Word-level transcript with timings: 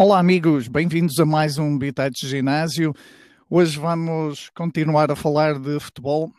Olá, 0.00 0.20
amigos, 0.20 0.68
bem-vindos 0.68 1.18
a 1.18 1.26
mais 1.26 1.58
um 1.58 1.76
Bitates 1.76 2.28
Ginásio. 2.28 2.94
Hoje 3.50 3.76
vamos 3.76 4.48
continuar 4.50 5.10
a 5.10 5.16
falar 5.16 5.58
de 5.58 5.80
futebol, 5.80 6.32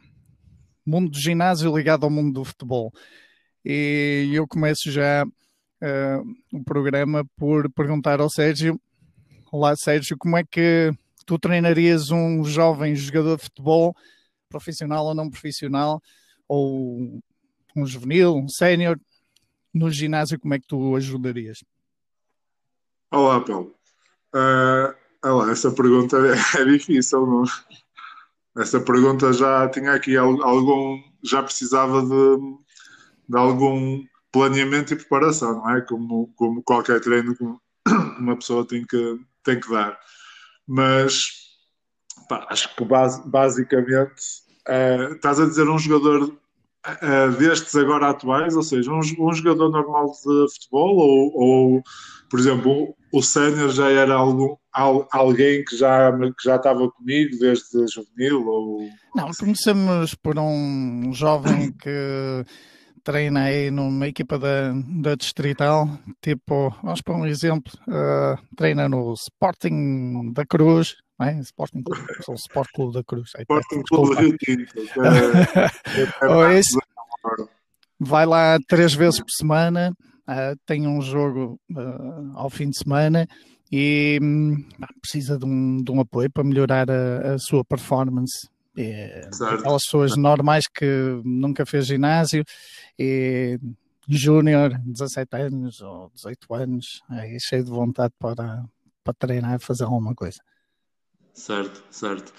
mundo 0.86 1.12
do 1.12 1.20
ginásio 1.20 1.76
ligado 1.76 2.06
ao 2.06 2.10
mundo 2.10 2.36
do 2.36 2.46
futebol. 2.46 2.90
E 3.66 4.32
eu 4.32 4.48
começo 4.48 4.90
já 4.90 5.26
uh, 5.26 6.58
o 6.58 6.64
programa 6.64 7.26
por 7.36 7.70
perguntar 7.74 8.22
ao 8.22 8.30
Sérgio: 8.30 8.80
Olá, 9.52 9.76
Sérgio, 9.76 10.18
como 10.18 10.38
é 10.38 10.44
que 10.46 10.94
tu 11.26 11.38
treinarias 11.38 12.12
um 12.12 12.46
jovem 12.46 12.96
jogador 12.96 13.36
de 13.36 13.44
futebol, 13.44 13.94
profissional 14.48 15.06
ou 15.06 15.14
não 15.14 15.30
profissional, 15.30 16.02
ou 16.48 17.22
um 17.76 17.86
juvenil, 17.86 18.38
um 18.38 18.48
sénior, 18.48 18.98
no 19.74 19.92
ginásio? 19.92 20.40
Como 20.40 20.54
é 20.54 20.60
que 20.60 20.66
tu 20.66 20.96
ajudarias? 20.96 21.60
Olá, 23.12 23.42
Paulo. 23.44 23.76
Uh, 24.36 24.94
olá, 25.26 25.52
essa 25.52 25.72
pergunta 25.72 26.16
é, 26.60 26.64
difícil, 26.66 27.26
não? 27.26 27.44
Essa 28.56 28.80
pergunta 28.80 29.34
já 29.34 29.68
tinha 29.70 29.94
aqui 29.94 30.16
algum, 30.16 31.02
já 31.24 31.42
precisava 31.42 32.04
de, 32.04 32.38
de 33.28 33.36
algum 33.36 34.06
planeamento 34.32 34.94
e 34.94 34.96
preparação, 34.96 35.56
não 35.56 35.76
é? 35.76 35.82
Como, 35.82 36.32
como 36.36 36.62
qualquer 36.62 37.02
treino 37.02 37.36
que 37.36 37.44
uma 38.20 38.36
pessoa 38.36 38.68
tem 38.68 38.86
que, 38.86 39.20
tem 39.44 39.60
que 39.60 39.72
dar. 39.72 40.00
Mas 40.68 41.32
pá, 42.28 42.46
acho 42.48 42.76
que 42.76 42.86
basicamente 43.26 44.22
uh, 44.68 45.16
estás 45.16 45.40
a 45.40 45.48
dizer 45.48 45.68
um 45.68 45.80
jogador 45.80 46.40
uh, 46.88 47.32
destes 47.38 47.76
agora 47.76 48.10
atuais, 48.10 48.56
ou 48.56 48.64
seja, 48.64 48.92
um, 48.92 49.00
um 49.00 49.34
jogador 49.34 49.70
normal 49.70 50.12
de 50.12 50.54
futebol 50.54 50.98
ou, 50.98 51.32
ou 51.36 51.84
por 52.30 52.40
exemplo, 52.40 52.96
o 53.12 53.22
sénior 53.22 53.70
já 53.70 53.90
era 53.90 54.14
algum, 54.14 54.56
alguém 55.12 55.64
que 55.66 55.76
já, 55.76 56.12
que 56.12 56.44
já 56.44 56.56
estava 56.58 56.90
comigo 56.92 57.38
desde 57.40 57.88
juvenil? 57.88 58.46
Ou... 58.46 58.88
Não, 59.16 59.30
começamos 59.38 60.14
por 60.14 60.38
um 60.38 61.12
jovem 61.12 61.72
que 61.74 62.46
treina 63.04 63.46
aí 63.46 63.72
numa 63.72 64.08
equipa 64.08 64.38
da, 64.38 64.72
da 65.02 65.16
Distrital, 65.16 65.90
tipo, 66.22 66.70
vamos 66.84 67.02
para 67.02 67.16
um 67.16 67.26
exemplo, 67.26 67.74
uh, 67.88 68.56
treina 68.56 68.88
no 68.88 69.14
Sporting 69.14 70.32
da 70.34 70.46
Cruz, 70.46 70.96
não 71.20 71.28
é? 71.28 71.40
Sporting 71.40 71.84
Clube, 71.84 72.02
o 72.28 72.34
Sport 72.34 72.70
Clube 72.74 72.94
da 72.94 73.04
Cruz. 73.04 73.32
Sporting 73.38 73.84
Clube 73.84 74.16
do 74.16 74.22
Rio 74.22 74.38
Tinto. 74.38 74.74
Vai 78.00 78.26
lá 78.26 78.58
três 78.68 78.94
vezes 78.94 79.20
por 79.20 79.30
semana, 79.30 79.92
uh, 80.22 80.58
tem 80.66 80.88
um 80.88 81.02
jogo 81.02 81.60
uh, 81.72 82.32
ao 82.38 82.50
fim 82.50 82.70
de 82.70 82.78
semana 82.78 83.28
e 83.70 84.18
um, 84.22 84.56
precisa 85.02 85.38
de 85.38 85.46
um, 85.46 85.84
de 85.84 85.92
um, 85.92 86.00
apoio 86.00 86.32
para 86.32 86.44
melhorar 86.44 86.90
a, 86.90 87.34
a 87.34 87.38
sua 87.38 87.66
performance. 87.66 88.48
É, 88.78 89.28
aquelas 89.52 89.84
pessoas 89.84 90.16
normais 90.16 90.66
que 90.66 90.86
nunca 91.26 91.66
fez 91.66 91.86
ginásio 91.86 92.46
e 92.98 93.60
júnior, 94.08 94.80
17 94.86 95.36
anos 95.36 95.82
ou 95.82 96.10
18 96.16 96.54
anos, 96.54 97.02
aí 97.10 97.38
cheio 97.42 97.66
de 97.66 97.70
vontade 97.70 98.14
para, 98.18 98.64
para 99.04 99.14
treinar 99.14 99.56
e 99.56 99.60
fazer 99.60 99.84
alguma 99.84 100.16
coisa. 100.16 100.40
Certo, 101.34 101.84
certo. 101.90 102.34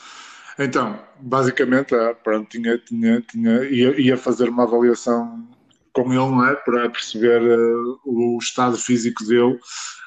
Então, 0.59 1.03
basicamente, 1.19 1.95
ah, 1.95 2.15
pronto, 2.15 2.49
tinha, 2.51 2.77
tinha, 2.79 3.21
tinha, 3.23 3.65
ia, 3.65 3.99
ia 4.01 4.17
fazer 4.17 4.49
uma 4.49 4.65
avaliação 4.65 5.49
com 5.93 6.13
ele, 6.13 6.31
não 6.31 6.47
é? 6.47 6.55
Para 6.55 6.91
perceber 6.91 7.41
uh, 7.43 8.01
o 8.05 8.39
estado 8.39 8.77
físico 8.77 9.25
dele. 9.25 9.59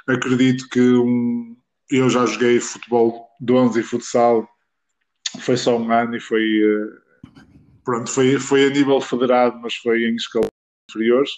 Acredito 0.08 0.68
que 0.70 0.80
um, 0.80 1.56
eu 1.90 2.10
já 2.10 2.26
joguei 2.26 2.60
futebol 2.60 3.28
de 3.40 3.54
11 3.54 3.80
e 3.80 3.84
futsal, 3.84 4.48
foi 5.40 5.58
só 5.58 5.78
um 5.78 5.92
ano 5.92 6.16
e 6.16 6.20
foi, 6.20 6.44
uh, 6.44 7.32
pronto, 7.84 8.10
foi, 8.10 8.38
foi 8.38 8.68
a 8.68 8.70
nível 8.70 9.02
federado, 9.02 9.60
mas 9.60 9.76
foi 9.76 10.04
em 10.04 10.16
escala 10.16 10.48
inferiores. 10.90 11.32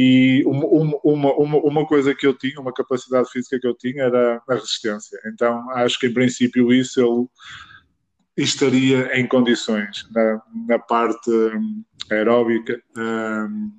E 0.00 0.44
uma, 0.46 0.96
uma, 1.02 1.56
uma, 1.56 1.84
coisa 1.84 2.14
que 2.14 2.24
eu 2.24 2.32
tinha, 2.32 2.60
uma 2.60 2.72
capacidade 2.72 3.28
física 3.32 3.58
que 3.58 3.66
eu 3.66 3.74
tinha 3.74 4.04
era 4.04 4.40
a 4.48 4.54
resistência. 4.54 5.18
Então 5.26 5.68
acho 5.72 5.98
que 5.98 6.06
em 6.06 6.14
princípio 6.14 6.72
isso 6.72 7.00
ele 7.00 8.46
estaria 8.46 9.18
em 9.18 9.26
condições 9.26 10.06
na, 10.12 10.40
na 10.68 10.78
parte 10.78 11.28
um, 11.28 11.82
aeróbica, 12.12 12.80
um, 12.96 13.72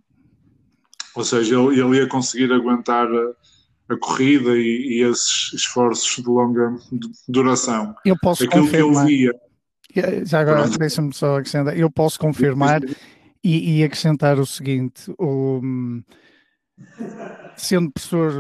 ou 1.15 1.23
seja, 1.23 1.55
ele, 1.55 1.79
ele, 1.79 1.99
ia 1.99 2.07
conseguir 2.09 2.51
aguentar 2.51 3.07
a, 3.07 3.93
a 3.93 3.97
corrida 3.97 4.57
e, 4.57 4.99
e, 4.99 5.03
esses 5.03 5.53
esforços 5.53 6.21
de 6.21 6.29
longa 6.29 6.75
duração. 7.29 7.95
Eu 8.03 8.17
posso 8.21 8.43
Aquilo 8.43 8.65
confirmar. 8.65 9.07
que 9.07 9.23
eu 9.23 9.31
via. 9.95 10.25
Já 10.25 10.41
agora, 10.41 10.67
deixa-me 10.67 11.13
só 11.13 11.37
acrescentar. 11.37 11.77
Eu 11.77 11.89
posso 11.89 12.19
confirmar 12.19 12.81
e, 13.43 13.79
e 13.79 13.83
acrescentar 13.83 14.39
o 14.39 14.45
seguinte: 14.45 15.11
o, 15.17 15.61
sendo 17.59 17.91
professor 17.91 18.31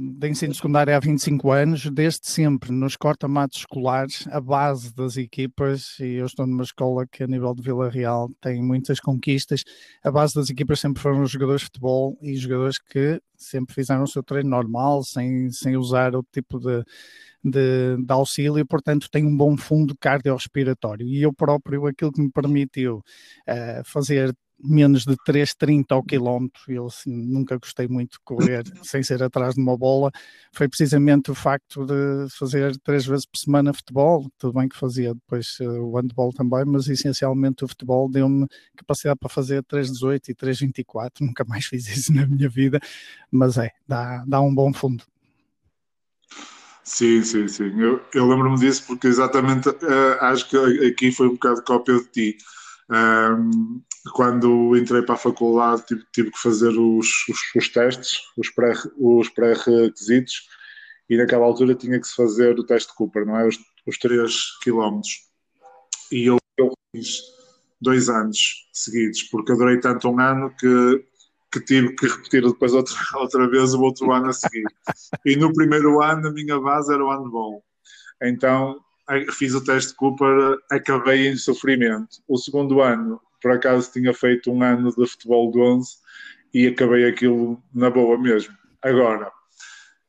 de 0.00 0.28
ensino 0.28 0.54
secundário 0.54 0.96
há 0.96 0.98
25 0.98 1.52
anos, 1.52 1.90
desde 1.90 2.26
sempre 2.26 2.72
nos 2.72 2.96
corta-matos 2.96 3.58
escolares, 3.58 4.26
a 4.28 4.40
base 4.40 4.92
das 4.94 5.16
equipas, 5.16 5.98
e 6.00 6.14
eu 6.14 6.26
estou 6.26 6.46
numa 6.46 6.62
escola 6.62 7.06
que 7.06 7.22
a 7.22 7.26
nível 7.26 7.54
de 7.54 7.62
Vila 7.62 7.90
Real 7.90 8.30
tem 8.40 8.62
muitas 8.62 8.98
conquistas, 9.00 9.64
a 10.02 10.10
base 10.10 10.34
das 10.34 10.48
equipas 10.48 10.80
sempre 10.80 11.02
foram 11.02 11.22
os 11.22 11.30
jogadores 11.30 11.60
de 11.60 11.66
futebol 11.66 12.18
e 12.22 12.34
jogadores 12.36 12.78
que 12.78 13.20
sempre 13.36 13.74
fizeram 13.74 14.02
o 14.02 14.08
seu 14.08 14.22
treino 14.22 14.48
normal, 14.48 15.04
sem, 15.04 15.50
sem 15.50 15.76
usar 15.76 16.16
o 16.16 16.24
tipo 16.32 16.58
de, 16.58 16.82
de, 17.44 17.96
de, 18.02 18.12
auxílio, 18.12 18.66
portanto 18.66 19.10
tem 19.10 19.26
um 19.26 19.36
bom 19.36 19.56
fundo 19.56 19.94
cardiorrespiratório. 19.98 21.06
E 21.06 21.22
eu 21.22 21.32
próprio, 21.34 21.86
aquilo 21.86 22.12
que 22.12 22.22
me 22.22 22.30
permitiu 22.30 22.98
uh, 22.98 23.84
fazer 23.84 24.34
menos 24.58 25.04
de 25.04 25.16
3,30 25.16 25.86
ao 25.90 26.02
quilómetro, 26.02 26.62
eu 26.68 26.86
assim, 26.86 27.12
nunca 27.12 27.56
gostei 27.56 27.88
muito 27.88 28.12
de 28.12 28.18
correr 28.24 28.62
sem 28.82 29.02
ser 29.02 29.22
atrás 29.22 29.54
de 29.54 29.60
uma 29.60 29.76
bola, 29.76 30.10
foi 30.52 30.68
precisamente 30.68 31.30
o 31.30 31.34
facto 31.34 31.84
de 31.84 32.28
fazer 32.30 32.76
três 32.78 33.06
vezes 33.06 33.26
por 33.26 33.38
semana 33.38 33.74
futebol, 33.74 34.30
tudo 34.38 34.54
bem 34.58 34.68
que 34.68 34.76
fazia 34.76 35.14
depois 35.14 35.58
uh, 35.60 35.82
o 35.82 35.96
handball 35.96 36.32
também, 36.32 36.64
mas 36.64 36.88
essencialmente 36.88 37.64
o 37.64 37.68
futebol 37.68 38.08
deu-me 38.08 38.46
capacidade 38.76 39.18
para 39.18 39.28
fazer 39.28 39.62
3,18 39.64 40.28
e 40.28 40.34
3,24, 40.34 41.10
nunca 41.20 41.44
mais 41.44 41.66
fiz 41.66 41.88
isso 41.88 42.12
na 42.12 42.26
minha 42.26 42.48
vida, 42.48 42.80
mas 43.30 43.58
é, 43.58 43.70
dá, 43.86 44.24
dá 44.26 44.40
um 44.40 44.54
bom 44.54 44.72
fundo. 44.72 45.04
Sim, 46.84 47.22
sim, 47.22 47.48
sim. 47.48 47.80
Eu, 47.80 48.02
eu 48.12 48.28
lembro-me 48.28 48.58
disso 48.58 48.84
porque 48.86 49.06
exatamente 49.06 49.70
uh, 49.70 50.18
acho 50.20 50.48
que 50.50 50.56
aqui 50.86 51.10
foi 51.10 51.28
um 51.28 51.32
bocado 51.32 51.62
cópia 51.64 51.94
de 51.94 52.04
ti. 52.10 52.36
Um, 52.90 53.82
quando 54.12 54.76
entrei 54.76 55.02
para 55.02 55.14
a 55.14 55.18
faculdade 55.18 55.86
tive, 55.86 56.04
tive 56.12 56.30
que 56.30 56.38
fazer 56.38 56.70
os, 56.70 57.08
os, 57.28 57.38
os 57.56 57.68
testes, 57.68 58.18
os 58.36 58.50
pré-requisitos, 58.50 60.40
pré 60.40 60.54
e 61.08 61.16
naquela 61.16 61.44
altura 61.44 61.74
tinha 61.74 62.00
que 62.00 62.06
se 62.06 62.14
fazer 62.14 62.58
o 62.58 62.64
teste 62.64 62.90
de 62.90 62.96
Cooper, 62.96 63.26
não 63.26 63.38
é? 63.38 63.46
Os, 63.46 63.58
os 63.86 63.98
3 63.98 64.32
km. 64.62 65.00
E 66.12 66.26
eu, 66.26 66.38
eu 66.58 66.72
fiz 66.94 67.20
dois 67.80 68.08
anos 68.08 68.68
seguidos, 68.72 69.22
porque 69.24 69.52
adorei 69.52 69.78
tanto 69.80 70.08
um 70.08 70.20
ano 70.20 70.54
que, 70.58 71.04
que 71.52 71.60
tive 71.60 71.94
que 71.94 72.06
repetir 72.06 72.42
depois 72.42 72.72
outra, 72.72 72.94
outra 73.16 73.48
vez 73.48 73.74
o 73.74 73.80
outro 73.80 74.12
ano 74.12 74.28
a 74.28 74.32
seguir. 74.32 74.64
e 75.24 75.36
no 75.36 75.52
primeiro 75.52 76.02
ano 76.02 76.28
a 76.28 76.32
minha 76.32 76.58
base 76.58 76.92
era 76.92 77.04
o 77.04 77.10
handball. 77.10 77.62
Então 78.22 78.80
fiz 79.32 79.54
o 79.54 79.62
teste 79.62 79.90
de 79.90 79.96
Cooper, 79.96 80.58
acabei 80.70 81.28
em 81.28 81.36
sofrimento. 81.36 82.22
O 82.26 82.38
segundo 82.38 82.80
ano 82.80 83.20
por 83.44 83.52
acaso 83.52 83.92
tinha 83.92 84.14
feito 84.14 84.50
um 84.50 84.62
ano 84.62 84.88
de 84.88 85.06
futebol 85.06 85.50
de 85.50 85.60
11 85.60 85.96
e 86.54 86.66
acabei 86.66 87.06
aquilo 87.06 87.62
na 87.74 87.90
boa 87.90 88.16
mesmo. 88.16 88.56
Agora, 88.80 89.30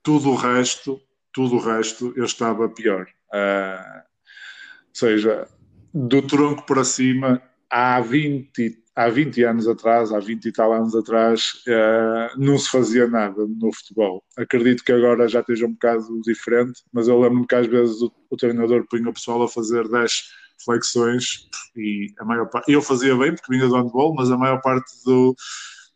tudo 0.01 0.29
o 0.29 0.35
resto, 0.35 1.01
tudo 1.33 1.57
o 1.57 1.59
resto 1.59 2.13
eu 2.15 2.23
estava 2.23 2.69
pior. 2.69 3.05
Uh, 3.33 3.97
ou 3.97 4.93
seja, 4.93 5.49
do 5.93 6.21
tronco 6.21 6.65
para 6.65 6.85
cima, 6.85 7.41
há 7.69 7.99
20, 7.99 8.81
há 8.95 9.09
20 9.09 9.43
anos 9.43 9.67
atrás, 9.67 10.13
há 10.13 10.19
20 10.21 10.45
e 10.45 10.51
tal 10.53 10.71
anos 10.71 10.95
atrás, 10.95 11.61
uh, 11.67 12.39
não 12.39 12.57
se 12.57 12.69
fazia 12.69 13.05
nada 13.05 13.45
no 13.45 13.69
futebol. 13.73 14.23
Acredito 14.37 14.81
que 14.81 14.93
agora 14.93 15.27
já 15.27 15.41
esteja 15.41 15.65
um 15.65 15.73
bocado 15.73 16.21
diferente, 16.21 16.83
mas 16.93 17.09
eu 17.09 17.19
lembro-me 17.19 17.45
que 17.45 17.55
às 17.55 17.67
vezes 17.67 18.01
o, 18.01 18.09
o 18.29 18.37
treinador 18.37 18.87
punha 18.89 19.09
o 19.09 19.13
pessoal 19.13 19.43
a 19.43 19.49
fazer 19.49 19.89
10 19.89 20.44
flexões 20.63 21.47
e 21.75 22.07
a 22.19 22.25
maior 22.25 22.47
parte, 22.49 22.71
eu 22.71 22.81
fazia 22.81 23.15
bem 23.15 23.33
porque 23.33 23.51
vinha 23.51 23.67
do 23.67 23.75
handball, 23.75 24.13
mas 24.15 24.31
a 24.31 24.37
maior 24.37 24.61
parte 24.61 24.91
do, 25.03 25.35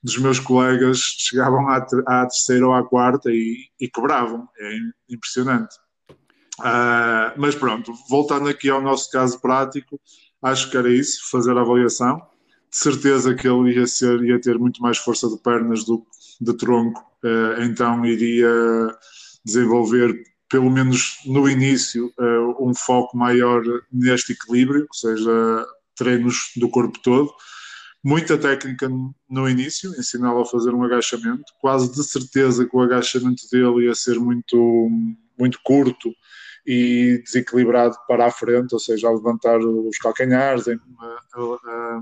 dos 0.04 0.18
meus 0.18 0.40
colegas 0.40 1.00
chegavam 1.00 1.68
à, 1.70 1.78
à 2.08 2.26
terceira 2.26 2.68
ou 2.68 2.74
à 2.74 2.84
quarta 2.88 3.32
e, 3.32 3.68
e 3.80 3.88
quebravam, 3.88 4.48
é 4.58 4.78
impressionante. 5.10 5.76
Uh, 6.60 7.32
mas 7.38 7.56
pronto, 7.56 7.94
voltando 8.10 8.50
aqui 8.50 8.70
ao 8.70 8.82
nosso 8.82 9.10
caso 9.10 9.40
prático, 9.40 10.00
acho 10.42 10.70
que 10.70 10.78
era 10.78 10.90
isso, 10.90 11.30
fazer 11.32 11.58
a 11.58 11.62
avaliação. 11.62 12.18
De 12.70 12.78
certeza 12.78 13.34
que 13.34 13.48
ele 13.48 13.74
ia, 13.74 13.88
ser, 13.88 14.22
ia 14.24 14.40
ter 14.40 14.60
muito 14.60 14.82
mais 14.82 14.98
força 14.98 15.28
de 15.28 15.38
pernas 15.42 15.84
do 15.84 16.06
de 16.42 16.54
tronco, 16.54 17.02
uh, 17.24 17.62
então 17.62 18.06
iria 18.06 18.50
desenvolver, 19.44 20.16
pelo 20.50 20.70
menos 20.70 21.20
no 21.26 21.48
início, 21.48 22.12
um 22.60 22.74
foco 22.74 23.16
maior 23.16 23.62
neste 23.92 24.34
equilíbrio, 24.34 24.88
ou 24.90 24.94
seja, 24.94 25.66
treinos 25.96 26.52
do 26.56 26.70
corpo 26.70 27.00
todo. 27.04 27.32
Muita 28.04 28.38
técnica 28.38 28.90
no 29.30 29.50
início, 29.50 29.92
ensiná-lo 30.00 30.42
a 30.42 30.46
fazer 30.46 30.74
um 30.74 30.84
agachamento, 30.84 31.44
quase 31.60 31.94
de 31.94 32.04
certeza 32.04 32.66
que 32.66 32.76
o 32.76 32.82
agachamento 32.82 33.44
dele 33.52 33.86
ia 33.86 33.94
ser 33.94 34.18
muito, 34.20 34.90
muito 35.38 35.60
curto 35.64 36.10
e 36.66 37.22
desequilibrado 37.24 37.96
para 38.08 38.28
a 38.28 38.32
frente, 38.32 38.74
ou 38.74 38.80
seja, 38.80 39.08
a 39.08 39.12
levantar 39.12 39.60
os 39.60 39.98
calcanhares, 39.98 40.68
a, 40.68 40.74
a, 40.74 42.02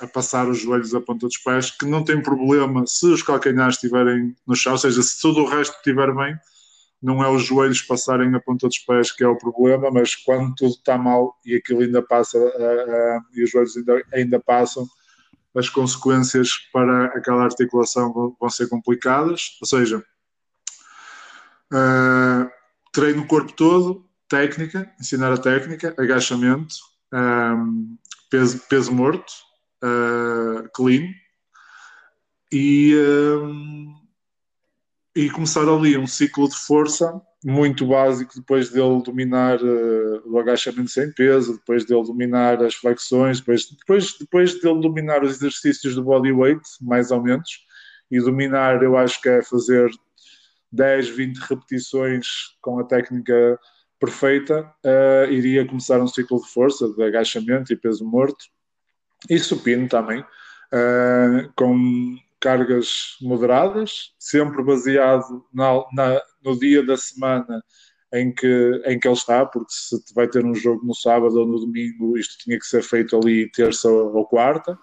a, 0.00 0.06
passar 0.08 0.48
os 0.48 0.58
joelhos 0.58 0.94
à 0.94 1.00
ponta 1.00 1.26
dos 1.26 1.38
pés, 1.38 1.70
que 1.70 1.86
não 1.86 2.04
tem 2.04 2.20
problema 2.20 2.84
se 2.86 3.06
os 3.06 3.22
calcanhares 3.22 3.76
estiverem 3.76 4.34
no 4.46 4.56
chão, 4.56 4.72
ou 4.72 4.78
seja, 4.78 5.02
se 5.02 5.20
tudo 5.20 5.40
o 5.42 5.48
resto 5.48 5.76
estiver 5.76 6.12
bem, 6.14 6.36
não 7.00 7.22
é 7.22 7.30
os 7.30 7.44
joelhos 7.44 7.82
passarem 7.82 8.34
a 8.34 8.40
ponta 8.40 8.66
dos 8.66 8.78
pés 8.78 9.12
que 9.12 9.22
é 9.22 9.28
o 9.28 9.38
problema, 9.38 9.90
mas 9.90 10.14
quando 10.16 10.54
tudo 10.54 10.72
está 10.72 10.98
mal 10.98 11.38
e 11.44 11.54
aquilo 11.54 11.80
ainda 11.80 12.02
passa 12.02 12.38
e 13.32 13.44
os 13.44 13.50
joelhos 13.50 13.76
ainda, 13.76 14.02
ainda 14.12 14.40
passam, 14.40 14.86
as 15.54 15.68
consequências 15.68 16.50
para 16.72 17.06
aquela 17.06 17.44
articulação 17.44 18.34
vão, 18.38 18.50
ser 18.50 18.68
complicadas. 18.68 19.58
Ou 19.60 19.66
seja, 19.66 20.04
uh, 21.72 22.50
treino 22.92 23.22
o 23.22 23.26
corpo 23.26 23.52
todo, 23.52 24.08
técnica, 24.28 24.92
ensinar 25.00 25.32
a 25.32 25.38
técnica, 25.38 25.94
agachamento, 25.98 26.74
peso, 28.30 28.60
peso 28.68 28.92
morto, 28.92 29.32
uh, 29.82 30.68
clean 30.74 31.08
e, 32.52 32.94
e 35.18 35.28
começar 35.28 35.68
ali 35.68 35.98
um 35.98 36.06
ciclo 36.06 36.48
de 36.48 36.54
força 36.54 37.20
muito 37.44 37.84
básico 37.84 38.36
depois 38.36 38.70
dele 38.70 39.02
dominar 39.02 39.60
uh, 39.60 40.22
o 40.24 40.38
agachamento 40.38 40.88
sem 40.88 41.10
peso, 41.10 41.54
depois 41.54 41.84
dele 41.84 42.04
dominar 42.04 42.62
as 42.62 42.76
flexões, 42.76 43.40
depois, 43.40 43.68
depois, 43.68 44.16
depois 44.16 44.60
dele 44.60 44.80
dominar 44.80 45.24
os 45.24 45.32
exercícios 45.32 45.96
do 45.96 46.04
bodyweight, 46.04 46.62
mais 46.80 47.10
ou 47.10 47.20
menos, 47.20 47.66
e 48.08 48.20
dominar, 48.20 48.80
eu 48.80 48.96
acho 48.96 49.20
que 49.20 49.28
é 49.28 49.42
fazer 49.42 49.90
10, 50.70 51.08
20 51.08 51.36
repetições 51.38 52.26
com 52.62 52.78
a 52.78 52.84
técnica 52.84 53.58
perfeita, 53.98 54.72
uh, 54.86 55.32
iria 55.32 55.66
começar 55.66 56.00
um 56.00 56.06
ciclo 56.06 56.40
de 56.40 56.48
força, 56.48 56.88
de 56.94 57.02
agachamento 57.02 57.72
e 57.72 57.76
peso 57.76 58.04
morto, 58.04 58.44
e 59.28 59.36
supino 59.40 59.88
também, 59.88 60.20
uh, 60.20 61.52
com 61.56 62.16
cargas 62.40 63.16
moderadas, 63.20 64.14
sempre 64.18 64.62
baseado 64.62 65.44
na, 65.52 65.84
na, 65.92 66.22
no 66.44 66.58
dia 66.58 66.84
da 66.84 66.96
semana 66.96 67.62
em 68.12 68.32
que, 68.32 68.82
em 68.86 68.98
que 68.98 69.06
ele 69.06 69.14
está, 69.14 69.44
porque 69.44 69.70
se 69.70 70.14
vai 70.14 70.28
ter 70.28 70.44
um 70.44 70.54
jogo 70.54 70.84
no 70.84 70.94
sábado 70.94 71.40
ou 71.40 71.46
no 71.46 71.60
domingo, 71.60 72.16
isto 72.16 72.38
tinha 72.38 72.58
que 72.58 72.66
ser 72.66 72.82
feito 72.82 73.16
ali 73.16 73.50
terça 73.50 73.88
ou 73.90 74.24
quarta. 74.26 74.78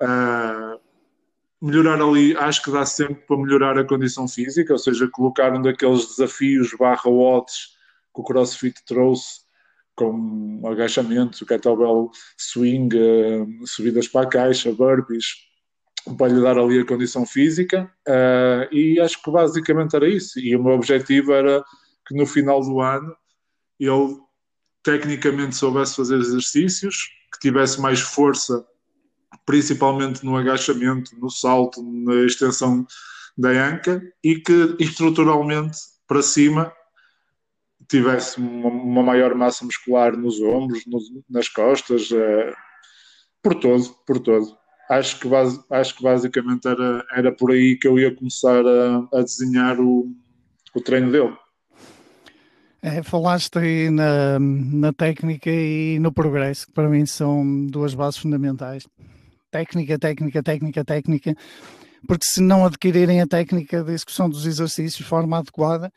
Uh, 0.00 0.80
melhorar 1.60 2.00
ali, 2.00 2.36
acho 2.36 2.62
que 2.62 2.70
dá 2.70 2.84
sempre 2.84 3.22
para 3.26 3.36
melhorar 3.36 3.78
a 3.78 3.84
condição 3.84 4.26
física, 4.28 4.72
ou 4.72 4.78
seja, 4.78 5.08
colocar 5.10 5.54
um 5.54 5.62
daqueles 5.62 6.06
desafios 6.06 6.74
barra 6.78 7.10
watts 7.10 7.74
que 8.14 8.20
o 8.20 8.24
CrossFit 8.24 8.84
trouxe, 8.86 9.44
como 9.96 10.66
agachamento, 10.66 11.46
kettlebell 11.46 12.10
swing, 12.36 12.96
uh, 12.96 13.66
subidas 13.66 14.08
para 14.08 14.26
a 14.26 14.28
caixa, 14.28 14.72
burpees, 14.72 15.53
para 16.12 16.28
lhe 16.28 16.40
dar 16.40 16.58
ali 16.58 16.80
a 16.80 16.86
condição 16.86 17.24
física 17.24 17.90
uh, 18.06 18.74
e 18.74 19.00
acho 19.00 19.22
que 19.22 19.30
basicamente 19.30 19.96
era 19.96 20.08
isso. 20.08 20.38
E 20.38 20.54
o 20.54 20.62
meu 20.62 20.74
objetivo 20.74 21.32
era 21.32 21.64
que 22.06 22.14
no 22.14 22.26
final 22.26 22.60
do 22.60 22.80
ano 22.80 23.16
ele 23.80 24.18
tecnicamente 24.82 25.56
soubesse 25.56 25.96
fazer 25.96 26.16
exercícios, 26.16 27.08
que 27.32 27.40
tivesse 27.40 27.80
mais 27.80 28.00
força, 28.00 28.64
principalmente 29.46 30.24
no 30.24 30.36
agachamento, 30.36 31.18
no 31.18 31.30
salto, 31.30 31.82
na 31.82 32.26
extensão 32.26 32.86
da 33.36 33.48
anca 33.48 34.02
e 34.22 34.36
que 34.36 34.76
estruturalmente 34.78 35.78
para 36.06 36.22
cima 36.22 36.72
tivesse 37.88 38.38
uma, 38.38 38.68
uma 38.68 39.02
maior 39.02 39.34
massa 39.34 39.64
muscular 39.64 40.16
nos 40.16 40.40
ombros, 40.40 40.84
no, 40.86 40.98
nas 41.28 41.48
costas, 41.48 42.10
uh, 42.10 42.54
por 43.42 43.54
todo, 43.54 43.94
por 44.06 44.20
todo 44.20 44.63
acho 44.88 45.18
que, 45.18 45.28
acho 45.70 45.96
que 45.96 46.02
basicamente 46.02 46.66
era, 46.68 47.04
era 47.12 47.32
por 47.32 47.50
aí 47.50 47.76
que 47.76 47.88
eu 47.88 47.98
ia 47.98 48.14
começar 48.14 48.64
a, 48.66 49.18
a 49.18 49.22
desenhar 49.22 49.80
o, 49.80 50.12
o 50.74 50.80
treino 50.80 51.10
dele. 51.10 51.36
É, 52.82 53.02
falaste 53.02 53.58
aí 53.58 53.88
na, 53.88 54.38
na 54.38 54.92
técnica 54.92 55.50
e 55.50 55.98
no 55.98 56.12
progresso, 56.12 56.66
que 56.66 56.72
para 56.72 56.88
mim 56.88 57.06
são 57.06 57.66
duas 57.66 57.94
bases 57.94 58.20
fundamentais. 58.20 58.86
Técnica, 59.50 59.98
técnica, 59.98 60.42
técnica, 60.42 60.84
técnica, 60.84 61.34
porque 62.06 62.26
se 62.26 62.42
não 62.42 62.66
adquirirem 62.66 63.22
a 63.22 63.26
técnica 63.26 63.82
da 63.82 63.92
execução 63.92 64.28
dos 64.28 64.44
exercícios 64.44 64.96
de 64.96 65.04
forma 65.04 65.38
adequada, 65.38 65.90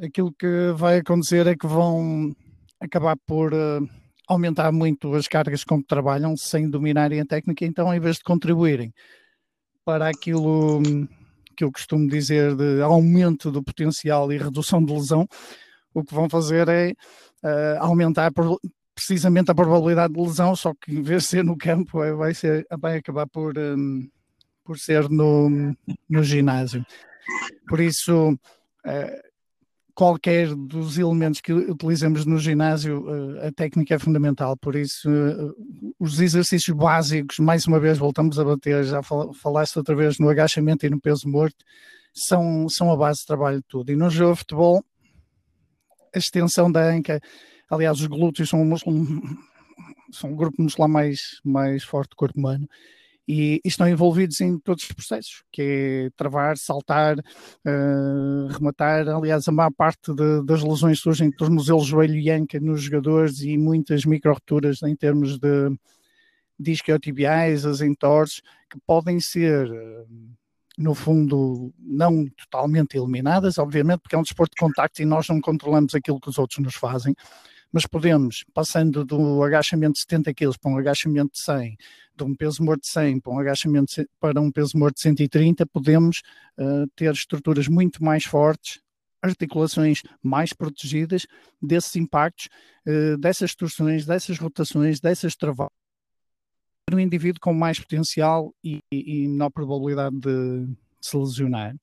aquilo 0.00 0.32
que 0.32 0.72
vai 0.76 0.98
acontecer 0.98 1.46
é 1.48 1.56
que 1.56 1.66
vão 1.66 2.32
acabar 2.80 3.16
por 3.26 3.52
uh, 3.52 3.88
aumentar 4.30 4.70
muito 4.70 5.12
as 5.14 5.26
cargas 5.26 5.64
com 5.64 5.80
que 5.80 5.88
trabalham 5.88 6.36
sem 6.36 6.70
dominarem 6.70 7.20
a 7.20 7.26
técnica, 7.26 7.64
então 7.64 7.92
em 7.92 7.98
vez 7.98 8.16
de 8.16 8.22
contribuírem 8.22 8.94
para 9.84 10.08
aquilo 10.08 10.80
que 11.56 11.64
eu 11.64 11.72
costumo 11.72 12.08
dizer 12.08 12.54
de 12.54 12.80
aumento 12.80 13.50
do 13.50 13.60
potencial 13.60 14.32
e 14.32 14.38
redução 14.38 14.84
de 14.84 14.92
lesão, 14.92 15.26
o 15.92 16.04
que 16.04 16.14
vão 16.14 16.30
fazer 16.30 16.68
é 16.68 16.92
uh, 17.42 17.80
aumentar 17.80 18.30
precisamente 18.94 19.50
a 19.50 19.54
probabilidade 19.54 20.14
de 20.14 20.20
lesão, 20.20 20.54
só 20.54 20.72
que 20.74 20.92
em 20.92 21.02
vez 21.02 21.24
de 21.24 21.28
ser 21.30 21.44
no 21.44 21.56
campo, 21.56 22.00
é, 22.00 22.12
vai, 22.12 22.32
ser, 22.32 22.64
vai 22.78 22.98
acabar 22.98 23.26
por, 23.26 23.58
um, 23.58 24.08
por 24.64 24.78
ser 24.78 25.10
no, 25.10 25.74
no 26.08 26.22
ginásio. 26.22 26.86
Por 27.68 27.80
isso, 27.80 28.32
uh, 28.32 29.29
qualquer 30.00 30.54
dos 30.54 30.96
elementos 30.96 31.42
que 31.42 31.52
utilizamos 31.52 32.24
no 32.24 32.38
ginásio, 32.38 33.04
eh, 33.06 33.48
a 33.48 33.52
técnica 33.52 33.96
é 33.96 33.98
fundamental, 33.98 34.56
por 34.56 34.74
isso 34.74 35.10
eh, 35.10 35.52
os 35.98 36.18
exercícios 36.18 36.74
básicos, 36.74 37.38
mais 37.38 37.66
uma 37.66 37.78
vez 37.78 37.98
voltamos 37.98 38.38
a 38.38 38.44
bater, 38.44 38.82
já 38.82 39.02
falaste 39.02 39.76
outra 39.76 39.94
vez 39.94 40.18
no 40.18 40.30
agachamento 40.30 40.86
e 40.86 40.88
no 40.88 40.98
peso 40.98 41.28
morto, 41.28 41.62
são, 42.14 42.66
são 42.66 42.90
a 42.90 42.96
base 42.96 43.20
de 43.20 43.26
trabalho 43.26 43.58
de 43.58 43.64
tudo. 43.68 43.92
E 43.92 43.94
no 43.94 44.08
jogo 44.08 44.32
de 44.32 44.38
futebol, 44.38 44.82
a 46.14 46.18
extensão 46.18 46.72
da 46.72 46.82
anca, 46.82 47.20
aliás, 47.68 48.00
os 48.00 48.06
glúteos 48.06 48.48
são 48.48 48.62
um, 48.62 48.64
músculo, 48.64 49.04
são 50.12 50.30
um 50.30 50.34
grupo 50.34 50.62
muscular 50.62 50.88
mais, 50.88 51.42
mais 51.44 51.84
forte 51.84 52.12
do 52.12 52.16
corpo 52.16 52.38
humano, 52.38 52.66
e, 53.30 53.60
estão 53.64 53.88
envolvidos 53.88 54.40
em 54.40 54.58
todos 54.58 54.82
os 54.82 54.92
processos, 54.92 55.44
que 55.52 55.62
é 55.62 56.10
travar, 56.16 56.58
saltar, 56.58 57.16
uh, 57.18 58.48
rematar. 58.50 59.08
Aliás, 59.08 59.46
a 59.46 59.52
maior 59.52 59.70
parte 59.70 60.12
de, 60.12 60.44
das 60.44 60.64
lesões 60.64 60.98
surgem 60.98 61.28
em 61.28 61.30
tornozelo, 61.30 61.84
joelho 61.84 62.16
e 62.16 62.28
anca 62.28 62.58
nos 62.58 62.82
jogadores 62.82 63.40
e 63.42 63.56
muitas 63.56 64.04
micro-roturas 64.04 64.82
em 64.82 64.96
termos 64.96 65.38
de 65.38 65.70
disquiotibiais, 66.58 67.64
as 67.64 67.80
entorses, 67.80 68.42
que 68.68 68.80
podem 68.84 69.20
ser, 69.20 69.70
uh, 69.70 70.08
no 70.76 70.92
fundo, 70.92 71.72
não 71.78 72.26
totalmente 72.30 72.96
eliminadas, 72.96 73.58
obviamente, 73.58 74.00
porque 74.00 74.16
é 74.16 74.18
um 74.18 74.22
desporto 74.22 74.56
de 74.56 74.60
contacto 74.60 75.00
e 75.00 75.04
nós 75.04 75.28
não 75.28 75.40
controlamos 75.40 75.94
aquilo 75.94 76.20
que 76.20 76.28
os 76.28 76.38
outros 76.38 76.58
nos 76.58 76.74
fazem, 76.74 77.14
mas 77.72 77.86
podemos, 77.86 78.44
passando 78.52 79.04
do 79.04 79.42
agachamento 79.42 79.94
de 79.94 80.00
70 80.00 80.34
kg 80.34 80.58
para 80.58 80.70
um 80.70 80.78
agachamento 80.78 81.32
de 81.32 81.40
100, 81.40 81.76
de 82.16 82.24
um 82.24 82.34
peso 82.34 82.62
morto 82.62 82.82
de 82.82 82.88
100 82.88 83.20
para 83.20 83.32
um 83.32 83.38
agachamento 83.38 83.92
para 84.18 84.40
um 84.40 84.50
peso 84.50 84.76
morto 84.76 84.96
de 84.96 85.02
130, 85.02 85.66
podemos 85.66 86.22
uh, 86.58 86.86
ter 86.96 87.12
estruturas 87.12 87.68
muito 87.68 88.02
mais 88.02 88.24
fortes, 88.24 88.80
articulações 89.22 90.02
mais 90.22 90.52
protegidas 90.52 91.26
desses 91.60 91.94
impactos, 91.96 92.48
uh, 92.86 93.16
dessas 93.18 93.54
torções, 93.54 94.04
dessas 94.04 94.38
rotações, 94.38 95.00
dessas 95.00 95.36
travadas 95.36 95.80
um 96.94 97.00
indivíduo 97.00 97.40
com 97.40 97.52
mais 97.52 97.78
potencial 97.78 98.54
e, 98.64 98.80
e, 98.90 99.22
e 99.22 99.28
menor 99.28 99.50
probabilidade 99.50 100.16
de, 100.18 100.66
de 100.66 100.76
se 101.00 101.16
lesionar. 101.16 101.76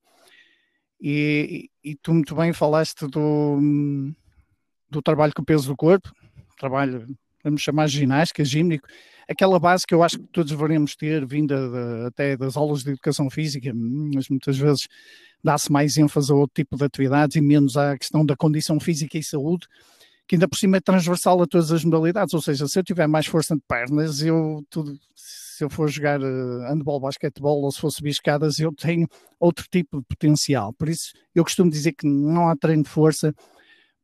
E, 0.99 1.69
e, 1.83 1.95
tu 1.95 2.13
muito 2.13 2.35
bem 2.35 2.51
falaste 2.53 3.07
do, 3.07 3.59
do 4.89 5.01
trabalho 5.01 5.33
com 5.35 5.41
o 5.41 5.45
peso 5.45 5.67
do 5.67 5.75
corpo, 5.75 6.11
trabalho, 6.57 7.07
vamos 7.43 7.61
chamar 7.61 7.87
ginástica, 7.87 8.43
gímnico, 8.43 8.87
aquela 9.27 9.59
base 9.59 9.85
que 9.85 9.93
eu 9.93 10.03
acho 10.03 10.17
que 10.17 10.27
todos 10.27 10.51
deveríamos 10.51 10.95
ter, 10.95 11.25
vinda 11.25 11.69
de, 11.69 12.07
até 12.07 12.37
das 12.37 12.55
aulas 12.55 12.83
de 12.83 12.91
educação 12.91 13.29
física, 13.29 13.71
mas 13.73 14.29
muitas 14.29 14.57
vezes 14.57 14.87
dá-se 15.43 15.71
mais 15.71 15.97
ênfase 15.97 16.31
a 16.31 16.35
outro 16.35 16.55
tipo 16.55 16.77
de 16.77 16.83
atividades 16.83 17.35
e 17.35 17.41
menos 17.41 17.77
à 17.77 17.97
questão 17.97 18.25
da 18.25 18.35
condição 18.35 18.79
física 18.79 19.17
e 19.17 19.23
saúde, 19.23 19.67
que 20.27 20.35
ainda 20.35 20.47
por 20.47 20.57
cima 20.57 20.77
é 20.77 20.81
transversal 20.81 21.41
a 21.41 21.47
todas 21.47 21.71
as 21.71 21.83
modalidades, 21.83 22.33
ou 22.33 22.41
seja, 22.41 22.67
se 22.67 22.79
eu 22.79 22.83
tiver 22.83 23.07
mais 23.07 23.25
força 23.25 23.55
de 23.55 23.61
pernas, 23.67 24.21
eu 24.21 24.63
tudo, 24.69 24.97
se 25.15 25.63
eu 25.63 25.69
for 25.69 25.89
jogar 25.89 26.19
uh, 26.21 26.61
handball, 26.69 26.99
basquetebol 26.99 27.61
ou 27.61 27.71
se 27.71 27.79
for 27.79 27.89
subir 27.91 28.09
escadas, 28.09 28.59
eu 28.59 28.73
tenho 28.73 29.07
outro 29.39 29.65
tipo 29.71 29.99
de 29.99 30.05
potencial. 30.05 30.73
Por 30.73 30.89
isso, 30.89 31.13
eu 31.33 31.43
costumo 31.43 31.71
dizer 31.71 31.93
que 31.93 32.05
não 32.05 32.49
há 32.49 32.55
treino 32.55 32.83
de 32.83 32.89
força 32.89 33.33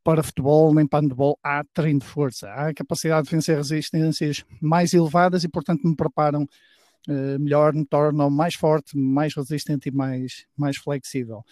para 0.04 0.24
futebol 0.24 0.74
nem 0.74 0.86
para 0.86 1.02
handball, 1.02 1.40
há 1.44 1.64
treino 1.74 2.00
de 2.00 2.06
força. 2.06 2.50
Há 2.50 2.74
capacidade 2.74 3.28
de 3.28 3.32
vencer 3.36 3.58
resistências 3.58 4.44
mais 4.62 4.94
elevadas 4.94 5.44
e, 5.44 5.50
portanto, 5.50 5.88
me 5.88 5.96
preparam 5.96 6.44
uh, 6.44 7.40
melhor, 7.40 7.74
me 7.74 7.86
tornam 7.86 8.30
mais 8.30 8.56
forte, 8.56 8.98
mais 8.98 9.34
resistente 9.34 9.90
e 9.90 9.92
mais, 9.92 10.46
mais 10.58 10.78
flexível. 10.78 11.44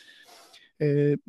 Uh, 0.81 1.19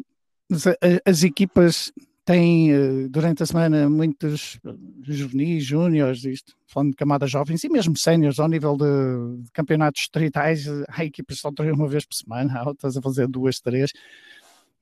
as 1.05 1.23
equipas 1.23 1.93
tem 2.25 2.73
eh, 2.73 3.09
durante 3.09 3.43
a 3.43 3.47
semana 3.47 3.89
muitos 3.91 4.59
juvenis, 5.03 5.65
júniores, 5.65 6.25
isto, 6.25 6.55
falando 6.67 6.91
de 6.91 6.97
camadas 6.97 7.31
jovens 7.31 7.65
e 7.65 7.69
mesmo 7.69 7.97
séniores 7.97 8.39
ao 8.39 8.49
nível 8.49 8.77
de, 8.77 9.43
de, 9.43 9.51
campeonatos 9.51 10.03
distritais, 10.03 10.67
há 10.89 11.05
equipas 11.05 11.39
só 11.39 11.51
treinam 11.51 11.77
uma 11.77 11.89
vez 11.89 12.05
por 12.05 12.15
semana, 12.15 12.61
há 12.61 12.69
outras 12.69 12.97
a 12.97 13.03
fazer 13.03 13.27
duas, 13.27 13.59
três, 13.61 13.91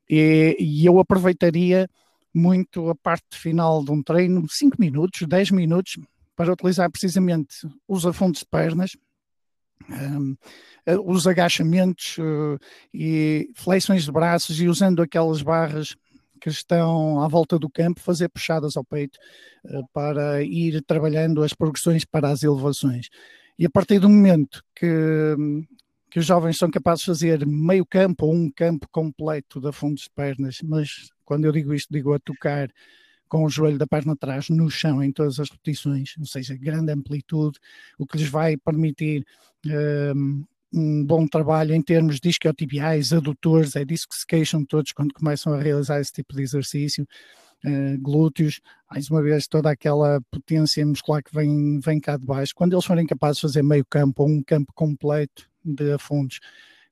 e, 0.09 0.57
e, 0.59 0.85
eu 0.85 0.99
aproveitaria 0.99 1.89
muito 2.35 2.89
a 2.89 2.95
parte 2.95 3.37
final 3.37 3.85
de 3.85 3.91
um 3.91 4.03
treino, 4.03 4.49
5 4.49 4.77
minutos, 4.79 5.27
10 5.27 5.51
minutos, 5.51 5.99
para 6.37 6.53
utilizar 6.53 6.91
precisamente 6.91 7.69
os 7.87 8.07
afundos 8.07 8.41
de 8.41 8.47
pernas, 8.47 8.97
um, 9.89 10.37
eh, 10.87 10.99
os 10.99 11.27
agachamentos 11.27 12.17
uh, 12.19 12.59
e 12.95 13.51
flexões 13.55 14.05
de 14.05 14.13
braços 14.13 14.61
e 14.61 14.69
usando 14.69 15.03
aquelas 15.03 15.43
barras 15.43 15.97
que 16.41 16.49
estão 16.49 17.21
à 17.21 17.29
volta 17.29 17.59
do 17.59 17.69
campo 17.69 18.01
fazer 18.01 18.29
puxadas 18.29 18.77
ao 18.77 18.85
peito 18.85 19.19
uh, 19.67 19.85
para 19.93 20.43
ir 20.43 20.83
trabalhando 20.85 21.43
as 21.43 21.53
progressões 21.53 22.05
para 22.05 22.31
as 22.31 22.43
elevações. 22.43 23.09
E 23.59 23.67
a 23.67 23.71
partir 23.71 23.99
do 23.99 24.09
momento 24.09 24.63
que, 24.75 24.87
que 26.11 26.19
os 26.19 26.25
jovens 26.25 26.57
são 26.57 26.71
capazes 26.71 27.01
de 27.01 27.07
fazer 27.07 27.47
meio 27.47 27.85
campo 27.85 28.27
ou 28.27 28.35
um 28.35 28.51
campo 28.51 28.89
completo 28.91 29.61
de 29.61 29.71
fundos 29.73 30.05
de 30.05 30.11
pernas, 30.11 30.59
mas 30.63 31.11
quando 31.31 31.45
eu 31.45 31.53
digo 31.53 31.73
isto, 31.73 31.93
digo 31.93 32.13
a 32.13 32.19
tocar 32.19 32.69
com 33.29 33.45
o 33.45 33.49
joelho 33.49 33.79
da 33.79 33.87
perna 33.87 34.15
atrás 34.15 34.49
no 34.49 34.69
chão 34.69 35.01
em 35.01 35.13
todas 35.13 35.39
as 35.39 35.49
repetições, 35.49 36.17
ou 36.19 36.27
seja, 36.27 36.57
grande 36.57 36.91
amplitude, 36.91 37.57
o 37.97 38.05
que 38.05 38.19
lhes 38.19 38.29
vai 38.29 38.57
permitir 38.57 39.25
uh, 39.65 40.45
um 40.75 41.05
bom 41.05 41.29
trabalho 41.29 41.73
em 41.73 41.81
termos 41.81 42.19
de 42.19 42.31
isquiotibiais, 42.31 43.13
adutores, 43.13 43.77
é 43.77 43.85
disso 43.85 44.09
que 44.09 44.17
se 44.17 44.27
queixam 44.27 44.65
todos 44.65 44.91
quando 44.91 45.15
começam 45.15 45.55
a 45.55 45.63
realizar 45.63 46.01
esse 46.01 46.15
tipo 46.15 46.35
de 46.35 46.43
exercício, 46.43 47.07
uh, 47.65 48.01
glúteos, 48.03 48.61
mais 48.91 49.09
uma 49.09 49.23
vez 49.23 49.47
toda 49.47 49.71
aquela 49.71 50.21
potência 50.33 50.85
muscular 50.85 51.23
que 51.23 51.33
vem, 51.33 51.79
vem 51.79 52.01
cá 52.01 52.17
de 52.17 52.27
baixo, 52.27 52.53
quando 52.57 52.73
eles 52.73 52.85
forem 52.85 53.07
capazes 53.07 53.37
de 53.37 53.43
fazer 53.43 53.63
meio 53.63 53.85
campo 53.89 54.25
ou 54.25 54.29
um 54.29 54.43
campo 54.43 54.73
completo 54.75 55.49
de 55.65 55.93
afundos, 55.93 56.41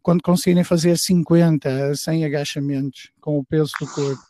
quando 0.01 0.23
conseguirem 0.23 0.63
fazer 0.63 0.97
50 0.97 1.91
a 1.91 1.97
100 1.97 2.25
agachamentos 2.25 3.11
com 3.21 3.37
o 3.37 3.45
peso 3.45 3.73
do 3.81 3.87
corpo, 3.89 4.28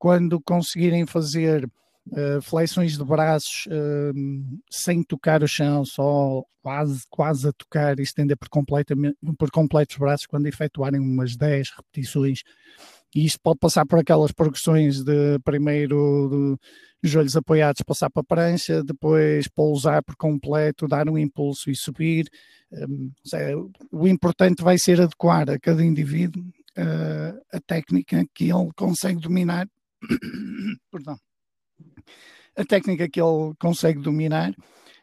quando 0.00 0.40
conseguirem 0.40 1.04
fazer 1.04 1.66
uh, 1.66 2.40
flexões 2.40 2.96
de 2.96 3.04
braços 3.04 3.66
uh, 3.66 4.60
sem 4.70 5.02
tocar 5.02 5.42
o 5.42 5.46
chão, 5.46 5.84
só 5.84 6.42
quase, 6.62 7.02
quase 7.10 7.48
a 7.48 7.52
tocar 7.52 8.00
e 8.00 8.02
estender 8.02 8.36
por, 8.36 8.48
completamente, 8.48 9.18
por 9.38 9.50
completo 9.50 9.92
os 9.92 9.98
braços 9.98 10.26
quando 10.26 10.46
efetuarem 10.46 10.98
umas 10.98 11.36
10 11.36 11.70
repetições. 11.76 12.40
E 13.14 13.26
isto 13.26 13.40
pode 13.42 13.58
passar 13.58 13.84
por 13.84 13.98
aquelas 13.98 14.32
progressões 14.32 15.04
de 15.04 15.38
primeiro 15.44 16.58
de 17.02 17.10
joelhos 17.10 17.36
apoiados 17.36 17.82
passar 17.82 18.08
para 18.08 18.22
a 18.22 18.24
prancha, 18.24 18.82
depois 18.82 19.48
pousar 19.48 20.02
por 20.02 20.16
completo, 20.16 20.88
dar 20.88 21.10
um 21.10 21.18
impulso 21.18 21.70
e 21.70 21.76
subir. 21.76 22.26
Um, 22.72 23.10
seja, 23.24 23.54
o 23.92 24.08
importante 24.08 24.62
vai 24.62 24.78
ser 24.78 25.00
adequar 25.00 25.50
a 25.50 25.58
cada 25.58 25.84
indivíduo 25.84 26.42
uh, 26.42 27.40
a 27.52 27.60
técnica 27.60 28.24
que 28.34 28.44
ele 28.44 28.70
consegue 28.74 29.20
dominar. 29.20 29.68
Perdão 30.90 31.18
a 32.56 32.64
técnica 32.64 33.08
que 33.08 33.20
ele 33.20 33.54
consegue 33.58 34.00
dominar 34.00 34.54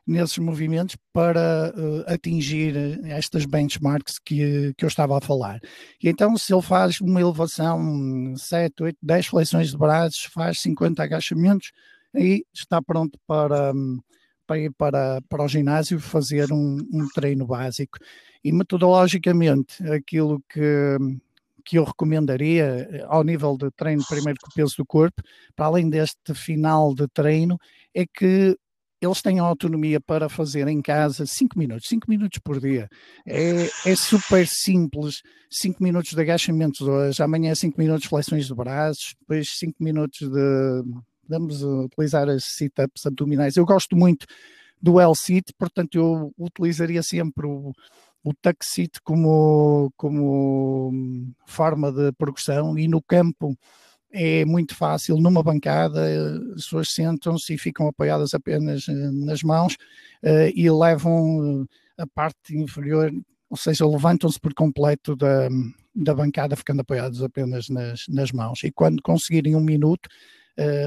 nesses 0.06 0.38
movimentos 0.38 0.96
para 1.12 1.74
uh, 1.76 2.14
atingir 2.14 2.76
estas 3.06 3.46
benchmarks 3.46 4.20
que, 4.20 4.74
que 4.78 4.86
eu 4.86 4.88
estava 4.88 5.18
a 5.18 5.22
falar. 5.22 5.60
E 6.02 6.08
então, 6.08 6.38
se 6.38 6.54
ele 6.54 6.62
faz 6.62 7.02
uma 7.02 7.20
elevação 7.20 8.34
7, 8.38 8.84
8, 8.84 8.98
10 9.02 9.28
flexões 9.28 9.72
de 9.72 9.78
braços, 9.78 10.24
faz 10.34 10.62
50 10.62 11.04
agachamentos, 11.04 11.72
aí 12.16 12.46
está 12.54 12.82
pronto 12.82 13.20
para, 13.28 13.74
para 14.46 14.60
ir 14.60 14.72
para, 14.78 15.22
para 15.28 15.44
o 15.44 15.48
ginásio 15.48 16.00
fazer 16.00 16.54
um, 16.54 16.78
um 16.94 17.08
treino 17.14 17.46
básico. 17.46 17.98
E 18.42 18.52
metodologicamente, 18.54 19.86
aquilo 19.90 20.42
que, 20.48 20.98
que 21.68 21.78
eu 21.78 21.84
recomendaria 21.84 22.88
eh, 22.90 23.06
ao 23.08 23.24
nível 23.26 23.58
de 23.58 23.70
treino 23.72 24.02
primeiro 24.08 24.40
com 24.42 24.50
o 24.50 24.54
peso 24.54 24.76
do 24.78 24.86
corpo, 24.86 25.22
para 25.54 25.66
além 25.66 25.90
deste 25.90 26.34
final 26.34 26.96
de 26.96 27.08
treino, 27.10 27.58
é 27.94 28.06
que 28.06 28.58
eles 29.02 29.22
têm 29.22 29.38
autonomia 29.38 30.00
para 30.00 30.30
fazer 30.30 30.68
em 30.68 30.82
casa 30.82 31.26
5 31.26 31.60
minutos, 31.60 31.88
5 31.90 32.10
minutos 32.10 32.40
por 32.40 32.60
dia. 32.60 32.88
É, 33.28 33.68
é 33.86 33.96
super 33.96 34.48
simples. 34.48 35.22
5 35.50 35.84
minutos 35.84 36.14
de 36.14 36.22
agachamentos 36.22 36.82
hoje, 36.82 37.22
amanhã 37.22 37.54
5 37.54 37.80
minutos 37.80 38.04
de 38.04 38.10
flexões 38.10 38.48
de 38.48 38.56
braços, 38.56 39.14
depois 39.20 39.50
5 39.60 39.84
minutos 39.84 40.20
de. 40.20 40.84
Vamos 41.30 41.62
utilizar 41.62 42.30
as 42.30 42.46
sit-ups 42.46 43.06
abdominais. 43.06 43.58
Eu 43.58 43.66
gosto 43.66 43.96
muito 43.96 44.26
do 44.82 45.00
L-sit, 45.00 45.52
portanto, 45.58 45.96
eu 45.96 46.34
utilizaria 46.38 47.04
sempre 47.04 47.46
o, 47.46 47.74
o 48.28 48.34
taxite 48.34 49.02
como, 49.02 49.90
como 49.96 50.92
forma 51.46 51.92
de 51.94 52.12
progressão 52.12 52.78
e 52.78 52.86
no 52.86 53.02
campo 53.02 53.58
é 54.12 54.44
muito 54.44 54.76
fácil, 54.76 55.18
numa 55.18 55.42
bancada, 55.42 56.02
as 56.54 56.64
pessoas 56.64 56.90
sentam-se 56.92 57.54
e 57.54 57.58
ficam 57.58 57.88
apoiadas 57.88 58.34
apenas 58.34 58.88
eh, 58.90 58.94
nas 59.12 59.44
mãos 59.44 59.76
uh, 60.24 60.52
e 60.54 60.70
levam 60.70 61.66
a 61.98 62.08
parte 62.08 62.58
inferior, 62.58 63.12
ou 63.50 63.58
seja, 63.58 63.86
levantam-se 63.86 64.40
por 64.40 64.54
completo 64.54 65.16
da, 65.16 65.48
da 65.96 66.14
bancada, 66.14 66.56
ficando 66.56 66.82
apoiados 66.82 67.22
apenas 67.24 67.70
nas, 67.70 68.06
nas 68.10 68.32
mãos. 68.32 68.64
E 68.64 68.72
quando 68.72 69.02
conseguirem 69.02 69.56
um 69.56 69.62
minuto, 69.62 70.10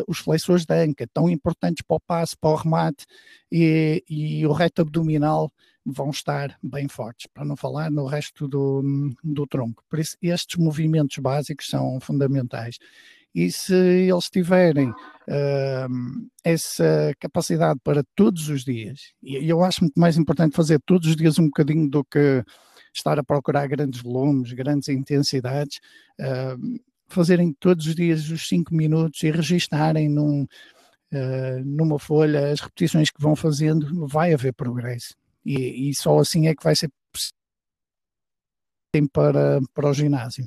os 0.08 0.18
flexores 0.18 0.66
da 0.66 0.74
anca, 0.74 1.06
tão 1.12 1.30
importantes 1.30 1.84
para 1.86 1.96
o 1.96 2.00
passo, 2.00 2.36
para 2.40 2.50
o 2.50 2.56
remate 2.56 3.06
e, 3.52 4.02
e 4.08 4.46
o 4.46 4.52
reto 4.52 4.82
abdominal, 4.82 5.50
vão 5.84 6.10
estar 6.10 6.56
bem 6.62 6.88
fortes, 6.88 7.26
para 7.32 7.44
não 7.44 7.56
falar 7.56 7.90
no 7.90 8.06
resto 8.06 8.46
do, 8.46 8.82
do 9.22 9.46
tronco. 9.46 9.84
Por 9.88 9.98
isso, 9.98 10.16
estes 10.22 10.56
movimentos 10.56 11.18
básicos 11.18 11.68
são 11.68 11.98
fundamentais. 12.00 12.78
E 13.34 13.50
se 13.50 13.74
eles 13.74 14.28
tiverem 14.28 14.90
uh, 14.90 16.28
essa 16.42 17.14
capacidade 17.20 17.78
para 17.84 18.02
todos 18.16 18.48
os 18.48 18.64
dias, 18.64 19.12
e 19.22 19.48
eu 19.48 19.62
acho 19.62 19.84
muito 19.84 19.98
mais 19.98 20.16
importante 20.18 20.56
fazer 20.56 20.80
todos 20.84 21.08
os 21.08 21.16
dias 21.16 21.38
um 21.38 21.44
bocadinho 21.44 21.88
do 21.88 22.04
que 22.04 22.44
estar 22.92 23.18
a 23.18 23.24
procurar 23.24 23.68
grandes 23.68 24.02
volumes, 24.02 24.52
grandes 24.52 24.88
intensidades, 24.88 25.78
uh, 26.20 26.80
fazerem 27.06 27.54
todos 27.58 27.86
os 27.86 27.94
dias 27.94 28.28
os 28.30 28.48
5 28.48 28.74
minutos 28.74 29.22
e 29.22 29.30
registarem 29.30 30.08
num, 30.08 30.42
uh, 30.42 31.64
numa 31.64 32.00
folha 32.00 32.50
as 32.50 32.60
repetições 32.60 33.10
que 33.10 33.22
vão 33.22 33.36
fazendo, 33.36 34.08
vai 34.08 34.34
haver 34.34 34.52
progresso. 34.54 35.19
E, 35.44 35.90
e 35.90 35.94
só 35.94 36.18
assim 36.18 36.46
é 36.46 36.54
que 36.54 36.62
vai 36.62 36.74
ser 36.76 36.90
possível 37.12 37.40
para, 39.12 39.60
para 39.72 39.88
o 39.88 39.94
ginásio. 39.94 40.44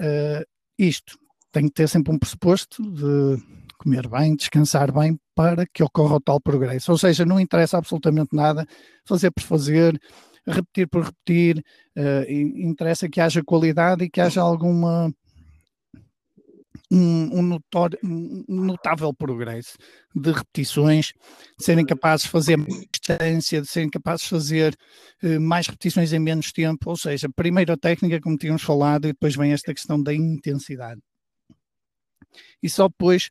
Uh, 0.00 0.44
isto 0.78 1.18
tem 1.50 1.66
que 1.66 1.74
ter 1.74 1.88
sempre 1.88 2.12
um 2.12 2.18
pressuposto 2.18 2.82
de 2.82 3.42
comer 3.78 4.08
bem, 4.08 4.36
descansar 4.36 4.92
bem 4.92 5.18
para 5.34 5.66
que 5.66 5.82
ocorra 5.82 6.16
o 6.16 6.20
tal 6.20 6.40
progresso. 6.40 6.92
Ou 6.92 6.98
seja, 6.98 7.26
não 7.26 7.40
interessa 7.40 7.78
absolutamente 7.78 8.34
nada 8.34 8.66
fazer 9.04 9.30
por 9.30 9.42
fazer, 9.42 10.00
repetir 10.46 10.88
por 10.88 11.04
repetir, 11.04 11.64
uh, 11.96 12.30
interessa 12.30 13.08
que 13.08 13.20
haja 13.20 13.42
qualidade 13.44 14.04
e 14.04 14.10
que 14.10 14.20
haja 14.20 14.40
alguma 14.40 15.12
um, 16.92 17.38
um, 17.38 17.42
notório, 17.42 17.98
um, 18.04 18.44
notável 18.48 19.14
progresso 19.14 19.78
de 20.14 20.30
repetições, 20.30 21.14
de 21.58 21.64
serem 21.64 21.86
capazes 21.86 22.26
de 22.26 22.30
fazer 22.30 22.58
mais 22.58 22.86
distância, 22.92 23.62
de 23.62 23.66
serem 23.66 23.88
capazes 23.88 24.24
de 24.24 24.28
fazer 24.28 24.76
uh, 25.22 25.40
mais 25.40 25.66
repetições 25.66 26.12
em 26.12 26.18
menos 26.18 26.52
tempo, 26.52 26.90
ou 26.90 26.96
seja, 26.96 27.30
primeiro 27.34 27.72
a 27.72 27.76
técnica, 27.78 28.20
como 28.20 28.36
tínhamos 28.36 28.62
falado, 28.62 29.06
e 29.06 29.12
depois 29.12 29.34
vem 29.34 29.52
esta 29.52 29.72
questão 29.72 30.02
da 30.02 30.12
intensidade. 30.12 31.00
E 32.62 32.68
só 32.68 32.88
depois 32.88 33.30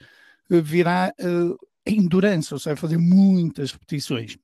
uh, 0.49 0.61
virá 0.61 1.13
uh, 1.21 1.55
a 1.87 1.91
endurance, 1.91 2.51
ou 2.51 2.59
seja, 2.59 2.75
fazer 2.75 2.97
muitas 2.97 3.71
repetições. 3.71 4.37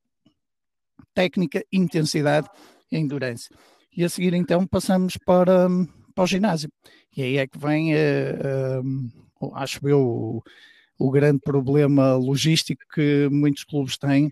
Técnica, 1.16 1.64
intensidade 1.72 2.48
endurance. 2.92 3.50
E 3.96 4.04
a 4.04 4.10
seguir, 4.10 4.36
então, 4.36 4.68
passamos 4.68 5.18
para, 5.18 5.68
para 6.18 6.24
o 6.24 6.28
ginásio. 6.28 6.70
E 7.16 7.22
aí 7.22 7.38
é 7.38 7.48
que 7.48 7.60
vem, 7.60 7.94
uh, 7.94 8.82
uh, 9.40 9.56
acho 9.56 9.88
eu, 9.88 10.00
o, 10.00 10.44
o, 10.98 11.12
grande 11.12 11.40
problema 11.40 12.16
logístico 12.16 12.82
que 12.92 13.30
muitos 13.32 13.64
clubes 13.64 13.98
têm. 13.98 14.32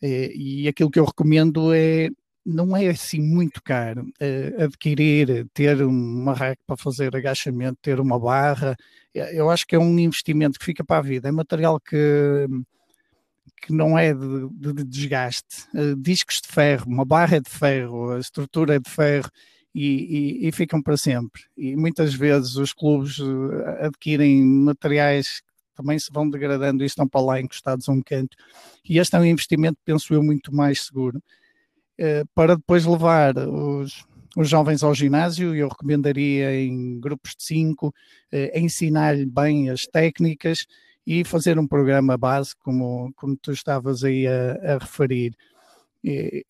E, 0.00 0.62
e 0.62 0.68
aquilo 0.68 0.90
que 0.90 1.00
eu 1.00 1.04
recomendo 1.04 1.74
é 1.74 2.08
não 2.46 2.74
é 2.76 2.88
assim 2.88 3.20
muito 3.20 3.62
caro 3.62 4.02
uh, 4.02 4.62
adquirir, 4.62 5.46
ter 5.52 5.82
uma 5.82 6.32
rack 6.32 6.62
para 6.66 6.76
fazer 6.76 7.14
agachamento, 7.14 7.78
ter 7.82 8.00
uma 8.00 8.18
barra. 8.18 8.76
Eu 9.12 9.50
acho 9.50 9.66
que 9.66 9.74
é 9.74 9.78
um 9.78 9.98
investimento 9.98 10.58
que 10.58 10.64
fica 10.64 10.84
para 10.84 10.98
a 10.98 11.02
vida. 11.02 11.28
É 11.28 11.32
material 11.32 11.78
que, 11.80 11.96
que 13.62 13.72
não 13.72 13.98
é 13.98 14.14
de, 14.14 14.48
de, 14.52 14.72
de 14.72 14.84
desgaste. 14.84 15.66
Uh, 15.74 15.96
discos 15.96 16.40
de 16.40 16.48
ferro, 16.48 16.86
uma 16.86 17.04
barra 17.04 17.36
é 17.36 17.40
de 17.40 17.50
ferro, 17.50 18.12
a 18.12 18.20
estrutura 18.20 18.76
é 18.76 18.78
de 18.78 18.90
ferro. 18.90 19.30
E, 19.74 20.40
e, 20.42 20.48
e 20.48 20.52
ficam 20.52 20.82
para 20.82 20.96
sempre. 20.96 21.42
E 21.56 21.76
muitas 21.76 22.12
vezes 22.12 22.56
os 22.56 22.72
clubes 22.72 23.18
uh, 23.18 23.52
adquirem 23.80 24.42
materiais 24.42 25.42
também 25.76 25.98
se 25.98 26.12
vão 26.12 26.28
degradando 26.28 26.82
e 26.82 26.86
estão 26.86 27.06
para 27.06 27.20
lá 27.20 27.40
encostados 27.40 27.88
a 27.88 27.92
um 27.92 28.02
canto. 28.02 28.36
E 28.84 28.98
este 28.98 29.14
é 29.14 29.20
um 29.20 29.24
investimento, 29.24 29.78
penso 29.84 30.12
eu, 30.12 30.22
muito 30.22 30.54
mais 30.54 30.82
seguro 30.82 31.22
eh, 32.00 32.24
para 32.34 32.56
depois 32.56 32.86
levar 32.86 33.36
os, 33.36 34.06
os 34.34 34.48
jovens 34.48 34.82
ao 34.82 34.94
ginásio, 34.94 35.54
eu 35.54 35.68
recomendaria 35.68 36.58
em 36.58 36.98
grupos 36.98 37.36
de 37.36 37.44
cinco, 37.44 37.94
eh, 38.32 38.58
ensinar-lhe 38.58 39.26
bem 39.26 39.68
as 39.68 39.86
técnicas 39.86 40.66
e 41.06 41.24
fazer 41.24 41.58
um 41.58 41.66
programa 41.66 42.16
base, 42.16 42.56
como, 42.56 43.12
como 43.16 43.36
tu 43.36 43.52
estavas 43.52 44.02
aí 44.02 44.26
a, 44.26 44.76
a 44.76 44.78
referir. 44.78 45.34
E, 46.02 46.44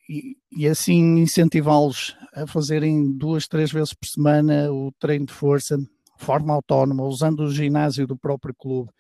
e, 0.53 0.69
assim 0.69 1.19
incentivá-los 1.19 2.17
a 2.33 2.47
fazerem 2.47 3.11
duas, 3.11 3.49
três 3.49 3.73
vezes 3.73 3.93
por 3.93 4.07
semana 4.07 4.71
o 4.71 4.93
treino 4.99 5.27
de 5.27 5.33
força, 5.33 5.77
de 5.77 5.89
forma 6.19 6.55
autónoma, 6.55 7.03
usando 7.03 7.41
o 7.41 7.51
ginásio 7.51 8.07
do 8.07 8.17
próprio 8.17 8.55
clube, 8.55 8.91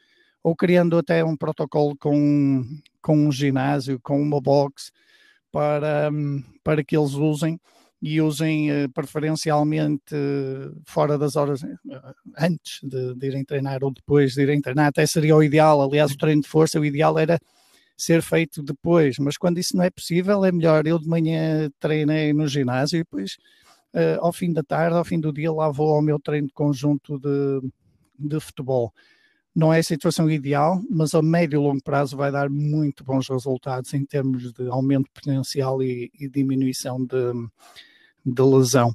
ou 0.42 0.57
criando 0.57 0.99
até 0.99 1.25
um 1.25 1.37
protocolo 1.37 1.97
com, 1.97 2.64
com 3.00 3.16
um 3.16 3.30
ginásio, 3.30 4.00
com 4.02 4.21
uma 4.21 4.40
box, 4.40 4.90
para, 5.52 6.11
para 6.64 6.83
que 6.83 6.97
eles 6.97 7.12
usem 7.12 7.61
e 8.02 8.21
usem 8.21 8.71
uh, 8.71 8.88
preferencialmente 8.90 10.14
uh, 10.14 10.80
fora 10.87 11.19
das 11.19 11.37
horas, 11.37 11.62
uh, 11.62 11.69
antes 12.38 12.80
de, 12.83 13.14
de, 13.14 13.26
irem 13.26 13.45
treinar 13.45 13.85
ou 13.85 13.92
depois 13.92 14.33
de 14.33 14.42
irem 14.42 14.61
treinar, 14.61 14.87
até 14.87 15.04
seria 15.04 15.37
o 15.37 15.42
ideal. 15.42 15.83
Aliás, 15.83 16.12
o 16.12 16.16
treino 16.16 16.40
de 16.40 16.49
força, 16.49 16.80
o 16.80 16.85
ideal 16.85 17.19
era 17.19 17.38
ser 18.00 18.23
feito 18.23 18.62
depois, 18.62 19.19
mas 19.19 19.37
quando 19.37 19.59
isso 19.59 19.76
não 19.76 19.85
é 19.85 19.90
possível, 19.90 20.45
é 20.45 20.52
melhor. 20.52 20.87
Eu 20.87 20.99
de 20.99 21.09
manhã 21.09 21.71
treinei 21.78 22.33
no 22.33 22.47
ginásio 22.47 22.97
e 22.97 23.00
depois, 23.00 23.37
ao 24.21 24.33
fim 24.33 24.52
da 24.52 24.62
tarde, 24.62 24.97
ao 24.97 25.04
fim 25.04 25.21
do 25.21 25.33
dia, 25.33 25.52
lá 25.52 25.71
vou 25.71 25.95
ao 25.95 26.02
meu 26.02 26.19
treino 26.19 26.49
de 26.49 26.54
conjunto 26.54 27.19
de, 27.19 27.71
de 28.19 28.40
futebol 28.40 28.92
não 29.54 29.73
é 29.73 29.80
a 29.80 29.83
situação 29.83 30.30
ideal, 30.30 30.80
mas 30.88 31.14
a 31.14 31.23
médio 31.23 31.61
e 31.61 31.62
longo 31.62 31.83
prazo 31.83 32.16
vai 32.16 32.30
dar 32.30 32.49
muito 32.49 33.04
bons 33.04 33.28
resultados 33.28 33.92
em 33.95 34.04
termos 34.04 34.52
de 34.52 34.69
aumento 34.69 35.11
potencial 35.12 35.83
e, 35.83 36.11
e 36.19 36.28
diminuição 36.28 37.04
de, 37.04 37.33
de, 38.25 38.42
lesão. 38.42 38.95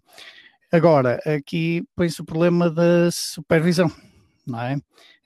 Agora, 0.71 1.19
aqui 1.25 1.83
põe-se 1.95 2.21
o 2.21 2.25
problema 2.25 2.69
da 2.69 3.09
supervisão, 3.11 3.91
não 4.47 4.61
é? 4.61 4.77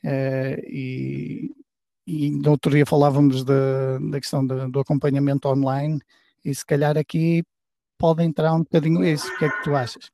é 0.03 0.63
e, 0.67 1.51
e 2.09 2.31
no 2.31 2.51
outro 2.51 2.71
dia 2.71 2.87
falávamos 2.87 3.43
da, 3.43 3.99
da 3.99 4.19
questão 4.19 4.43
do, 4.45 4.79
acompanhamento 4.79 5.47
online, 5.47 6.01
e 6.43 6.55
se 6.55 6.65
calhar 6.65 6.97
aqui 6.97 7.43
pode 7.99 8.23
entrar 8.23 8.51
um 8.53 8.63
bocadinho 8.63 9.03
isso. 9.03 9.31
O 9.31 9.37
que 9.37 9.45
é 9.45 9.49
que 9.49 9.63
tu 9.63 9.75
achas? 9.75 10.09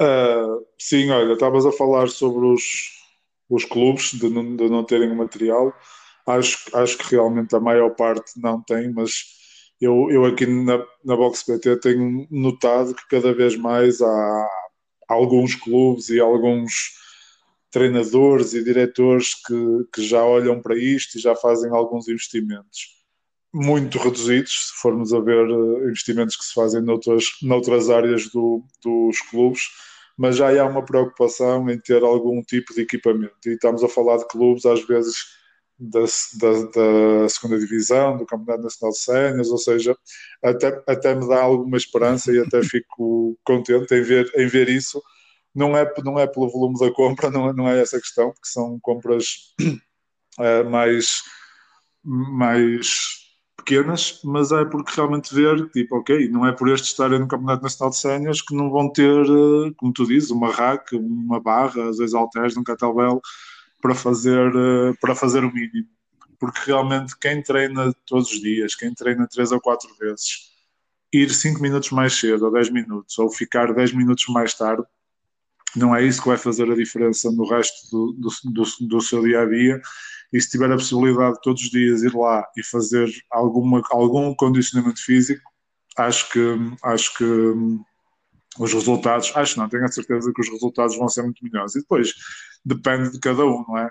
Uh, 0.00 0.64
sim, 0.78 1.10
olha, 1.10 1.32
estavas 1.32 1.66
a 1.66 1.72
falar 1.72 2.08
sobre 2.08 2.46
os, 2.46 2.62
os 3.50 3.64
clubes 3.64 4.12
de 4.12 4.28
não, 4.28 4.54
de 4.54 4.68
não 4.68 4.84
terem 4.84 5.10
o 5.10 5.16
material. 5.16 5.74
Acho, 6.24 6.58
acho 6.76 6.96
que 6.96 7.10
realmente 7.10 7.56
a 7.56 7.60
maior 7.60 7.90
parte 7.90 8.40
não 8.40 8.62
tem, 8.62 8.92
mas 8.92 9.24
eu, 9.80 10.08
eu 10.08 10.24
aqui 10.24 10.46
na, 10.46 10.78
na 11.04 11.16
Box 11.16 11.44
PT 11.44 11.80
tenho 11.80 12.28
notado 12.30 12.94
que 12.94 13.08
cada 13.08 13.34
vez 13.34 13.56
mais 13.56 14.00
há 14.00 14.48
alguns 15.08 15.56
clubes 15.56 16.10
e 16.10 16.20
alguns 16.20 17.02
treinadores 17.74 18.54
e 18.54 18.62
diretores 18.62 19.34
que, 19.34 19.88
que 19.92 20.06
já 20.06 20.24
olham 20.24 20.62
para 20.62 20.78
isto 20.78 21.18
e 21.18 21.20
já 21.20 21.34
fazem 21.34 21.72
alguns 21.72 22.06
investimentos 22.06 22.94
muito 23.52 23.98
reduzidos, 23.98 24.68
se 24.68 24.80
formos 24.80 25.12
a 25.12 25.18
ver 25.18 25.48
eh, 25.48 25.88
investimentos 25.88 26.36
que 26.36 26.44
se 26.44 26.54
fazem 26.54 26.80
noutras, 26.80 27.24
noutras 27.42 27.90
áreas 27.90 28.28
do, 28.30 28.62
dos 28.80 29.20
clubes, 29.30 29.62
mas 30.16 30.36
já 30.36 30.50
há 30.60 30.66
uma 30.66 30.84
preocupação 30.84 31.68
em 31.68 31.78
ter 31.78 32.04
algum 32.04 32.42
tipo 32.42 32.72
de 32.74 32.82
equipamento. 32.82 33.34
E 33.46 33.50
estamos 33.50 33.82
a 33.82 33.88
falar 33.88 34.18
de 34.18 34.28
clubes, 34.28 34.64
às 34.64 34.84
vezes, 34.86 35.16
da, 35.76 36.00
da, 36.00 37.22
da 37.22 37.28
segunda 37.28 37.58
divisão, 37.58 38.16
do 38.16 38.26
Campeonato 38.26 38.62
Nacional 38.62 38.92
de 38.92 38.98
Sénios, 39.00 39.50
ou 39.50 39.58
seja, 39.58 39.96
até, 40.42 40.80
até 40.86 41.14
me 41.14 41.28
dá 41.28 41.42
alguma 41.42 41.76
esperança 41.76 42.32
e 42.32 42.38
até 42.38 42.62
fico 42.64 43.36
contente 43.44 43.92
em 43.94 44.02
ver, 44.02 44.30
em 44.36 44.46
ver 44.46 44.68
isso. 44.68 45.02
Não 45.54 45.76
é, 45.76 45.92
não 46.02 46.18
é 46.18 46.26
pelo 46.26 46.50
volume 46.50 46.78
da 46.78 46.90
compra, 46.92 47.30
não 47.30 47.48
é, 47.48 47.52
não 47.52 47.68
é 47.68 47.80
essa 47.80 48.00
questão, 48.00 48.32
porque 48.32 48.48
são 48.48 48.78
compras 48.80 49.54
é, 50.38 50.62
mais, 50.64 51.22
mais 52.04 53.24
pequenas, 53.64 54.20
mas 54.22 54.52
é 54.52 54.64
porque 54.64 54.92
realmente 54.94 55.34
ver, 55.34 55.68
tipo, 55.70 55.96
ok, 55.96 56.28
não 56.28 56.46
é 56.46 56.52
por 56.52 56.68
este 56.68 56.88
estarem 56.88 57.18
no 57.18 57.26
Campeonato 57.26 57.62
Nacional 57.62 57.90
de 57.90 57.98
Séniores 57.98 58.42
que 58.42 58.54
não 58.54 58.70
vão 58.70 58.92
ter, 58.92 59.24
eh, 59.24 59.72
como 59.76 59.92
tu 59.92 60.06
dizes, 60.06 60.30
uma 60.30 60.52
rack, 60.52 60.94
uma 60.96 61.40
barra, 61.40 61.88
às 61.88 61.96
vezes 61.98 62.14
halteres, 62.14 62.56
um 62.56 62.62
kettlebell, 62.62 63.20
para 63.80 63.94
fazer, 63.94 64.52
eh, 64.54 64.92
para 65.00 65.14
fazer 65.14 65.44
o 65.44 65.52
mínimo. 65.52 65.88
Porque 66.38 66.60
realmente 66.66 67.16
quem 67.18 67.42
treina 67.42 67.92
todos 68.06 68.30
os 68.30 68.40
dias, 68.40 68.74
quem 68.74 68.92
treina 68.94 69.26
três 69.28 69.50
ou 69.52 69.60
quatro 69.60 69.88
vezes, 69.98 70.52
ir 71.12 71.30
5 71.30 71.62
minutos 71.62 71.90
mais 71.90 72.14
cedo, 72.14 72.46
ou 72.46 72.52
10 72.52 72.70
minutos, 72.70 73.18
ou 73.18 73.30
ficar 73.30 73.72
10 73.72 73.92
minutos 73.94 74.26
mais 74.28 74.54
tarde, 74.54 74.84
não 75.76 75.94
é 75.94 76.02
isso 76.04 76.22
que 76.22 76.28
vai 76.28 76.36
fazer 76.36 76.70
a 76.70 76.74
diferença 76.74 77.30
no 77.30 77.48
resto 77.48 77.90
do, 77.90 78.12
do, 78.12 78.30
do, 78.52 78.88
do 78.88 79.00
seu 79.00 79.22
dia 79.22 79.42
a 79.42 79.46
dia 79.46 79.80
e 80.32 80.40
se 80.40 80.50
tiver 80.50 80.70
a 80.70 80.76
possibilidade 80.76 81.34
de 81.34 81.42
todos 81.42 81.62
os 81.62 81.70
dias 81.70 82.02
ir 82.02 82.14
lá 82.14 82.44
e 82.56 82.64
fazer 82.64 83.08
alguma, 83.30 83.80
algum 83.90 84.34
condicionamento 84.34 85.00
físico, 85.00 85.42
acho 85.96 86.28
que, 86.30 86.40
acho 86.82 87.16
que 87.16 87.24
hum, 87.24 87.80
os 88.58 88.72
resultados, 88.72 89.32
acho 89.34 89.58
não, 89.58 89.68
tenho 89.68 89.84
a 89.84 89.88
certeza 89.88 90.32
que 90.34 90.40
os 90.40 90.48
resultados 90.48 90.96
vão 90.96 91.08
ser 91.08 91.22
muito 91.22 91.44
melhores. 91.44 91.76
E 91.76 91.80
depois 91.80 92.14
depende 92.64 93.12
de 93.12 93.20
cada 93.20 93.44
um, 93.44 93.64
não 93.68 93.78
é? 93.78 93.90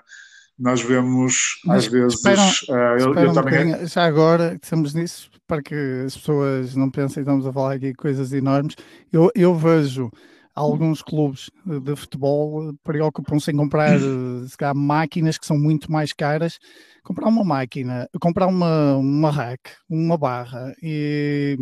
Nós 0.58 0.82
vemos 0.82 1.60
Mas 1.64 1.84
às 1.84 1.90
vezes. 1.90 2.14
Esperam, 2.14 2.48
uh, 2.68 3.00
eu, 3.00 3.14
eu 3.14 3.30
um 3.30 3.34
também... 3.34 3.86
Já 3.86 4.04
agora 4.04 4.58
que 4.58 4.66
estamos 4.66 4.94
nisso, 4.94 5.30
para 5.46 5.62
que 5.62 5.74
as 6.06 6.16
pessoas 6.16 6.76
não 6.76 6.90
pensem 6.90 7.14
que 7.14 7.20
estamos 7.20 7.46
a 7.46 7.52
falar 7.52 7.74
aqui 7.74 7.92
coisas 7.94 8.32
enormes, 8.32 8.76
eu, 9.10 9.30
eu 9.34 9.54
vejo 9.54 10.10
alguns 10.54 11.02
clubes 11.02 11.50
de 11.64 11.96
futebol 11.96 12.72
preocupam-se 12.84 13.50
em 13.50 13.56
comprar 13.56 13.98
se 13.98 14.56
calhar, 14.56 14.74
máquinas 14.74 15.36
que 15.36 15.46
são 15.46 15.58
muito 15.58 15.90
mais 15.90 16.12
caras. 16.12 16.58
Comprar 17.02 17.28
uma 17.28 17.44
máquina, 17.44 18.08
comprar 18.20 18.46
uma, 18.46 18.96
uma 18.96 19.30
rack, 19.30 19.72
uma 19.88 20.16
barra 20.16 20.72
e 20.82 21.56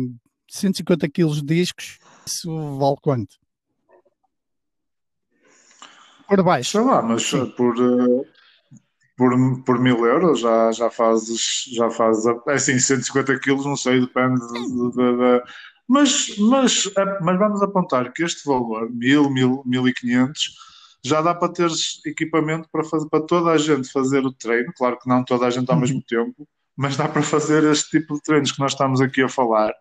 150 0.49 1.09
quilos 1.09 1.41
de 1.41 1.55
discos, 1.55 1.97
isso 2.25 2.77
vale 2.77 2.95
quanto? 3.01 3.35
Por 6.27 6.43
baixo. 6.43 6.71
Sei 6.71 6.81
lá, 6.81 7.01
mas 7.01 7.23
Sim. 7.23 7.45
por, 7.57 7.75
eh, 7.75 8.25
por, 9.17 9.63
por 9.63 9.79
mil 9.79 10.05
euros 10.05 10.39
já, 10.39 10.71
já 10.71 10.89
fazes, 10.89 11.65
já 11.73 11.89
fazes, 11.89 12.25
é 12.47 12.53
assim, 12.53 12.79
150 12.79 13.39
quilos, 13.39 13.65
não 13.65 13.75
sei, 13.75 13.99
depende 13.99 14.39
da 14.95 15.43
mas, 15.93 16.35
mas, 16.39 16.89
é, 16.97 17.19
mas 17.21 17.37
vamos 17.37 17.61
apontar 17.61 18.11
que 18.11 18.23
este 18.23 18.47
valor, 18.47 18.89
1000, 18.91 19.29
1500, 19.63 20.55
já 21.05 21.21
dá 21.21 21.35
para 21.35 21.53
ter 21.53 21.69
equipamento 22.03 22.67
para, 22.71 22.83
fazer, 22.83 23.07
para 23.09 23.21
toda 23.21 23.51
a 23.51 23.57
gente 23.59 23.91
fazer 23.91 24.25
o 24.25 24.33
treino. 24.33 24.73
Claro 24.75 24.97
que 24.97 25.07
não 25.07 25.23
toda 25.23 25.45
a 25.45 25.51
gente 25.51 25.69
ao 25.69 25.75
uhum. 25.75 25.81
mesmo 25.81 26.01
tempo, 26.01 26.47
mas 26.75 26.97
dá 26.97 27.07
para 27.07 27.21
fazer 27.21 27.63
este 27.65 27.99
tipo 27.99 28.15
de 28.15 28.21
treinos 28.23 28.51
que 28.51 28.59
nós 28.59 28.71
estamos 28.71 29.01
aqui 29.01 29.21
a 29.21 29.29
falar. 29.29 29.71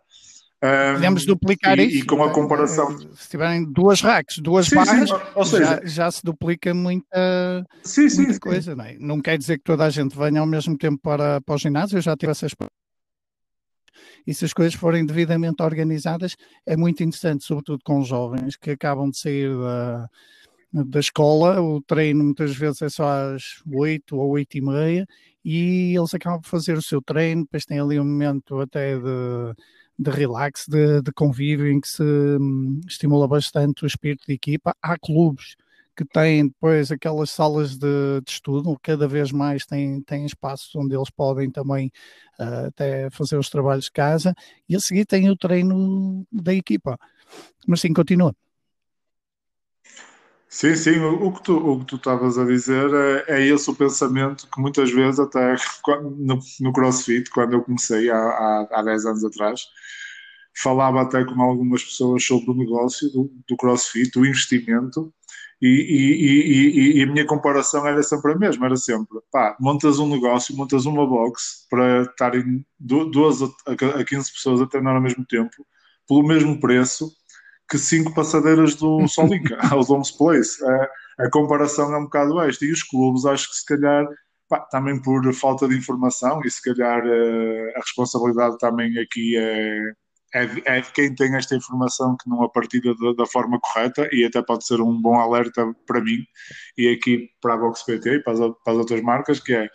Podemos 0.92 1.24
duplicar 1.24 1.78
e, 1.78 1.86
isso. 1.86 1.96
E 1.96 2.06
com 2.06 2.22
a 2.22 2.30
comparação. 2.30 2.96
Se 3.14 3.30
tiverem 3.30 3.64
duas 3.64 4.02
racks, 4.02 4.36
duas 4.36 4.66
sim, 4.66 4.74
barras, 4.74 5.08
sim, 5.08 5.16
ou 5.34 5.44
seja, 5.46 5.64
já, 5.64 5.80
já, 5.86 6.10
se 6.10 6.22
duplica 6.22 6.74
muita, 6.74 7.66
sim, 7.82 8.06
muita 8.16 8.38
coisa. 8.38 8.76
Não, 8.76 8.84
é? 8.84 8.96
não 9.00 9.20
quer 9.20 9.38
dizer 9.38 9.56
que 9.56 9.64
toda 9.64 9.86
a 9.86 9.90
gente 9.90 10.16
venha 10.16 10.40
ao 10.40 10.46
mesmo 10.46 10.76
tempo 10.76 10.98
para, 11.02 11.40
para 11.40 11.54
o 11.54 11.58
ginásio. 11.58 11.96
Eu 11.96 12.02
já 12.02 12.14
tive 12.14 12.32
essas 12.32 12.52
e 14.26 14.34
se 14.34 14.44
as 14.44 14.52
coisas 14.52 14.74
forem 14.74 15.04
devidamente 15.04 15.62
organizadas, 15.62 16.36
é 16.66 16.76
muito 16.76 17.02
interessante, 17.02 17.44
sobretudo 17.44 17.80
com 17.84 18.04
jovens 18.04 18.56
que 18.56 18.70
acabam 18.70 19.10
de 19.10 19.18
sair 19.18 19.50
da, 19.56 20.08
da 20.72 21.00
escola, 21.00 21.60
o 21.60 21.80
treino 21.82 22.24
muitas 22.24 22.56
vezes 22.56 22.82
é 22.82 22.88
só 22.88 23.34
às 23.34 23.62
8 23.70 24.16
ou 24.16 24.30
8 24.30 24.58
e 24.58 24.60
meia, 24.60 25.06
e 25.44 25.94
eles 25.96 26.14
acabam 26.14 26.40
de 26.40 26.48
fazer 26.48 26.76
o 26.76 26.82
seu 26.82 27.02
treino, 27.02 27.42
depois 27.42 27.64
tem 27.64 27.80
ali 27.80 27.98
um 27.98 28.04
momento 28.04 28.60
até 28.60 28.96
de, 28.96 29.54
de 29.98 30.10
relax, 30.10 30.66
de, 30.68 31.02
de 31.02 31.12
convívio, 31.12 31.70
em 31.70 31.80
que 31.80 31.88
se 31.88 32.02
hum, 32.02 32.80
estimula 32.86 33.26
bastante 33.28 33.84
o 33.84 33.86
espírito 33.86 34.24
de 34.26 34.34
equipa. 34.34 34.74
Há 34.80 34.96
clubes 34.98 35.56
que 35.96 36.04
têm 36.04 36.48
depois 36.48 36.90
aquelas 36.90 37.30
salas 37.30 37.76
de, 37.76 38.20
de 38.24 38.30
estudo, 38.30 38.78
cada 38.82 39.06
vez 39.06 39.32
mais 39.32 39.66
têm, 39.66 40.00
têm 40.02 40.26
espaços 40.26 40.74
onde 40.74 40.94
eles 40.94 41.10
podem 41.10 41.50
também 41.50 41.92
uh, 42.38 42.66
até 42.66 43.10
fazer 43.10 43.36
os 43.36 43.50
trabalhos 43.50 43.86
de 43.86 43.92
casa, 43.92 44.34
e 44.68 44.76
a 44.76 44.80
seguir 44.80 45.04
tem 45.06 45.30
o 45.30 45.36
treino 45.36 46.26
da 46.32 46.54
equipa. 46.54 46.98
Mas 47.66 47.80
sim, 47.80 47.92
continua. 47.92 48.34
Sim, 50.48 50.76
sim, 50.76 51.00
o, 51.00 51.32
que 51.32 51.42
tu, 51.42 51.56
o 51.56 51.78
que 51.80 51.86
tu 51.86 51.96
estavas 51.96 52.36
a 52.36 52.44
dizer 52.44 52.90
é, 53.26 53.40
é, 53.40 53.46
esse 53.46 53.70
o 53.70 53.74
pensamento 53.74 54.46
que 54.50 54.60
muitas 54.60 54.90
vezes, 54.90 55.18
até 55.18 55.56
no, 56.18 56.38
no 56.60 56.72
CrossFit, 56.74 57.30
quando 57.30 57.54
eu 57.54 57.62
comecei 57.62 58.10
há, 58.10 58.18
há, 58.18 58.68
há 58.70 58.82
10 58.82 59.06
anos 59.06 59.24
atrás, 59.24 59.62
falava 60.54 61.00
até 61.00 61.24
com 61.24 61.40
algumas 61.40 61.82
pessoas 61.82 62.24
sobre 62.24 62.50
o 62.50 62.54
negócio 62.54 63.10
do, 63.10 63.32
do 63.48 63.56
CrossFit, 63.56 64.18
o 64.18 64.26
investimento, 64.26 65.12
e, 65.62 65.68
e, 65.68 66.96
e, 66.96 66.98
e, 66.98 67.02
a 67.04 67.06
minha 67.06 67.24
comparação 67.24 67.86
era 67.86 68.02
sempre 68.02 68.32
a 68.32 68.36
mesma, 68.36 68.66
era 68.66 68.76
sempre, 68.76 69.20
pá, 69.30 69.56
montas 69.60 70.00
um 70.00 70.08
negócio, 70.08 70.56
montas 70.56 70.86
uma 70.86 71.06
box 71.06 71.68
para 71.70 72.02
estarem 72.02 72.66
duas 72.80 73.40
a 73.42 74.04
15 74.04 74.32
pessoas 74.32 74.60
a 74.60 74.66
treinar 74.66 74.96
ao 74.96 75.00
mesmo 75.00 75.24
tempo, 75.24 75.64
pelo 76.08 76.26
mesmo 76.26 76.58
preço, 76.58 77.12
que 77.70 77.78
cinco 77.78 78.12
passadeiras 78.12 78.74
do 78.74 79.06
Solinka, 79.06 79.56
aos 79.70 79.88
Homes 79.88 80.10
Place. 80.10 80.62
A, 80.64 81.24
a, 81.26 81.30
comparação 81.30 81.94
é 81.94 81.98
um 81.98 82.04
bocado 82.04 82.40
esta. 82.40 82.64
E 82.64 82.72
os 82.72 82.82
clubes, 82.82 83.24
acho 83.24 83.48
que 83.48 83.54
se 83.54 83.64
calhar, 83.64 84.04
pá, 84.48 84.58
também 84.62 85.00
por 85.00 85.32
falta 85.32 85.68
de 85.68 85.76
informação, 85.76 86.40
e 86.44 86.50
se 86.50 86.60
calhar 86.60 87.06
uh, 87.06 87.76
a 87.76 87.80
responsabilidade 87.80 88.58
também 88.58 88.98
aqui 88.98 89.36
é, 89.36 89.92
é, 90.34 90.46
de, 90.46 90.62
é, 90.64 90.80
de 90.80 90.90
quem 90.92 91.14
tem 91.14 91.36
esta 91.36 91.54
informação 91.54 92.16
que 92.16 92.28
não 92.28 92.42
a 92.42 92.48
partilha 92.48 92.94
da, 92.94 93.12
da, 93.12 93.26
forma 93.26 93.60
correta, 93.60 94.08
e 94.12 94.24
até 94.24 94.42
pode 94.42 94.66
ser 94.66 94.80
um 94.80 95.00
bom 95.00 95.18
alerta 95.18 95.74
para 95.86 96.00
mim 96.00 96.24
e 96.76 96.88
aqui 96.88 97.28
para 97.40 97.54
a 97.54 97.56
Box 97.56 97.84
PT 97.84 98.16
e 98.16 98.22
para 98.22 98.32
as, 98.32 98.38
para 98.38 98.72
as 98.72 98.78
outras 98.78 99.02
marcas, 99.02 99.40
que 99.40 99.54
é 99.54 99.68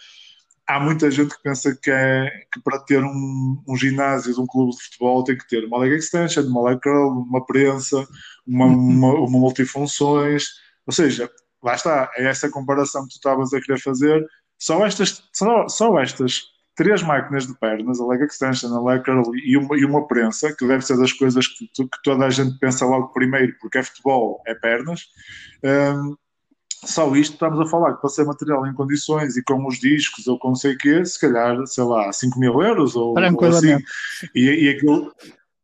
há 0.68 0.80
muita 0.80 1.10
gente 1.10 1.36
que 1.36 1.42
pensa 1.42 1.76
que, 1.82 1.90
é, 1.90 2.30
que 2.52 2.62
para 2.62 2.80
ter 2.80 3.04
um, 3.04 3.64
um, 3.68 3.76
ginásio 3.78 4.34
de 4.34 4.42
um 4.42 4.46
clube 4.46 4.76
de 4.76 4.84
futebol 4.84 5.24
tem 5.24 5.38
que 5.38 5.48
ter 5.48 5.64
uma 5.66 5.80
leg 5.80 5.96
extension, 5.96 6.44
uma 6.44 6.70
leg 6.70 6.80
curl, 6.82 7.22
uma 7.22 7.46
prensa, 7.46 8.06
uma, 8.46 8.66
uma, 8.66 9.14
uma 9.14 9.40
multifunções, 9.40 10.46
ou 10.86 10.94
seja, 10.94 11.32
lá 11.64 11.76
está, 11.76 12.12
é 12.18 12.26
essa 12.26 12.50
comparação 12.50 13.04
que 13.04 13.10
tu 13.10 13.16
estavas 13.16 13.54
a 13.54 13.62
querer 13.62 13.80
fazer, 13.80 14.26
só 14.60 14.86
estas, 14.86 15.24
só, 15.34 15.68
só 15.70 16.00
estas 16.00 16.44
três 16.78 17.02
máquinas 17.02 17.48
de 17.48 17.56
pernas, 17.56 18.00
a 18.00 18.06
leg 18.06 18.24
extension, 18.24 18.74
a 18.74 18.82
leg 18.82 19.04
curl 19.04 19.36
e 19.36 19.58
uma, 19.58 19.78
e 19.78 19.84
uma 19.84 20.08
prensa, 20.08 20.56
que 20.56 20.66
deve 20.66 20.86
ser 20.86 20.96
das 20.98 21.12
coisas 21.12 21.48
que, 21.48 21.68
que 21.68 22.04
toda 22.04 22.26
a 22.26 22.30
gente 22.30 22.58
pensa 22.60 22.86
logo 22.86 23.10
primeiro, 23.10 23.54
porque 23.60 23.80
é 23.80 23.84
futebol, 23.84 24.42
é 24.46 24.54
pernas, 24.54 25.08
um, 25.96 26.16
só 26.86 27.14
isto 27.16 27.34
estamos 27.34 27.60
a 27.60 27.66
falar 27.66 27.96
que 27.96 28.02
para 28.02 28.10
ser 28.12 28.26
material 28.26 28.66
em 28.68 28.74
condições 28.74 29.36
e 29.36 29.44
com 29.44 29.66
os 29.68 29.80
discos 29.80 30.28
ou 30.28 30.38
com 30.38 30.54
sei 30.54 30.76
o 30.76 30.78
quê, 30.78 31.04
se 31.04 31.20
calhar, 31.20 31.66
sei 31.66 31.84
lá, 31.84 32.14
5 32.14 32.40
mil 32.40 32.62
euros 32.62 32.96
ou, 32.96 33.16
ou 33.18 33.46
assim. 33.46 33.78
E, 34.36 34.66
e, 34.66 34.70
aquilo, 34.70 35.12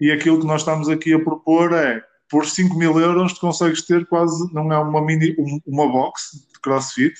e 0.01 0.11
aquilo 0.11 0.39
que 0.39 0.47
nós 0.47 0.61
estamos 0.61 0.89
aqui 0.89 1.13
a 1.13 1.23
propor 1.23 1.71
é 1.73 2.03
por 2.27 2.47
5 2.47 2.75
mil 2.75 2.99
euros 2.99 3.33
tu 3.33 3.41
consegues 3.41 3.83
ter 3.83 4.07
quase, 4.07 4.51
não 4.51 4.73
é 4.73 4.79
uma 4.79 5.05
mini, 5.05 5.35
uma 5.67 5.87
box 5.87 6.47
de 6.51 6.59
crossfit, 6.59 7.13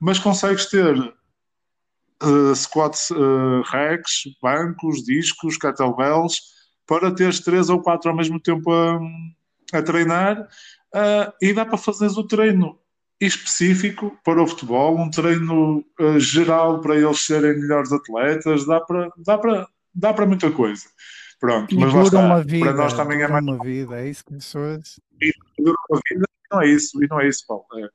mas 0.00 0.18
consegues 0.18 0.66
ter 0.66 0.96
uh, 2.22 2.54
squats 2.54 3.10
uh, 3.10 3.62
racks, 3.64 4.22
bancos, 4.42 5.04
discos, 5.04 5.56
kettlebells, 5.56 6.40
para 6.86 7.14
teres 7.14 7.40
três 7.40 7.68
ou 7.68 7.82
quatro 7.82 8.10
ao 8.10 8.16
mesmo 8.16 8.40
tempo 8.40 8.72
a, 8.72 8.98
a 9.72 9.82
treinar 9.82 10.40
uh, 10.40 11.32
e 11.40 11.52
dá 11.52 11.64
para 11.64 11.78
fazeres 11.78 12.16
o 12.16 12.24
treino 12.24 12.78
específico 13.20 14.16
para 14.24 14.42
o 14.42 14.46
futebol, 14.46 14.96
um 14.96 15.10
treino 15.10 15.84
uh, 16.00 16.20
geral 16.20 16.80
para 16.80 16.96
eles 16.96 17.24
serem 17.24 17.58
melhores 17.58 17.92
atletas, 17.92 18.64
dá 18.64 18.80
para, 18.80 19.10
dá 19.18 19.38
para, 19.38 19.68
dá 19.94 20.14
para 20.14 20.26
muita 20.26 20.50
coisa. 20.50 20.84
Pronto, 21.40 21.72
e 21.72 21.78
mas 21.78 21.92
lá 21.92 22.02
está, 22.02 22.18
uma 22.18 22.42
vida, 22.42 22.66
para 22.66 22.74
nós 22.74 22.92
também 22.94 23.22
é 23.22 23.28
mais 23.28 23.44
uma 23.44 23.58
vida, 23.58 24.00
é 24.00 24.08
isso 24.08 24.24
que 24.24 24.34
pessoas. 24.34 25.00
E 25.20 25.32
uma 25.60 26.00
vida, 26.10 26.26
não 26.50 26.62
é 26.62 26.68
isso, 26.68 27.02
e 27.02 27.06
não 27.08 27.20
é 27.20 27.28
isso, 27.28 27.44
Paulo. 27.46 27.64
É, 27.76 27.88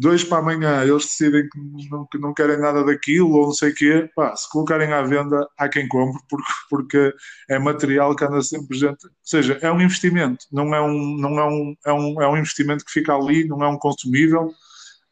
dois 0.00 0.24
para 0.24 0.38
amanhã 0.38 0.82
eles 0.82 1.04
decidem 1.04 1.46
que 1.46 1.58
não, 1.90 2.06
que 2.06 2.18
não 2.18 2.32
querem 2.32 2.58
nada 2.58 2.82
daquilo 2.82 3.32
ou 3.34 3.46
não 3.46 3.52
sei 3.52 3.70
o 3.70 3.74
quê, 3.74 4.10
pá, 4.16 4.34
se 4.34 4.50
colocarem 4.50 4.92
à 4.92 5.02
venda, 5.02 5.46
há 5.58 5.68
quem 5.68 5.86
compre, 5.86 6.20
porque, 6.28 6.52
porque 6.70 7.14
é 7.50 7.58
material 7.58 8.16
que 8.16 8.24
anda 8.24 8.40
sempre 8.40 8.78
gente. 8.78 9.06
Ou 9.06 9.12
seja, 9.22 9.58
é 9.60 9.70
um 9.70 9.80
investimento, 9.80 10.46
não 10.50 10.74
é 10.74 10.80
um, 10.80 11.16
não 11.18 11.38
é 11.38 11.44
um, 11.46 11.74
é 11.86 11.92
um, 11.92 12.22
é 12.22 12.28
um 12.28 12.36
investimento 12.38 12.84
que 12.84 12.92
fica 12.92 13.14
ali, 13.14 13.46
não 13.46 13.62
é 13.62 13.68
um 13.68 13.78
consumível. 13.78 14.46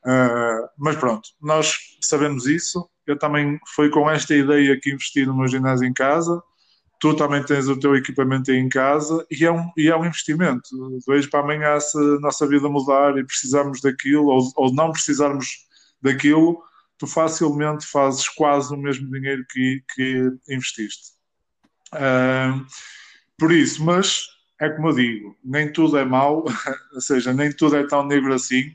Uh, 0.06 0.68
mas 0.78 0.96
pronto, 0.96 1.28
nós 1.42 1.76
sabemos 2.00 2.46
isso. 2.46 2.88
Eu 3.06 3.18
também 3.18 3.58
foi 3.74 3.90
com 3.90 4.08
esta 4.10 4.34
ideia 4.34 4.78
que 4.80 4.90
investi 4.90 5.26
no 5.26 5.36
meu 5.36 5.48
ginásio 5.48 5.86
em 5.86 5.92
casa 5.92 6.42
tu 6.98 7.14
também 7.14 7.42
tens 7.44 7.68
o 7.68 7.78
teu 7.78 7.94
equipamento 7.96 8.50
aí 8.50 8.56
em 8.56 8.68
casa 8.68 9.24
e 9.30 9.44
é 9.44 9.52
um, 9.52 9.70
e 9.76 9.88
é 9.88 9.96
um 9.96 10.04
investimento. 10.04 10.68
De 10.98 11.10
hoje 11.10 11.28
para 11.28 11.40
amanhã, 11.40 11.78
se 11.78 11.96
a 11.96 12.20
nossa 12.20 12.46
vida 12.46 12.68
mudar 12.68 13.16
e 13.16 13.24
precisarmos 13.24 13.80
daquilo 13.80 14.26
ou, 14.26 14.52
ou 14.56 14.74
não 14.74 14.90
precisarmos 14.90 15.66
daquilo, 16.02 16.62
tu 16.98 17.06
facilmente 17.06 17.86
fazes 17.86 18.28
quase 18.28 18.74
o 18.74 18.76
mesmo 18.76 19.10
dinheiro 19.10 19.44
que, 19.48 19.82
que 19.94 20.32
investiste. 20.48 21.12
Uh, 21.94 22.66
por 23.38 23.52
isso, 23.52 23.84
mas 23.84 24.26
é 24.60 24.68
como 24.68 24.88
eu 24.88 24.94
digo, 24.94 25.38
nem 25.44 25.72
tudo 25.72 25.96
é 25.96 26.04
mau, 26.04 26.44
ou 26.92 27.00
seja, 27.00 27.32
nem 27.32 27.52
tudo 27.52 27.76
é 27.76 27.86
tão 27.86 28.04
negro 28.04 28.34
assim. 28.34 28.74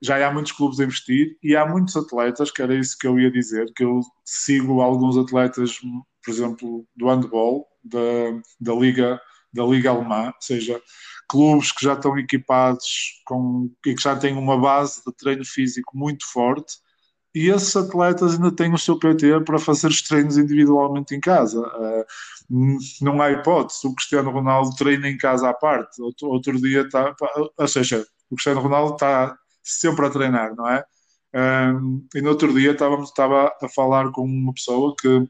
Já 0.00 0.24
há 0.24 0.32
muitos 0.32 0.52
clubes 0.52 0.78
a 0.78 0.84
investir 0.84 1.36
e 1.42 1.56
há 1.56 1.66
muitos 1.66 1.96
atletas, 1.96 2.52
que 2.52 2.62
era 2.62 2.72
isso 2.72 2.96
que 2.96 3.06
eu 3.06 3.18
ia 3.18 3.32
dizer, 3.32 3.72
que 3.74 3.82
eu 3.82 4.00
sigo 4.24 4.80
alguns 4.80 5.18
atletas 5.18 5.80
por 6.24 6.30
exemplo, 6.30 6.86
do 6.96 7.08
handball, 7.08 7.66
da, 7.82 7.98
da, 8.60 8.74
Liga, 8.74 9.20
da 9.52 9.64
Liga 9.64 9.90
Alemã, 9.90 10.26
ou 10.26 10.42
seja, 10.42 10.80
clubes 11.28 11.72
que 11.72 11.84
já 11.84 11.94
estão 11.94 12.18
equipados 12.18 13.22
com, 13.24 13.70
e 13.86 13.94
que 13.94 14.02
já 14.02 14.16
têm 14.16 14.36
uma 14.36 14.58
base 14.58 15.02
de 15.06 15.12
treino 15.14 15.44
físico 15.44 15.96
muito 15.96 16.24
forte, 16.30 16.76
e 17.34 17.50
esses 17.50 17.76
atletas 17.76 18.34
ainda 18.34 18.50
têm 18.50 18.72
o 18.72 18.78
seu 18.78 18.98
PT 18.98 19.40
para 19.44 19.58
fazer 19.58 19.88
os 19.88 20.02
treinos 20.02 20.38
individualmente 20.38 21.14
em 21.14 21.20
casa. 21.20 21.60
Uh, 21.60 22.04
não 23.02 23.20
há 23.20 23.30
hipótese, 23.30 23.86
o 23.86 23.94
Cristiano 23.94 24.30
Ronaldo 24.30 24.74
treina 24.76 25.08
em 25.08 25.16
casa 25.16 25.48
à 25.50 25.54
parte, 25.54 26.00
outro, 26.22 26.60
dia 26.60 26.82
está, 26.82 27.14
ou 27.56 27.68
seja, 27.68 28.06
o 28.30 28.34
Cristiano 28.34 28.60
Ronaldo 28.60 28.94
está 28.94 29.36
sempre 29.62 30.06
a 30.06 30.10
treinar, 30.10 30.56
não 30.56 30.66
é? 30.68 30.82
Ah, 31.34 31.72
e 32.14 32.22
no 32.22 32.30
outro 32.30 32.52
dia 32.54 32.72
estávamos, 32.72 33.10
estava 33.10 33.54
a 33.62 33.68
falar 33.68 34.10
com 34.12 34.22
uma 34.24 34.52
pessoa 34.54 34.94
que 34.98 35.28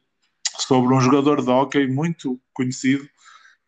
sobre 0.58 0.94
um 0.94 1.00
jogador 1.00 1.42
de 1.42 1.50
hockey 1.50 1.86
muito 1.86 2.40
conhecido 2.52 3.08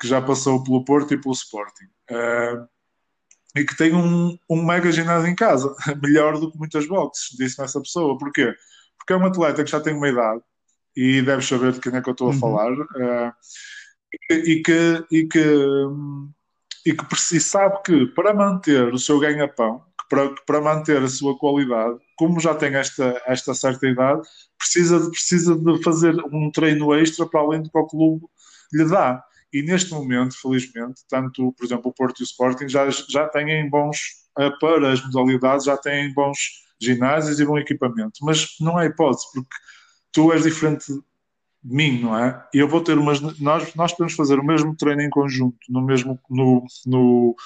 que 0.00 0.08
já 0.08 0.20
passou 0.20 0.62
pelo 0.64 0.84
Porto 0.84 1.12
e 1.12 1.20
pelo 1.20 1.34
Sporting. 1.34 1.86
Uh, 2.10 2.66
e 3.54 3.64
que 3.64 3.76
tem 3.76 3.94
um, 3.94 4.38
um 4.48 4.64
mega 4.64 4.90
ginásio 4.90 5.28
em 5.28 5.34
casa, 5.34 5.74
melhor 6.02 6.38
do 6.38 6.50
que 6.50 6.58
muitas 6.58 6.86
boxes, 6.86 7.36
disse 7.36 7.60
nessa 7.60 7.80
pessoa. 7.80 8.16
Porquê? 8.16 8.54
Porque 8.96 9.12
é 9.12 9.16
um 9.16 9.26
atleta 9.26 9.62
que 9.62 9.70
já 9.70 9.80
tem 9.80 9.94
uma 9.94 10.08
idade 10.08 10.42
e 10.96 11.22
deve 11.22 11.42
saber 11.42 11.72
de 11.72 11.80
quem 11.80 11.94
é 11.94 12.00
que 12.00 12.08
eu 12.08 12.12
estou 12.12 12.28
a 12.28 12.32
uhum. 12.32 12.38
falar 12.38 12.72
uh, 12.72 13.32
e, 14.30 14.62
que, 14.62 15.06
e 15.10 15.26
que, 15.26 15.44
e 16.86 16.94
que 16.94 17.36
e 17.36 17.40
sabe 17.40 17.82
que 17.84 18.06
para 18.06 18.34
manter 18.34 18.92
o 18.92 18.98
seu 18.98 19.18
ganha-pão, 19.18 19.84
para, 20.10 20.34
para 20.44 20.60
manter 20.60 21.00
a 21.00 21.08
sua 21.08 21.38
qualidade, 21.38 21.96
como 22.16 22.40
já 22.40 22.52
tem 22.52 22.74
esta, 22.74 23.22
esta 23.26 23.54
certa 23.54 23.86
idade, 23.86 24.22
precisa 24.58 24.98
de, 24.98 25.10
precisa 25.10 25.56
de 25.56 25.82
fazer 25.82 26.14
um 26.32 26.50
treino 26.50 26.92
extra 26.92 27.24
para 27.24 27.40
além 27.40 27.62
do 27.62 27.70
que 27.70 27.78
o 27.78 27.86
clube 27.86 28.26
lhe 28.72 28.84
dá. 28.86 29.22
E 29.52 29.62
neste 29.62 29.92
momento, 29.92 30.36
felizmente, 30.38 31.02
tanto, 31.08 31.52
por 31.52 31.64
exemplo, 31.64 31.90
o 31.90 31.94
Porto 31.94 32.20
e 32.20 32.22
o 32.22 32.24
Sporting 32.24 32.68
já, 32.68 32.90
já 32.90 33.28
têm 33.28 33.70
bons, 33.70 33.98
eh, 34.38 34.50
para 34.60 34.92
as 34.92 35.02
modalidades, 35.04 35.64
já 35.64 35.76
têm 35.76 36.12
bons 36.12 36.64
ginásios 36.80 37.38
e 37.38 37.44
bom 37.44 37.58
equipamento. 37.58 38.18
Mas 38.22 38.56
não 38.60 38.76
há 38.78 38.86
hipótese, 38.86 39.26
porque 39.32 39.56
tu 40.12 40.32
és 40.32 40.42
diferente 40.42 40.92
de 40.92 41.74
mim, 41.74 42.00
não 42.00 42.18
é? 42.18 42.44
E 42.52 42.58
eu 42.58 42.68
vou 42.68 42.80
ter 42.80 42.98
umas. 42.98 43.20
Nós, 43.38 43.74
nós 43.74 43.92
podemos 43.92 44.14
fazer 44.14 44.38
o 44.38 44.44
mesmo 44.44 44.74
treino 44.76 45.02
em 45.02 45.10
conjunto 45.10 45.58
no 45.68 45.82
mesmo 45.82 46.18
no, 46.28 46.64
no 46.86 47.36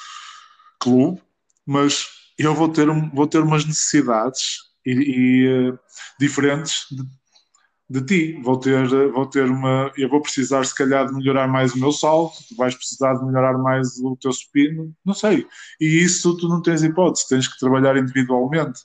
clube, 0.79 1.21
mas 1.67 2.24
eu 2.39 2.55
vou 2.55 2.69
ter, 2.69 2.87
vou 3.13 3.27
ter 3.27 3.41
umas 3.41 3.65
necessidades 3.65 4.59
e, 4.85 4.93
e 4.93 5.71
uh, 5.71 5.79
diferentes 6.19 6.87
de, 6.91 8.01
de, 8.01 8.07
ti. 8.07 8.43
Vou 8.43 8.59
ter, 8.59 8.87
vou 9.13 9.27
ter 9.27 9.45
uma. 9.45 9.93
Eu 9.97 10.09
vou 10.09 10.21
precisar, 10.21 10.65
se 10.65 10.75
calhar, 10.75 11.07
de 11.07 11.15
melhorar 11.15 11.47
mais 11.49 11.75
o 11.75 11.79
meu 11.79 11.93
salto, 11.93 12.37
tu 12.49 12.57
vais 12.57 12.75
precisar 12.75 13.15
de 13.15 13.25
melhorar 13.25 13.57
mais 13.59 13.99
o 13.99 14.17
teu 14.17 14.33
supino, 14.33 14.95
não 15.05 15.15
sei. 15.15 15.47
E 15.81 15.87
isso 16.03 16.37
tu 16.37 16.49
não 16.49 16.61
tens 16.61 16.83
hipótese, 16.83 17.29
tens 17.29 17.49
que 17.49 17.59
trabalhar 17.59 17.97
individualmente. 17.97 18.81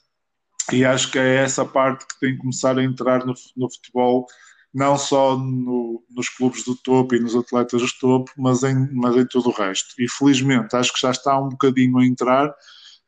E 0.72 0.84
acho 0.84 1.10
que 1.10 1.18
é 1.18 1.36
essa 1.36 1.64
parte 1.64 2.06
que 2.06 2.20
tem 2.20 2.32
que 2.34 2.38
começar 2.38 2.78
a 2.78 2.84
entrar 2.84 3.26
no, 3.26 3.34
no 3.56 3.70
futebol, 3.72 4.26
não 4.72 4.96
só 4.96 5.36
no, 5.36 6.00
nos 6.10 6.28
clubes 6.28 6.62
do 6.62 6.76
topo 6.76 7.16
e 7.16 7.20
nos 7.20 7.34
atletas 7.34 7.82
do 7.82 7.88
topo, 8.00 8.30
mas 8.36 8.62
em, 8.62 8.88
mas 8.92 9.16
em 9.16 9.26
todo 9.26 9.48
o 9.48 9.52
resto. 9.52 9.94
E 9.98 10.08
felizmente 10.08 10.76
acho 10.76 10.92
que 10.92 11.00
já 11.00 11.10
está 11.10 11.36
um 11.40 11.48
bocadinho 11.48 11.98
a 11.98 12.06
entrar 12.06 12.54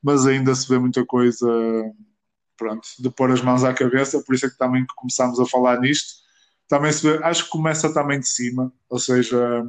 mas 0.02 0.26
ainda 0.26 0.54
se 0.54 0.68
vê 0.68 0.78
muita 0.78 1.04
coisa 1.06 1.46
pronto, 2.56 2.86
de 2.98 3.10
pôr 3.10 3.30
as 3.30 3.42
mãos 3.42 3.64
à 3.64 3.72
cabeça, 3.74 4.22
por 4.22 4.34
isso 4.34 4.46
é 4.46 4.50
que 4.50 4.58
também 4.58 4.84
começamos 4.96 5.40
a 5.40 5.46
falar 5.46 5.80
nisto. 5.80 6.22
Também 6.68 6.92
se 6.92 7.02
vê, 7.02 7.22
acho 7.24 7.44
que 7.44 7.50
começa 7.50 7.92
também 7.92 8.20
de 8.20 8.28
cima, 8.28 8.72
ou 8.88 8.98
seja, 8.98 9.64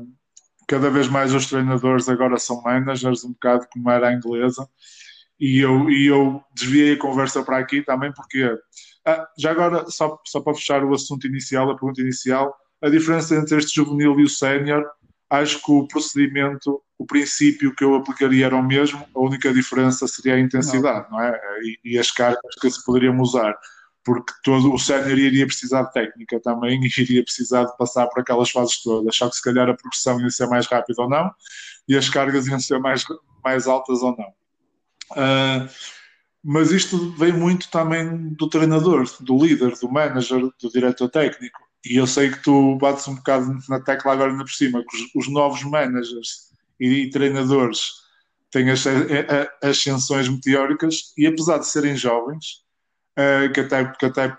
cada 0.67 0.89
vez 0.89 1.07
mais 1.07 1.33
os 1.33 1.47
treinadores 1.47 2.07
agora 2.07 2.37
são 2.37 2.61
managers, 2.61 3.23
um 3.23 3.33
bocado 3.33 3.67
como 3.71 3.89
era 3.89 4.09
a 4.09 4.13
inglesa, 4.13 4.67
e 5.39 5.59
eu, 5.59 5.89
e 5.89 6.07
eu 6.07 6.41
desviei 6.53 6.93
a 6.93 6.99
conversa 6.99 7.43
para 7.43 7.57
aqui 7.57 7.81
também 7.81 8.13
porque 8.13 8.57
ah, 9.05 9.27
já 9.37 9.51
agora, 9.51 9.89
só, 9.89 10.19
só 10.25 10.39
para 10.39 10.53
fechar 10.53 10.83
o 10.83 10.93
assunto 10.93 11.27
inicial, 11.27 11.69
a 11.69 11.75
pergunta 11.75 12.01
inicial, 12.01 12.55
a 12.81 12.89
diferença 12.89 13.35
entre 13.35 13.57
este 13.57 13.75
juvenil 13.75 14.17
e 14.19 14.23
o 14.23 14.29
sénior, 14.29 14.85
acho 15.33 15.63
que 15.63 15.71
o 15.71 15.87
procedimento, 15.87 16.79
o 16.97 17.05
princípio 17.07 17.73
que 17.75 17.83
eu 17.83 17.95
aplicaria 17.95 18.45
era 18.45 18.55
o 18.55 18.61
mesmo, 18.61 19.03
a 19.15 19.19
única 19.19 19.51
diferença 19.51 20.07
seria 20.07 20.35
a 20.35 20.39
intensidade, 20.39 21.07
não, 21.09 21.17
não 21.17 21.23
é? 21.23 21.39
E, 21.63 21.79
e, 21.83 21.97
as 21.97 22.11
cargas 22.11 22.55
que 22.61 22.69
se 22.69 22.85
poderiam 22.85 23.19
usar, 23.19 23.55
porque 24.05 24.31
todo 24.43 24.71
o 24.71 24.77
sénior 24.77 25.17
iria 25.17 25.47
precisar 25.47 25.83
de 25.83 25.93
técnica 25.93 26.39
também 26.39 26.79
e 26.83 27.01
iria 27.01 27.23
precisar 27.23 27.63
de 27.63 27.75
passar 27.77 28.05
por 28.07 28.21
aquelas 28.21 28.51
fases 28.51 28.83
todas, 28.83 29.15
só 29.15 29.27
que 29.27 29.35
se 29.35 29.41
calhar 29.41 29.67
a 29.67 29.73
progressão 29.73 30.21
ia 30.21 30.29
ser 30.29 30.47
mais 30.47 30.67
rápida 30.67 31.01
ou 31.01 31.09
não, 31.09 31.31
e 31.87 31.97
as 31.97 32.09
cargas 32.09 32.45
iam 32.45 32.59
ser 32.59 32.79
mais, 32.79 33.03
mais 33.43 33.65
altas 33.65 34.03
ou 34.03 34.15
não. 34.15 34.29
Uh, 35.13 35.67
mas 36.43 36.71
isto 36.71 37.11
vem 37.13 37.33
muito 37.33 37.71
também 37.71 38.29
do 38.33 38.47
treinador, 38.47 39.09
do 39.19 39.35
líder, 39.43 39.73
do 39.79 39.89
manager, 39.89 40.41
do 40.61 40.69
diretor 40.71 41.09
técnico. 41.09 41.72
E 41.85 41.97
eu 41.97 42.07
sei 42.07 42.29
que 42.29 42.41
tu 42.41 42.77
bates 42.77 43.07
um 43.07 43.15
bocado 43.15 43.57
na 43.67 43.79
tecla 43.79 44.13
agora 44.13 44.31
ainda 44.31 44.43
por 44.43 44.53
cima, 44.53 44.83
que 44.87 44.95
os, 44.95 45.15
os 45.15 45.27
novos 45.31 45.63
managers 45.63 46.49
e, 46.79 47.03
e, 47.03 47.09
treinadores 47.09 47.91
têm 48.51 48.69
as, 48.69 48.85
ascensões 49.61 50.29
meteóricas 50.29 51.13
e 51.17 51.27
apesar 51.27 51.57
de 51.57 51.67
serem 51.67 51.95
jovens, 51.95 52.63
uh, 53.17 53.51
que 53.51 53.59
até, 53.59 53.85
que 53.85 54.05
até 54.05 54.37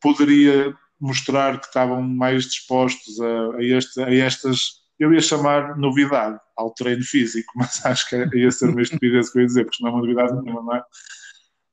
poderia 0.00 0.74
mostrar 1.00 1.60
que 1.60 1.66
estavam 1.66 2.00
mais 2.00 2.44
dispostos 2.44 3.20
a, 3.20 3.56
a, 3.56 3.64
este, 3.64 4.02
a 4.02 4.14
estas 4.14 4.84
eu 4.98 5.12
ia 5.12 5.20
chamar 5.20 5.76
novidade 5.76 6.38
ao 6.56 6.70
treino 6.72 7.02
físico, 7.02 7.52
mas 7.56 7.84
acho 7.84 8.08
que 8.08 8.16
ia 8.36 8.50
ser 8.50 8.68
uma 8.68 8.82
estupidez 8.82 9.30
que 9.30 9.38
eu 9.38 9.42
ia 9.42 9.46
dizer, 9.46 9.64
porque 9.64 9.82
não 9.82 9.90
é 9.90 9.92
uma 9.92 10.00
novidade 10.02 10.32
nenhuma, 10.40 10.62
não 10.62 10.76
é? 10.76 10.82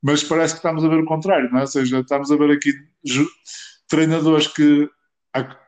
Mas 0.01 0.23
parece 0.23 0.55
que 0.55 0.59
estamos 0.59 0.83
a 0.83 0.87
ver 0.87 0.97
o 0.97 1.05
contrário, 1.05 1.49
não 1.51 1.59
é? 1.59 1.61
Ou 1.61 1.67
seja, 1.67 1.99
estamos 1.99 2.31
a 2.31 2.35
ver 2.35 2.51
aqui 2.51 2.73
treinadores 3.87 4.47
que 4.47 4.89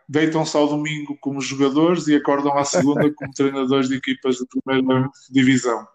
deitam-se 0.07 0.55
ao 0.55 0.67
domingo 0.67 1.17
como 1.21 1.41
jogadores 1.41 2.07
e 2.07 2.15
acordam 2.15 2.57
à 2.57 2.65
segunda 2.65 3.11
como 3.13 3.31
treinadores 3.33 3.89
de 3.89 3.95
equipas 3.95 4.35
de 4.35 4.45
primeira 4.63 5.09
divisão. 5.29 5.87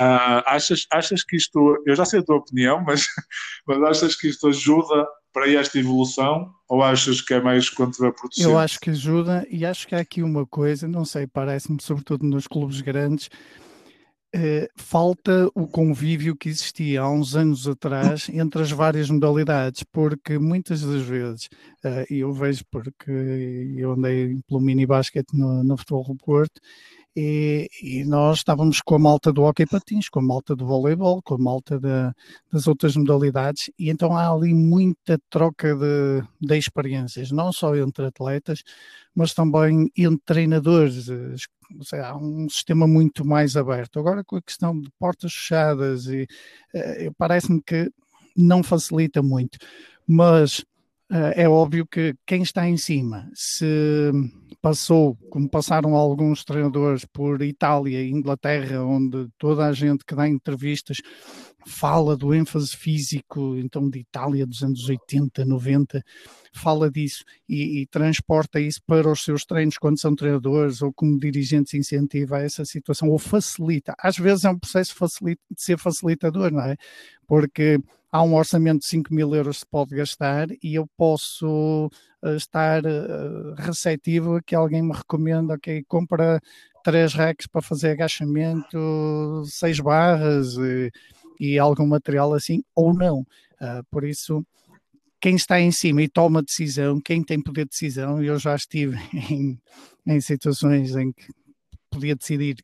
Uh, 0.00 0.40
achas, 0.46 0.86
achas 0.90 1.22
que 1.22 1.36
isto, 1.36 1.82
eu 1.86 1.94
já 1.94 2.04
sei 2.04 2.20
a 2.20 2.22
tua 2.22 2.36
opinião, 2.36 2.82
mas, 2.82 3.04
mas 3.66 3.82
achas 3.82 4.16
que 4.16 4.28
isto 4.28 4.48
ajuda 4.48 5.06
para 5.32 5.50
esta 5.50 5.78
evolução 5.78 6.50
ou 6.66 6.82
achas 6.82 7.20
que 7.20 7.34
é 7.34 7.40
mais 7.40 7.68
contraproducente? 7.68 8.48
Eu 8.48 8.58
acho 8.58 8.80
que 8.80 8.88
ajuda 8.88 9.46
e 9.50 9.66
acho 9.66 9.86
que 9.86 9.94
há 9.94 9.98
aqui 9.98 10.22
uma 10.22 10.46
coisa, 10.46 10.88
não 10.88 11.04
sei, 11.04 11.26
parece-me 11.26 11.80
sobretudo 11.80 12.24
nos 12.24 12.46
clubes 12.46 12.80
grandes, 12.80 13.28
eh, 14.34 14.68
falta 14.76 15.48
o 15.54 15.66
convívio 15.66 16.36
que 16.36 16.48
existia 16.48 17.02
há 17.02 17.10
uns 17.10 17.34
anos 17.36 17.66
atrás 17.66 18.28
entre 18.28 18.62
as 18.62 18.70
várias 18.70 19.08
modalidades, 19.10 19.82
porque 19.84 20.38
muitas 20.38 20.82
das 20.82 21.02
vezes, 21.02 21.48
uh, 21.84 22.04
eu 22.10 22.32
vejo 22.32 22.64
porque 22.70 23.10
eu 23.76 23.92
andei 23.92 24.38
pelo 24.48 24.60
mini 24.60 24.86
basquete 24.86 25.32
no, 25.32 25.62
no 25.64 25.76
futebol 25.76 26.04
do 26.04 26.16
Porto, 26.16 26.60
e, 27.16 27.70
e, 27.82 28.04
nós 28.04 28.38
estávamos 28.38 28.82
com 28.82 28.94
a 28.94 28.98
malta 28.98 29.32
do 29.32 29.42
hockey 29.42 29.64
patins, 29.64 30.06
com 30.08 30.18
a 30.18 30.22
malta 30.22 30.54
do 30.54 30.66
voleibol, 30.66 31.22
com 31.22 31.34
a 31.34 31.38
malta 31.38 31.78
de, 31.80 32.12
das 32.52 32.66
outras 32.66 32.94
modalidades, 32.94 33.70
e 33.78 33.88
então 33.88 34.14
há 34.14 34.30
ali 34.30 34.52
muita 34.52 35.18
troca 35.30 35.74
de, 35.74 36.22
de 36.38 36.58
experiências, 36.58 37.32
não 37.32 37.50
só 37.52 37.74
entre 37.74 38.04
atletas, 38.04 38.62
mas 39.14 39.32
também 39.32 39.90
entre 39.96 40.22
treinadores. 40.26 41.06
Seja, 41.82 42.08
há 42.08 42.16
um 42.16 42.48
sistema 42.50 42.86
muito 42.86 43.24
mais 43.24 43.56
aberto. 43.56 43.98
Agora, 43.98 44.22
com 44.22 44.36
a 44.36 44.42
questão 44.42 44.78
de 44.78 44.90
portas 44.98 45.32
fechadas, 45.32 46.06
e 46.06 46.24
uh, 46.74 47.14
parece-me 47.16 47.62
que 47.62 47.90
não 48.36 48.62
facilita 48.62 49.22
muito, 49.22 49.58
mas 50.06 50.62
é 51.10 51.48
óbvio 51.48 51.86
que 51.86 52.14
quem 52.26 52.42
está 52.42 52.68
em 52.68 52.76
cima, 52.76 53.30
se 53.34 54.10
passou, 54.60 55.16
como 55.30 55.48
passaram 55.48 55.94
alguns 55.94 56.42
treinadores 56.42 57.04
por 57.04 57.40
Itália 57.42 58.02
e 58.02 58.10
Inglaterra, 58.10 58.82
onde 58.82 59.28
toda 59.38 59.66
a 59.66 59.72
gente 59.72 60.04
que 60.04 60.14
dá 60.14 60.28
entrevistas 60.28 60.98
fala 61.66 62.16
do 62.16 62.32
ênfase 62.32 62.76
físico, 62.76 63.56
então 63.56 63.90
de 63.90 63.98
Itália 63.98 64.46
dos 64.46 64.62
anos 64.62 64.88
80, 64.88 65.44
90, 65.44 66.02
fala 66.52 66.90
disso 66.90 67.24
e, 67.48 67.82
e, 67.82 67.86
transporta 67.86 68.60
isso 68.60 68.80
para 68.86 69.10
os 69.10 69.22
seus 69.22 69.44
treinos 69.44 69.76
quando 69.76 70.00
são 70.00 70.14
treinadores 70.14 70.80
ou 70.80 70.92
como 70.92 71.18
dirigentes 71.18 71.74
incentiva 71.74 72.40
essa 72.40 72.64
situação 72.64 73.08
ou 73.08 73.18
facilita. 73.18 73.94
Às 73.98 74.16
vezes 74.16 74.44
é 74.44 74.50
um 74.50 74.58
processo 74.58 74.94
facilita, 74.94 75.42
de 75.50 75.62
ser 75.62 75.78
facilitador, 75.78 76.52
não 76.52 76.62
é? 76.62 76.76
Porque 77.26 77.78
há 78.16 78.22
um 78.22 78.34
orçamento 78.34 78.80
de 78.80 78.86
5 78.86 79.12
mil 79.12 79.34
euros 79.34 79.56
que 79.56 79.60
se 79.60 79.66
pode 79.66 79.94
gastar 79.94 80.48
e 80.62 80.74
eu 80.74 80.88
posso 80.96 81.90
uh, 82.22 82.30
estar 82.34 82.82
uh, 82.84 83.54
receptivo 83.58 84.36
a 84.36 84.42
que 84.42 84.54
alguém 84.54 84.82
me 84.82 84.94
recomenda, 84.94 85.54
ok, 85.54 85.84
compra 85.86 86.40
três 86.82 87.12
racks 87.12 87.46
para 87.46 87.60
fazer 87.60 87.90
agachamento, 87.90 89.42
seis 89.44 89.80
barras 89.80 90.56
e, 90.56 90.90
e 91.38 91.58
algum 91.58 91.86
material 91.86 92.32
assim, 92.32 92.62
ou 92.74 92.94
não. 92.94 93.20
Uh, 93.60 93.84
por 93.90 94.02
isso, 94.02 94.42
quem 95.20 95.36
está 95.36 95.60
em 95.60 95.70
cima 95.70 96.00
e 96.00 96.08
toma 96.08 96.42
decisão, 96.42 96.98
quem 96.98 97.22
tem 97.22 97.42
poder 97.42 97.64
de 97.64 97.70
decisão, 97.70 98.22
eu 98.22 98.38
já 98.38 98.54
estive 98.54 98.96
em, 99.30 99.60
em 100.06 100.20
situações 100.22 100.96
em 100.96 101.12
que 101.12 101.26
podia 101.90 102.16
decidir 102.16 102.56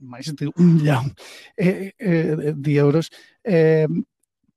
mais 0.00 0.26
de 0.26 0.48
um 0.48 0.64
milhão 0.64 1.10
eh, 1.58 1.92
eh, 1.98 2.52
de 2.52 2.72
euros, 2.74 3.08
eh, 3.44 3.86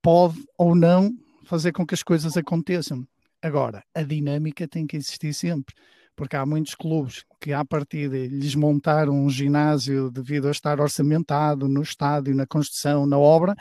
pode 0.02 0.44
ou 0.58 0.76
não 0.76 1.12
fazer 1.46 1.72
com 1.72 1.86
que 1.86 1.94
as 1.94 2.04
coisas 2.04 2.38
aconteçam. 2.38 3.06
Agora, 3.42 3.84
a 3.96 4.04
dinâmica 4.04 4.68
tem 4.68 4.86
que 4.86 4.98
existir 4.98 5.34
sempre, 5.34 5.74
porque 6.16 6.36
há 6.36 6.46
muitos 6.46 6.76
clubes 6.76 7.24
que, 7.40 7.54
à 7.54 7.64
partida, 7.64 8.18
lhes 8.18 8.54
montaram 8.54 9.14
um 9.14 9.30
ginásio 9.30 10.12
devido 10.12 10.48
a 10.48 10.52
estar 10.52 10.80
orçamentado 10.80 11.68
no 11.68 11.82
estádio, 11.82 12.36
na 12.36 12.46
construção, 12.46 13.06
na 13.06 13.18
obra, 13.18 13.56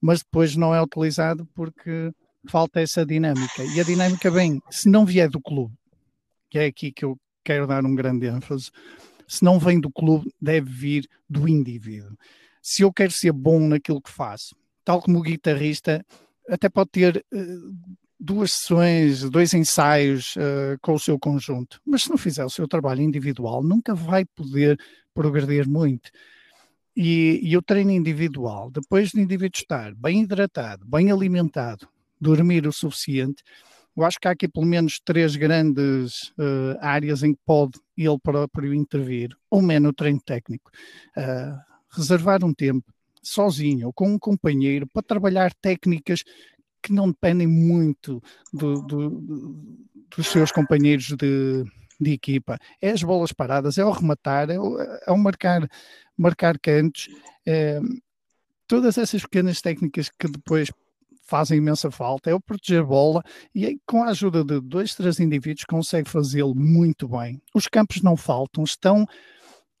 mas 0.00 0.20
depois 0.20 0.56
não 0.56 0.74
é 0.74 0.80
utilizado 0.80 1.46
porque 1.54 2.12
falta 2.48 2.80
essa 2.80 3.04
dinâmica. 3.04 3.64
E 3.74 3.80
a 3.80 3.84
dinâmica 3.84 4.30
vem, 4.30 4.60
se 4.70 4.88
não 4.88 5.04
vier 5.04 5.28
do 5.28 5.40
clube, 5.40 5.74
que 6.48 6.58
é 6.58 6.66
aqui 6.66 6.92
que 6.92 7.04
eu 7.04 7.18
quero 7.44 7.66
dar 7.66 7.84
um 7.84 7.94
grande 7.94 8.26
ênfase, 8.26 8.70
se 9.26 9.44
não 9.44 9.58
vem 9.58 9.80
do 9.80 9.90
clube, 9.90 10.32
deve 10.40 10.70
vir 10.70 11.08
do 11.28 11.48
indivíduo. 11.48 12.16
Se 12.62 12.82
eu 12.82 12.92
quero 12.92 13.12
ser 13.12 13.32
bom 13.32 13.60
naquilo 13.60 14.00
que 14.00 14.10
faço, 14.10 14.54
tal 14.84 15.00
como 15.00 15.18
o 15.18 15.22
guitarrista, 15.22 16.04
até 16.48 16.68
pode 16.68 16.90
ter 16.90 17.24
uh, 17.32 17.98
duas 18.18 18.52
sessões, 18.52 19.22
dois 19.30 19.54
ensaios 19.54 20.34
uh, 20.36 20.78
com 20.82 20.94
o 20.94 20.98
seu 20.98 21.18
conjunto, 21.18 21.80
mas 21.86 22.02
se 22.02 22.10
não 22.10 22.18
fizer 22.18 22.44
o 22.44 22.50
seu 22.50 22.68
trabalho 22.68 23.00
individual, 23.00 23.62
nunca 23.62 23.94
vai 23.94 24.24
poder 24.24 24.78
progredir 25.14 25.68
muito. 25.68 26.10
E, 26.96 27.40
e 27.42 27.56
o 27.56 27.62
treino 27.62 27.90
individual, 27.90 28.70
depois 28.70 29.12
do 29.12 29.20
indivíduo 29.20 29.56
estar 29.56 29.94
bem 29.94 30.22
hidratado, 30.22 30.84
bem 30.84 31.10
alimentado, 31.10 31.88
dormir 32.20 32.66
o 32.66 32.72
suficiente, 32.72 33.42
eu 33.96 34.04
acho 34.04 34.18
que 34.20 34.28
há 34.28 34.32
aqui 34.32 34.48
pelo 34.48 34.66
menos 34.66 35.00
três 35.04 35.36
grandes 35.36 36.28
uh, 36.38 36.76
áreas 36.80 37.22
em 37.22 37.34
que 37.34 37.40
pode 37.44 37.78
ele 37.96 38.18
próprio 38.22 38.72
intervir. 38.72 39.30
Uma 39.50 39.74
é 39.74 39.80
no 39.80 39.92
treino 39.92 40.20
técnico. 40.20 40.70
Uh, 41.16 41.58
reservar 41.90 42.44
um 42.44 42.54
tempo 42.54 42.92
sozinho 43.22 43.88
ou 43.88 43.92
com 43.92 44.08
um 44.08 44.18
companheiro 44.18 44.86
para 44.86 45.02
trabalhar 45.02 45.52
técnicas 45.54 46.22
que 46.82 46.92
não 46.92 47.08
dependem 47.08 47.46
muito 47.46 48.22
do, 48.52 48.82
do, 48.82 49.10
dos 50.16 50.26
seus 50.26 50.50
companheiros 50.50 51.08
de, 51.08 51.64
de, 52.00 52.12
equipa. 52.12 52.58
É 52.80 52.90
as 52.90 53.02
bolas 53.02 53.32
paradas, 53.32 53.78
é 53.78 53.84
o 53.84 53.90
rematar, 53.90 54.50
é 54.50 54.58
o, 54.58 54.80
é 54.80 55.10
o 55.10 55.18
marcar, 55.18 55.68
marcar 56.16 56.58
cantos. 56.58 57.08
É, 57.46 57.80
todas 58.66 58.96
essas 58.96 59.22
pequenas 59.22 59.60
técnicas 59.60 60.10
que 60.18 60.28
depois 60.28 60.70
fazem 61.30 61.58
imensa 61.58 61.92
falta, 61.92 62.28
é 62.28 62.34
o 62.34 62.40
proteger 62.40 62.84
bola 62.84 63.22
e 63.54 63.64
aí, 63.64 63.78
com 63.86 64.02
a 64.02 64.08
ajuda 64.08 64.42
de 64.42 64.60
dois, 64.60 64.96
três 64.96 65.20
indivíduos 65.20 65.64
consegue 65.64 66.10
fazê-lo 66.10 66.56
muito 66.56 67.06
bem. 67.08 67.40
Os 67.54 67.68
campos 67.68 68.02
não 68.02 68.16
faltam, 68.16 68.64
estão 68.64 69.06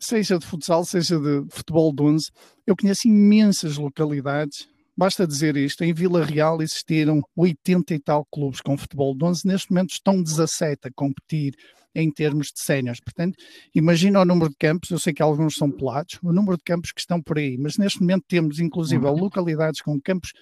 seja 0.00 0.38
de 0.38 0.46
futsal, 0.46 0.84
seja 0.84 1.18
de 1.18 1.44
futebol 1.50 1.94
de 1.94 2.02
11. 2.02 2.30
Eu 2.66 2.76
conheço 2.76 3.06
imensas 3.06 3.76
localidades, 3.76 4.66
basta 4.96 5.26
dizer 5.26 5.56
isto, 5.56 5.84
em 5.84 5.92
Vila 5.92 6.24
Real 6.24 6.62
existiram 6.62 7.20
80 7.36 7.94
e 7.94 8.00
tal 8.00 8.26
clubes 8.32 8.60
com 8.60 8.76
futebol 8.76 9.14
de 9.14 9.24
11, 9.24 9.46
neste 9.46 9.70
momento 9.70 9.90
estão 9.90 10.22
17 10.22 10.88
a 10.88 10.90
competir 10.94 11.54
em 11.94 12.10
termos 12.10 12.48
de 12.48 12.60
séniores. 12.60 13.00
Portanto, 13.00 13.36
imagina 13.74 14.20
o 14.20 14.24
número 14.24 14.50
de 14.50 14.56
campos, 14.56 14.90
eu 14.90 14.98
sei 14.98 15.12
que 15.12 15.22
alguns 15.22 15.56
são 15.56 15.70
pelados, 15.70 16.18
o 16.22 16.32
número 16.32 16.56
de 16.56 16.62
campos 16.62 16.92
que 16.92 17.00
estão 17.00 17.20
por 17.20 17.38
aí, 17.38 17.58
mas 17.58 17.76
neste 17.76 18.00
momento 18.00 18.24
temos 18.28 18.60
inclusive 18.60 19.04
uhum. 19.04 19.14
localidades 19.14 19.80
com 19.80 20.00
campos 20.00 20.32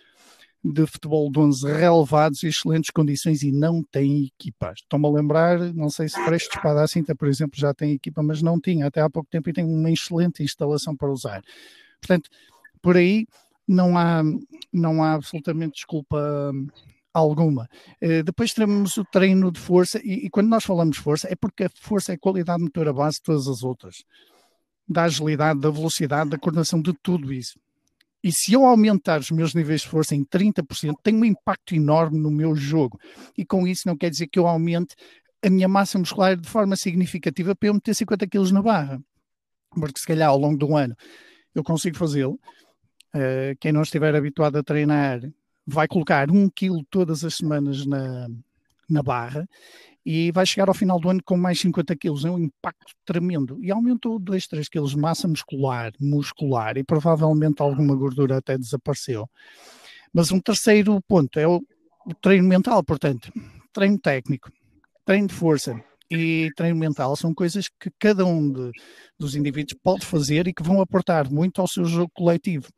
de 0.64 0.86
futebol 0.86 1.30
de 1.30 1.38
11 1.38 1.72
relevados 1.72 2.42
e 2.42 2.48
excelentes 2.48 2.90
condições 2.90 3.42
e 3.42 3.52
não 3.52 3.82
tem 3.82 4.24
equipas. 4.24 4.80
Estou-me 4.80 5.06
a 5.06 5.10
lembrar, 5.10 5.58
não 5.72 5.88
sei 5.88 6.08
se 6.08 6.22
Freixo 6.24 6.50
de 6.50 6.56
Espada 6.56 6.86
Cinta, 6.86 7.14
por 7.14 7.28
exemplo, 7.28 7.58
já 7.58 7.72
tem 7.72 7.92
equipa, 7.92 8.22
mas 8.22 8.42
não 8.42 8.60
tinha 8.60 8.86
até 8.86 9.00
há 9.00 9.08
pouco 9.08 9.28
tempo 9.30 9.48
e 9.48 9.52
tem 9.52 9.64
uma 9.64 9.90
excelente 9.90 10.42
instalação 10.42 10.96
para 10.96 11.10
usar. 11.10 11.42
Portanto, 12.00 12.28
por 12.82 12.96
aí 12.96 13.26
não 13.66 13.96
há, 13.96 14.22
não 14.72 15.02
há 15.02 15.14
absolutamente 15.14 15.74
desculpa 15.74 16.52
alguma. 17.12 17.68
Uh, 18.02 18.22
depois 18.22 18.52
teremos 18.52 18.96
o 18.96 19.04
treino 19.04 19.50
de 19.52 19.60
força, 19.60 20.00
e, 20.02 20.26
e, 20.26 20.30
quando 20.30 20.48
nós 20.48 20.64
falamos 20.64 20.96
força, 20.96 21.28
é 21.30 21.36
porque 21.36 21.64
a 21.64 21.70
força 21.80 22.12
é 22.12 22.14
a 22.14 22.18
qualidade 22.18 22.62
motora 22.62 22.92
base 22.92 23.16
de 23.16 23.22
todas 23.24 23.48
as 23.48 23.62
outras. 23.62 24.04
Da 24.88 25.04
agilidade, 25.04 25.60
da 25.60 25.70
velocidade, 25.70 26.30
da 26.30 26.38
coordenação, 26.38 26.80
de 26.80 26.92
tudo 27.02 27.32
isso. 27.32 27.58
E 28.22 28.32
se 28.32 28.52
eu 28.52 28.64
aumentar 28.64 29.20
os 29.20 29.30
meus 29.30 29.54
níveis 29.54 29.82
de 29.82 29.88
força 29.88 30.14
em 30.14 30.24
30%, 30.24 30.94
tem 31.02 31.14
um 31.14 31.24
impacto 31.24 31.74
enorme 31.74 32.18
no 32.18 32.30
meu 32.30 32.54
jogo. 32.54 32.98
E 33.36 33.44
com 33.44 33.66
isso 33.66 33.82
não 33.86 33.96
quer 33.96 34.10
dizer 34.10 34.26
que 34.26 34.38
eu 34.38 34.46
aumente 34.46 34.96
a 35.44 35.48
minha 35.48 35.68
massa 35.68 35.98
muscular 35.98 36.36
de 36.36 36.48
forma 36.48 36.74
significativa 36.74 37.54
para 37.54 37.68
eu 37.68 37.74
meter 37.74 37.94
50 37.94 38.26
quilos 38.26 38.50
na 38.50 38.60
barra. 38.60 39.00
Porque 39.70 40.00
se 40.00 40.06
calhar 40.06 40.28
ao 40.28 40.38
longo 40.38 40.58
do 40.58 40.76
ano 40.76 40.96
eu 41.54 41.62
consigo 41.62 41.96
fazê-lo. 41.96 42.38
Uh, 43.14 43.56
quem 43.60 43.72
não 43.72 43.82
estiver 43.82 44.14
habituado 44.14 44.56
a 44.56 44.62
treinar 44.62 45.20
vai 45.66 45.86
colocar 45.86 46.30
um 46.30 46.48
quilo 46.48 46.84
todas 46.90 47.24
as 47.24 47.36
semanas 47.36 47.86
na, 47.86 48.28
na 48.88 49.02
barra 49.02 49.48
e 50.10 50.32
vai 50.32 50.46
chegar 50.46 50.68
ao 50.68 50.74
final 50.74 50.98
do 50.98 51.10
ano 51.10 51.20
com 51.22 51.36
mais 51.36 51.60
50 51.60 51.94
quilos. 51.94 52.24
É 52.24 52.30
um 52.30 52.38
impacto 52.38 52.94
tremendo. 53.04 53.62
E 53.62 53.70
aumentou 53.70 54.18
2, 54.18 54.46
3 54.46 54.66
quilos 54.66 54.92
de 54.92 54.96
massa 54.96 55.28
muscular, 55.28 55.92
muscular, 56.00 56.78
e 56.78 56.82
provavelmente 56.82 57.60
alguma 57.60 57.94
gordura 57.94 58.38
até 58.38 58.56
desapareceu. 58.56 59.28
Mas 60.10 60.32
um 60.32 60.40
terceiro 60.40 60.98
ponto 61.06 61.38
é 61.38 61.46
o, 61.46 61.62
treino 62.22 62.48
mental, 62.48 62.82
portanto, 62.82 63.30
treino 63.70 63.98
técnico, 63.98 64.50
treino 65.04 65.26
de 65.28 65.34
força 65.34 65.78
e 66.10 66.48
treino 66.56 66.78
mental 66.78 67.14
são 67.14 67.34
coisas 67.34 67.68
que 67.68 67.90
cada 67.98 68.24
um 68.24 68.50
de, 68.50 68.70
dos 69.18 69.36
indivíduos 69.36 69.78
pode 69.82 70.06
fazer 70.06 70.48
e 70.48 70.54
que 70.54 70.62
vão 70.62 70.80
aportar 70.80 71.30
muito 71.30 71.60
ao 71.60 71.68
seu 71.68 71.84
jogo 71.84 72.10
coletivo, 72.14 72.68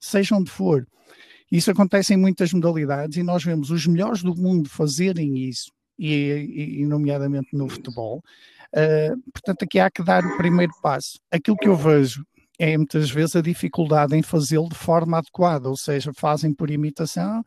seja 0.00 0.34
onde 0.34 0.50
for. 0.50 0.86
Isso 1.52 1.70
acontece 1.70 2.14
em 2.14 2.16
muitas 2.16 2.50
modalidades 2.50 3.18
e 3.18 3.22
nós 3.22 3.44
vemos 3.44 3.70
os 3.70 3.86
melhores 3.86 4.22
do 4.22 4.34
mundo 4.34 4.70
fazerem 4.70 5.36
isso, 5.36 5.70
e, 5.98 6.80
e 6.80 6.86
nomeadamente 6.86 7.48
no 7.52 7.68
futebol. 7.68 8.22
Uh, 8.72 9.20
portanto, 9.32 9.62
aqui 9.62 9.80
há 9.80 9.90
que 9.90 10.02
dar 10.02 10.24
o 10.24 10.36
primeiro 10.36 10.72
passo. 10.82 11.18
Aquilo 11.30 11.56
que 11.56 11.68
eu 11.68 11.76
vejo 11.76 12.24
é 12.58 12.76
muitas 12.76 13.10
vezes 13.10 13.36
a 13.36 13.40
dificuldade 13.40 14.16
em 14.16 14.22
fazê-lo 14.22 14.68
de 14.68 14.74
forma 14.74 15.18
adequada, 15.18 15.68
ou 15.68 15.76
seja, 15.76 16.12
fazem 16.12 16.52
por 16.52 16.70
imitação. 16.70 17.40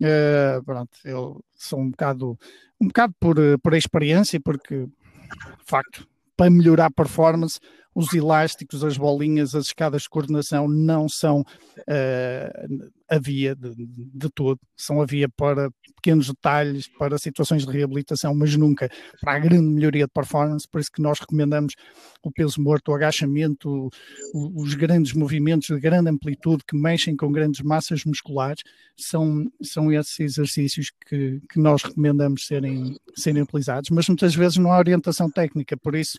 Uh, 0.00 0.62
pronto, 0.64 0.90
eu 1.04 1.44
sou 1.54 1.80
um 1.80 1.90
bocado, 1.90 2.38
um 2.80 2.86
bocado 2.88 3.14
por, 3.20 3.36
por 3.62 3.74
experiência, 3.74 4.40
porque, 4.40 4.86
de 4.86 5.64
facto, 5.64 6.06
para 6.36 6.50
melhorar 6.50 6.86
a 6.86 6.90
performance, 6.90 7.60
os 7.94 8.12
elásticos, 8.12 8.82
as 8.82 8.96
bolinhas, 8.96 9.54
as 9.54 9.66
escadas 9.66 10.02
de 10.02 10.08
coordenação 10.08 10.68
não 10.68 11.08
são 11.08 11.40
uh, 11.40 12.92
a 13.08 13.18
via 13.18 13.54
de, 13.54 13.72
de 13.76 14.30
todo, 14.30 14.58
são 14.76 15.00
a 15.00 15.06
via 15.06 15.28
para 15.28 15.70
pequenos 15.96 16.26
detalhes, 16.26 16.88
para 16.98 17.16
situações 17.18 17.64
de 17.64 17.72
reabilitação, 17.72 18.34
mas 18.34 18.56
nunca 18.56 18.90
para 19.20 19.34
a 19.34 19.38
grande 19.38 19.66
melhoria 19.66 20.06
de 20.06 20.12
performance, 20.12 20.66
por 20.68 20.80
isso 20.80 20.90
que 20.90 21.00
nós 21.00 21.20
recomendamos 21.20 21.74
o 22.22 22.32
peso 22.32 22.60
morto, 22.60 22.90
o 22.90 22.94
agachamento, 22.94 23.88
o, 24.32 24.62
os 24.62 24.74
grandes 24.74 25.12
movimentos 25.12 25.68
de 25.68 25.78
grande 25.78 26.10
amplitude 26.10 26.64
que 26.66 26.76
mexem 26.76 27.16
com 27.16 27.30
grandes 27.30 27.60
massas 27.60 28.04
musculares, 28.04 28.62
são, 28.96 29.50
são 29.62 29.92
esses 29.92 30.18
exercícios 30.18 30.90
que, 31.06 31.40
que 31.50 31.58
nós 31.58 31.82
recomendamos 31.82 32.46
serem, 32.46 32.96
serem 33.14 33.42
utilizados, 33.42 33.90
mas 33.90 34.08
muitas 34.08 34.34
vezes 34.34 34.58
não 34.58 34.72
há 34.72 34.78
orientação 34.78 35.30
técnica, 35.30 35.76
por 35.76 35.94
isso 35.94 36.18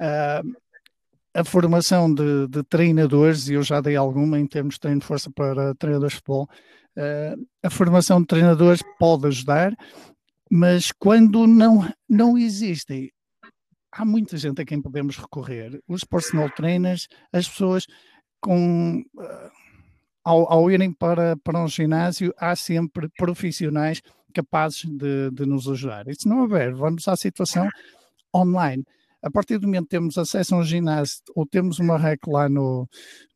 uh, 0.00 0.69
a 1.34 1.44
formação 1.44 2.12
de, 2.12 2.48
de, 2.48 2.62
treinadores, 2.64 3.48
e 3.48 3.54
eu 3.54 3.62
já 3.62 3.80
dei 3.80 3.96
alguma 3.96 4.38
em 4.38 4.46
termos 4.46 4.74
de 4.74 4.80
treino 4.80 5.00
de 5.00 5.06
força 5.06 5.30
para 5.30 5.74
treinadores 5.74 6.14
de 6.14 6.18
futebol, 6.18 6.48
uh, 6.96 7.46
a 7.62 7.70
formação 7.70 8.20
de 8.20 8.26
treinadores 8.26 8.82
pode 8.98 9.26
ajudar, 9.28 9.72
mas 10.50 10.90
quando 10.92 11.46
não, 11.46 11.88
não 12.08 12.36
existem, 12.36 13.10
há 13.92 14.04
muita 14.04 14.36
gente 14.36 14.60
a 14.60 14.64
quem 14.64 14.82
podemos 14.82 15.16
recorrer. 15.16 15.80
Os 15.86 16.02
personal 16.04 16.50
trainers, 16.50 17.06
as 17.32 17.48
pessoas 17.48 17.86
com. 18.40 19.02
Uh, 19.16 19.60
ao, 20.22 20.52
ao, 20.52 20.70
irem 20.70 20.92
para, 20.92 21.34
para 21.42 21.62
um 21.62 21.66
ginásio, 21.66 22.32
há 22.36 22.54
sempre 22.54 23.08
profissionais 23.16 24.02
capazes 24.34 24.84
de, 24.84 25.30
de 25.30 25.46
nos 25.46 25.66
ajudar. 25.66 26.06
E 26.08 26.14
se 26.14 26.28
não 26.28 26.42
houver, 26.42 26.74
vamos 26.74 27.08
à 27.08 27.16
situação 27.16 27.66
online 28.34 28.84
a 29.22 29.30
partir 29.30 29.58
do 29.58 29.66
momento 29.66 29.84
que 29.84 29.90
temos 29.90 30.16
acesso 30.18 30.54
a 30.54 30.58
um 30.58 30.64
ginásio 30.64 31.20
ou 31.34 31.46
temos 31.46 31.78
uma 31.78 31.98
rec 31.98 32.26
lá 32.26 32.48
no, 32.48 32.88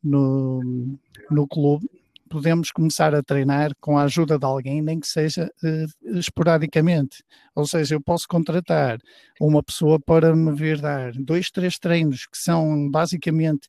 no, 0.03 0.97
no 1.29 1.47
clube, 1.47 1.87
podemos 2.29 2.71
começar 2.71 3.13
a 3.13 3.23
treinar 3.23 3.71
com 3.79 3.97
a 3.97 4.03
ajuda 4.03 4.37
de 4.37 4.45
alguém, 4.45 4.81
nem 4.81 4.99
que 4.99 5.07
seja 5.07 5.49
uh, 5.63 6.17
esporadicamente. 6.17 7.23
Ou 7.55 7.65
seja, 7.65 7.95
eu 7.95 8.01
posso 8.01 8.27
contratar 8.27 8.99
uma 9.39 9.63
pessoa 9.63 9.99
para 9.99 10.35
me 10.35 10.51
vir 10.53 10.81
dar 10.81 11.13
dois, 11.13 11.49
três 11.51 11.77
treinos 11.77 12.25
que 12.25 12.37
são 12.37 12.89
basicamente 12.89 13.67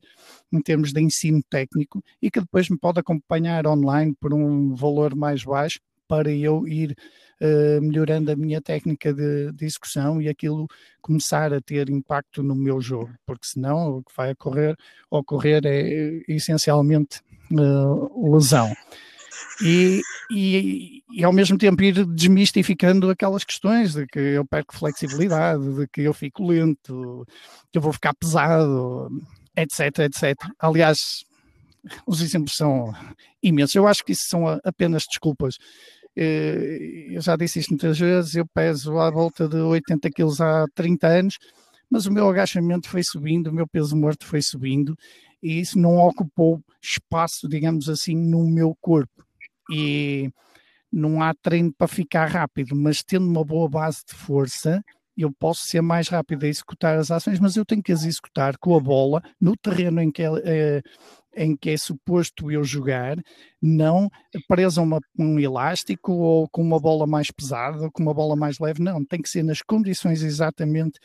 em 0.53 0.61
termos 0.61 0.93
de 0.93 1.01
ensino 1.01 1.43
técnico 1.49 2.03
e 2.21 2.31
que 2.31 2.41
depois 2.41 2.69
me 2.69 2.79
pode 2.79 2.99
acompanhar 2.99 3.67
online 3.67 4.15
por 4.21 4.33
um 4.33 4.75
valor 4.75 5.15
mais 5.15 5.45
baixo 5.45 5.79
para 6.09 6.31
eu 6.31 6.67
ir 6.67 6.97
uh, 7.41 7.81
melhorando 7.83 8.31
a 8.31 8.37
minha 8.37 8.61
técnica 8.61 9.13
de, 9.13 9.53
de, 9.53 9.65
execução 9.65 10.21
e 10.21 10.29
aquilo 10.29 10.67
começar 11.01 11.53
a 11.53 11.61
ter 11.61 11.89
impacto 11.91 12.43
no 12.43 12.55
meu 12.55 12.81
jogo, 12.81 13.11
porque 13.25 13.47
senão 13.47 13.99
o 13.99 14.03
que 14.03 14.13
vai 14.17 14.33
ocorrer, 14.33 14.77
ocorrer 15.11 15.63
é 15.65 16.23
essencialmente 16.29 17.21
uh, 17.53 18.33
lesão. 18.33 18.73
E, 19.63 20.03
e, 20.31 21.03
e, 21.11 21.25
ao 21.25 21.33
mesmo 21.33 21.57
tempo 21.57 21.83
ir 21.83 22.05
desmistificando 22.07 23.11
aquelas 23.11 23.45
questões 23.45 23.95
de 23.95 24.07
que 24.07 24.19
eu 24.19 24.45
perco 24.45 24.77
flexibilidade, 24.77 25.75
de 25.75 25.87
que 25.89 26.03
eu 26.03 26.13
fico 26.13 26.47
lento, 26.47 27.27
que 27.71 27.79
eu 27.79 27.83
vou 27.83 27.93
ficar 27.93 28.15
pesado, 28.15 29.09
etc, 29.57 29.99
etc. 30.01 30.37
Aliás, 30.59 31.25
os 32.07 32.21
exemplos 32.21 32.55
são 32.55 32.93
imensos. 33.43 33.75
Eu 33.75 33.87
acho 33.87 34.05
que 34.05 34.13
isso 34.13 34.25
são 34.29 34.47
apenas 34.65 35.05
desculpas 35.09 35.57
eh, 35.57 35.96
eu 36.17 37.21
já 37.21 37.37
disse 37.37 37.59
isto 37.59 37.71
muitas 37.71 37.99
vezes, 37.99 38.35
eu 38.35 38.47
peso 38.47 38.99
à 38.99 39.11
volta 39.11 39.47
de 39.47 39.57
80 39.57 40.11
quilos 40.11 40.41
há 40.41 40.65
30 40.75 41.07
anos, 41.07 41.39
mas 41.91 42.07
o 42.07 42.13
meu 42.13 42.29
agachamento 42.29 42.89
foi 42.89 43.03
subindo, 43.03 43.49
o 43.49 43.53
meu 43.53 43.67
peso 43.69 43.97
morto 43.97 44.27
foi 44.27 44.41
subindo, 44.41 44.97
e 45.43 45.61
isso 45.61 45.79
não 45.79 45.99
ocupou 45.99 46.61
espaço, 46.83 47.49
digamos 47.49 47.89
assim, 47.89 48.17
no 48.17 48.47
meu 48.49 48.75
corpo. 48.81 49.25
E 49.71 50.31
não 50.91 51.23
há 51.23 51.35
treino 51.35 51.73
para 51.77 51.87
ficar 51.87 52.27
rápido, 52.27 52.75
mas 52.75 53.03
tendo 53.03 53.27
uma 53.27 53.45
boa 53.45 53.69
base 53.69 53.99
de 54.09 54.15
força, 54.15 54.83
eu 55.17 55.33
posso 55.33 55.67
ser 55.67 55.81
mais 55.81 56.09
rápido 56.09 56.45
a 56.45 56.49
executar 56.49 56.99
as 56.99 57.11
ações, 57.11 57.41
mas 57.41 57.57
eu 57.57 57.65
tenho 57.65 57.83
que 57.83 57.93
as 57.93 58.05
executar 58.05 58.57
com 58.59 58.77
a 58.77 58.81
bola 58.81 59.23
no 59.41 59.57
terreno 59.57 60.01
em 60.01 60.11
que 60.11 60.23
é, 60.23 60.83
em 61.37 61.55
que 61.55 61.71
é 61.71 61.77
suposto 61.77 62.51
eu 62.51 62.65
jogar, 62.65 63.19
não 63.61 64.09
preso 64.49 64.83
uma, 64.83 64.99
um 65.19 65.39
elástico 65.39 66.13
ou 66.13 66.49
com 66.49 66.63
uma 66.63 66.81
bola 66.81 67.07
mais 67.07 67.31
pesada 67.31 67.83
ou 67.83 67.93
com 67.93 68.03
uma 68.03 68.15
bola 68.15 68.35
mais 68.35 68.59
leve, 68.59 68.83
não, 68.83 69.05
tem 69.05 69.21
que 69.21 69.29
ser 69.29 69.43
nas 69.43 69.61
condições 69.61 70.23
exatamente 70.23 70.99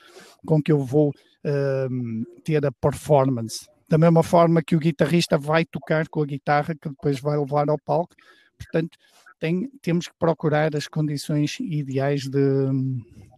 com 0.45 0.61
que 0.61 0.71
eu 0.71 0.79
vou 0.79 1.09
uh, 1.09 2.41
ter 2.43 2.65
a 2.65 2.71
performance. 2.71 3.67
Da 3.89 3.97
mesma 3.97 4.23
forma 4.23 4.63
que 4.63 4.75
o 4.75 4.79
guitarrista 4.79 5.37
vai 5.37 5.65
tocar 5.65 6.07
com 6.07 6.21
a 6.21 6.25
guitarra 6.25 6.73
que 6.73 6.87
depois 6.87 7.19
vai 7.19 7.37
levar 7.37 7.69
ao 7.69 7.77
palco, 7.77 8.15
portanto, 8.57 8.97
tem, 9.37 9.69
temos 9.81 10.07
que 10.07 10.13
procurar 10.17 10.75
as 10.75 10.87
condições 10.87 11.59
ideais 11.59 12.21
de, 12.21 12.39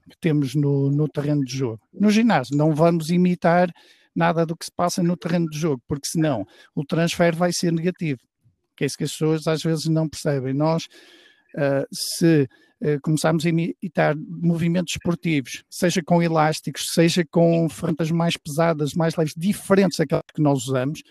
que 0.10 0.18
temos 0.20 0.54
no, 0.54 0.92
no 0.92 1.08
terreno 1.08 1.44
de 1.44 1.58
jogo. 1.58 1.80
No 1.92 2.12
ginásio, 2.12 2.56
não 2.56 2.76
vamos 2.76 3.10
imitar 3.10 3.74
nada 4.16 4.46
do 4.46 4.56
que 4.56 4.66
se 4.66 4.72
passa 4.72 5.02
no 5.02 5.18
terreno 5.18 5.50
de 5.50 5.58
jogo, 5.58 5.82
porque 5.88 6.08
senão 6.08 6.46
o 6.76 6.86
transfer 6.86 7.36
vai 7.36 7.52
ser 7.52 7.72
negativo. 7.72 8.20
Que 8.76 8.84
é 8.84 8.88
isso 8.88 8.98
que 8.98 9.04
as 9.04 9.12
pessoas 9.12 9.48
às 9.48 9.62
vezes 9.62 9.86
não 9.86 10.10
percebem. 10.10 10.54
Nós, 10.54 10.86
uh, 11.56 11.86
se 11.92 12.48
uh, 12.82 13.00
começarmos 13.02 13.46
a 13.46 13.50
imitar 13.50 14.16
movimentos 14.18 14.94
esportivos, 14.96 15.64
seja 15.70 16.02
com 16.04 16.22
elásticos, 16.22 16.92
seja 16.94 17.24
com 17.30 17.70
ferramentas 17.70 18.12
mais 18.12 18.36
pesadas, 18.38 18.94
mais 18.94 19.16
leves, 19.16 19.34
diferentes 19.38 19.98
daquelas 19.98 20.26
que 20.34 20.42
nós 20.42 20.64
usamos, 20.64 21.02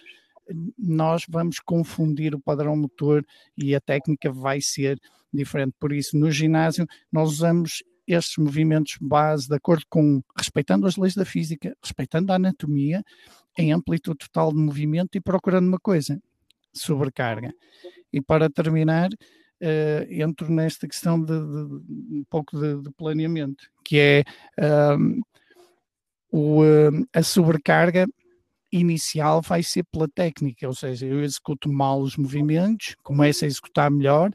nós 0.78 1.22
vamos 1.28 1.58
confundir 1.60 2.34
o 2.34 2.40
padrão 2.40 2.76
motor 2.76 3.24
e 3.56 3.74
a 3.74 3.80
técnica 3.80 4.30
vai 4.32 4.60
ser 4.60 4.98
diferente. 5.32 5.74
Por 5.78 5.92
isso, 5.92 6.16
no 6.16 6.30
ginásio, 6.30 6.86
nós 7.10 7.30
usamos 7.30 7.82
estes 8.06 8.36
movimentos 8.38 8.96
base 9.00 9.48
de 9.48 9.54
acordo 9.54 9.84
com, 9.88 10.22
respeitando 10.36 10.86
as 10.86 10.96
leis 10.96 11.14
da 11.14 11.24
física, 11.24 11.76
respeitando 11.82 12.32
a 12.32 12.36
anatomia, 12.36 13.02
em 13.56 13.72
amplitude 13.72 14.18
total 14.18 14.52
de 14.52 14.58
movimento 14.58 15.16
e 15.16 15.20
procurando 15.20 15.68
uma 15.68 15.78
coisa, 15.78 16.20
sobrecarga. 16.72 17.52
E 18.12 18.20
para 18.20 18.50
terminar, 18.50 19.10
uh, 19.12 20.06
entro 20.08 20.50
nesta 20.50 20.88
questão 20.88 21.20
de, 21.22 21.32
de 21.32 22.20
um 22.20 22.24
pouco 22.28 22.58
de, 22.58 22.82
de, 22.82 22.90
planeamento, 22.92 23.68
que 23.84 23.98
é 23.98 24.24
o, 26.30 26.62
uh, 26.62 27.06
a 27.12 27.22
sobrecarga 27.22 28.06
inicial 28.72 29.42
vai 29.42 29.62
ser 29.62 29.84
pela 29.84 30.08
técnica, 30.08 30.66
ou 30.66 30.74
seja, 30.74 31.06
eu 31.06 31.22
executo 31.22 31.70
mal 31.70 32.00
os 32.00 32.16
movimentos, 32.16 32.96
começo 33.02 33.44
a 33.44 33.46
executar 33.46 33.90
melhor, 33.90 34.30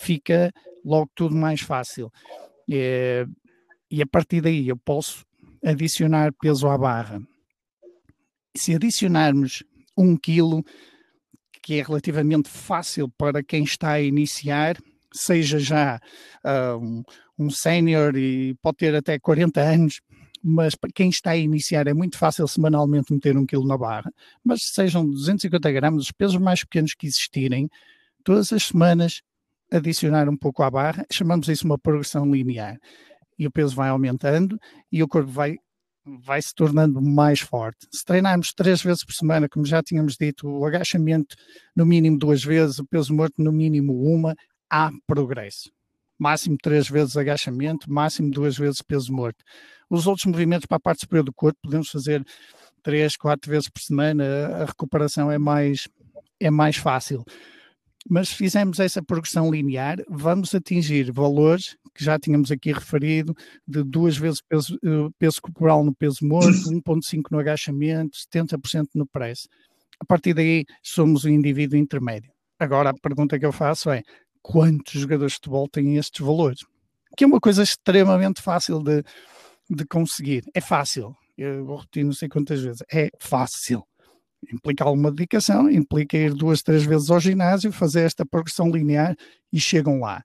fica 0.00 0.50
logo 0.82 1.10
tudo 1.14 1.36
mais 1.36 1.60
fácil. 1.60 2.10
É, 2.70 3.26
e 3.90 4.02
a 4.02 4.06
partir 4.06 4.40
daí 4.40 4.68
eu 4.68 4.76
posso 4.76 5.24
adicionar 5.64 6.32
peso 6.40 6.68
à 6.68 6.76
barra. 6.76 7.20
Se 8.56 8.74
adicionarmos 8.74 9.62
um 9.96 10.16
quilo, 10.16 10.64
que 11.62 11.74
é 11.74 11.82
relativamente 11.82 12.48
fácil 12.48 13.08
para 13.08 13.42
quem 13.42 13.62
está 13.62 13.92
a 13.92 14.02
iniciar, 14.02 14.76
seja 15.12 15.58
já 15.58 16.00
uh, 16.44 16.76
um, 16.76 17.02
um 17.38 17.50
sénior 17.50 18.16
e 18.16 18.54
pode 18.62 18.78
ter 18.78 18.94
até 18.94 19.18
40 19.18 19.60
anos, 19.60 20.00
mas 20.42 20.74
para 20.74 20.90
quem 20.92 21.08
está 21.08 21.30
a 21.30 21.36
iniciar 21.36 21.86
é 21.86 21.94
muito 21.94 22.18
fácil 22.18 22.48
semanalmente 22.48 23.12
meter 23.12 23.36
um 23.36 23.46
quilo 23.46 23.66
na 23.66 23.78
barra, 23.78 24.12
mas 24.42 24.62
sejam 24.72 25.08
250 25.08 25.70
gramas, 25.70 26.04
os 26.04 26.12
pesos 26.12 26.36
mais 26.36 26.64
pequenos 26.64 26.94
que 26.94 27.06
existirem, 27.06 27.70
todas 28.24 28.52
as 28.52 28.64
semanas 28.64 29.22
adicionar 29.72 30.28
um 30.28 30.36
pouco 30.36 30.62
à 30.62 30.70
barra, 30.70 31.04
chamamos 31.10 31.48
isso 31.48 31.64
uma 31.64 31.78
progressão 31.78 32.30
linear. 32.30 32.76
E 33.38 33.46
o 33.46 33.50
peso 33.50 33.74
vai 33.74 33.88
aumentando 33.88 34.58
e 34.90 35.02
o 35.02 35.08
corpo 35.08 35.30
vai, 35.30 35.56
vai 36.04 36.40
se 36.42 36.54
tornando 36.54 37.00
mais 37.00 37.40
forte. 37.40 37.86
Se 37.90 38.04
treinarmos 38.04 38.52
três 38.52 38.82
vezes 38.82 39.04
por 39.04 39.14
semana, 39.14 39.48
como 39.48 39.64
já 39.64 39.82
tínhamos 39.82 40.16
dito, 40.16 40.46
o 40.46 40.64
agachamento 40.66 41.34
no 41.74 41.86
mínimo 41.86 42.18
duas 42.18 42.44
vezes, 42.44 42.78
o 42.78 42.86
peso 42.86 43.14
morto 43.14 43.42
no 43.42 43.50
mínimo 43.50 43.94
uma, 44.02 44.34
há 44.70 44.90
progresso. 45.06 45.70
Máximo 46.18 46.56
três 46.62 46.88
vezes 46.88 47.16
agachamento, 47.16 47.90
máximo 47.90 48.30
duas 48.30 48.56
vezes 48.56 48.82
peso 48.82 49.12
morto. 49.12 49.42
Os 49.90 50.06
outros 50.06 50.26
movimentos 50.26 50.66
para 50.66 50.76
a 50.76 50.80
parte 50.80 51.00
superior 51.00 51.24
do 51.24 51.32
corpo 51.32 51.58
podemos 51.62 51.88
fazer 51.88 52.22
três, 52.82 53.16
quatro 53.16 53.50
vezes 53.50 53.68
por 53.68 53.80
semana, 53.80 54.24
a 54.48 54.64
recuperação 54.66 55.30
é 55.30 55.38
mais, 55.38 55.88
é 56.38 56.50
mais 56.50 56.76
fácil 56.76 57.24
mas 58.08 58.30
se 58.30 58.36
fizermos 58.36 58.80
essa 58.80 59.02
progressão 59.02 59.50
linear, 59.50 59.98
vamos 60.08 60.54
atingir 60.54 61.12
valores 61.12 61.76
que 61.94 62.04
já 62.04 62.18
tínhamos 62.18 62.50
aqui 62.50 62.72
referido, 62.72 63.34
de 63.66 63.82
duas 63.82 64.16
vezes 64.16 64.40
peso, 64.48 64.78
eh, 64.82 65.10
peso 65.18 65.40
corporal 65.42 65.84
no 65.84 65.94
peso 65.94 66.24
morto, 66.26 66.48
1,5 66.70 67.24
no 67.30 67.38
agachamento, 67.38 68.16
70% 68.16 68.86
no 68.94 69.06
press. 69.06 69.46
A 70.00 70.04
partir 70.04 70.34
daí, 70.34 70.64
somos 70.82 71.24
o 71.24 71.28
indivíduo 71.28 71.78
intermédio. 71.78 72.32
Agora, 72.58 72.90
a 72.90 72.94
pergunta 72.94 73.38
que 73.38 73.46
eu 73.46 73.52
faço 73.52 73.90
é: 73.90 74.02
quantos 74.40 75.00
jogadores 75.00 75.32
de 75.32 75.36
futebol 75.36 75.68
têm 75.68 75.96
estes 75.96 76.24
valores? 76.24 76.60
Que 77.16 77.24
é 77.24 77.26
uma 77.26 77.40
coisa 77.40 77.62
extremamente 77.62 78.40
fácil 78.40 78.82
de, 78.82 79.02
de 79.70 79.84
conseguir. 79.86 80.44
É 80.54 80.60
fácil. 80.60 81.14
Eu 81.36 81.64
vou 81.64 81.76
repetir 81.76 82.04
não 82.04 82.12
sei 82.12 82.28
quantas 82.28 82.60
vezes. 82.60 82.82
É 82.92 83.10
fácil 83.20 83.84
implica 84.50 84.84
alguma 84.84 85.10
dedicação, 85.10 85.70
implica 85.70 86.16
ir 86.16 86.32
duas, 86.34 86.62
três 86.62 86.84
vezes 86.84 87.10
ao 87.10 87.20
ginásio, 87.20 87.72
fazer 87.72 88.00
esta 88.00 88.24
progressão 88.24 88.70
linear 88.70 89.16
e 89.52 89.60
chegam 89.60 90.00
lá. 90.00 90.22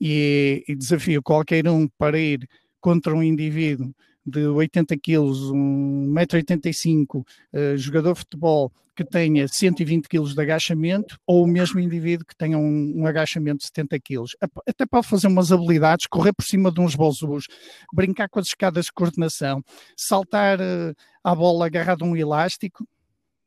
E, 0.00 0.64
e 0.68 0.74
desafio 0.74 1.22
qualquer 1.22 1.68
um 1.68 1.88
para 1.96 2.18
ir 2.18 2.48
contra 2.80 3.14
um 3.14 3.22
indivíduo 3.22 3.94
de 4.24 4.46
80 4.46 4.96
quilos, 4.98 5.38
1,85m, 5.52 7.20
uh, 7.20 7.76
jogador 7.76 8.14
de 8.14 8.20
futebol 8.20 8.72
que 8.94 9.04
tenha 9.04 9.48
120 9.48 10.06
quilos 10.06 10.34
de 10.34 10.40
agachamento, 10.40 11.18
ou 11.26 11.44
o 11.44 11.46
mesmo 11.46 11.80
indivíduo 11.80 12.26
que 12.26 12.36
tenha 12.36 12.58
um, 12.58 12.92
um 12.94 13.06
agachamento 13.06 13.58
de 13.58 13.66
70 13.66 13.98
quilos. 14.00 14.36
Até 14.68 14.84
pode 14.84 15.08
fazer 15.08 15.28
umas 15.28 15.50
habilidades, 15.50 16.06
correr 16.06 16.32
por 16.32 16.44
cima 16.44 16.70
de 16.70 16.80
uns 16.80 16.94
bolsos, 16.94 17.46
brincar 17.92 18.28
com 18.28 18.38
as 18.38 18.48
escadas 18.48 18.86
de 18.86 18.92
coordenação, 18.92 19.62
saltar 19.96 20.60
uh, 20.60 20.94
à 21.24 21.34
bola 21.34 21.66
agarrado 21.66 22.04
a 22.04 22.08
um 22.08 22.16
elástico, 22.16 22.86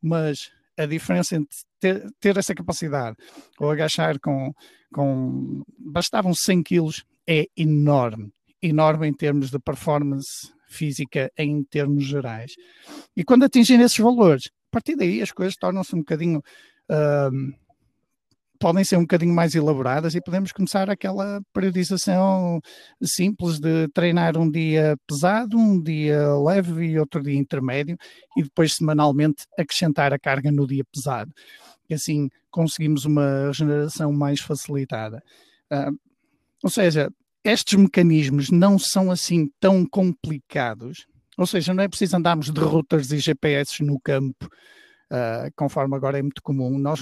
mas 0.05 0.51
a 0.77 0.85
diferença 0.85 1.35
entre 1.35 1.57
ter, 1.79 2.05
ter, 2.19 2.37
essa 2.37 2.53
capacidade 2.53 3.17
ou 3.59 3.71
agachar 3.71 4.19
com, 4.19 4.53
com 4.93 5.63
bastavam 5.77 6.33
100 6.33 6.63
quilos 6.63 7.03
é 7.27 7.45
enorme, 7.57 8.31
enorme 8.61 9.07
em 9.07 9.13
termos 9.13 9.49
de 9.49 9.59
performance 9.59 10.53
física 10.67 11.31
em 11.37 11.63
termos 11.63 12.05
gerais. 12.05 12.53
E 13.15 13.23
quando 13.23 13.45
atingem 13.45 13.81
esses 13.81 13.97
valores, 13.97 14.49
a 14.69 14.71
partir 14.71 14.95
daí 14.95 15.21
as 15.21 15.31
coisas 15.31 15.55
tornam-se 15.55 15.95
um 15.95 15.99
bocadinho 15.99 16.39
uh, 16.91 17.55
podem 18.59 18.83
ser 18.83 18.97
um 18.97 19.01
bocadinho 19.01 19.33
mais 19.33 19.55
elaboradas 19.55 20.15
e 20.15 20.21
podemos 20.21 20.51
começar 20.51 20.89
aquela 20.89 21.41
periodização 21.53 22.59
simples 23.03 23.59
de 23.59 23.87
treinar 23.89 24.37
um 24.37 24.49
dia 24.49 24.95
pesado, 25.07 25.57
um 25.57 25.81
dia 25.81 26.35
leve 26.37 26.85
e 26.85 26.99
outro 26.99 27.21
dia 27.21 27.37
intermédio 27.37 27.97
e 28.37 28.43
depois 28.43 28.73
semanalmente 28.73 29.45
acrescentar 29.57 30.13
a 30.13 30.19
carga 30.19 30.51
no 30.51 30.67
dia 30.67 30.83
pesado. 30.91 31.31
E 31.89 31.93
assim 31.93 32.29
conseguimos 32.49 33.05
uma 33.05 33.47
regeneração 33.47 34.11
mais 34.11 34.39
facilitada. 34.39 35.21
Uh, 35.71 35.95
ou 36.63 36.69
seja, 36.69 37.09
estes 37.43 37.77
mecanismos 37.77 38.49
não 38.49 38.79
são 38.79 39.11
assim 39.11 39.49
tão 39.59 39.85
complicados, 39.85 41.05
ou 41.37 41.45
seja, 41.45 41.73
não 41.73 41.83
é 41.83 41.87
preciso 41.87 42.15
andarmos 42.17 42.49
de 42.49 42.59
routers 42.59 43.11
e 43.11 43.19
GPS 43.19 43.83
no 43.83 43.99
campo, 43.99 44.45
uh, 45.11 45.51
conforme 45.55 45.95
agora 45.95 46.17
é 46.17 46.21
muito 46.21 46.41
comum. 46.41 46.79
Nós 46.79 47.01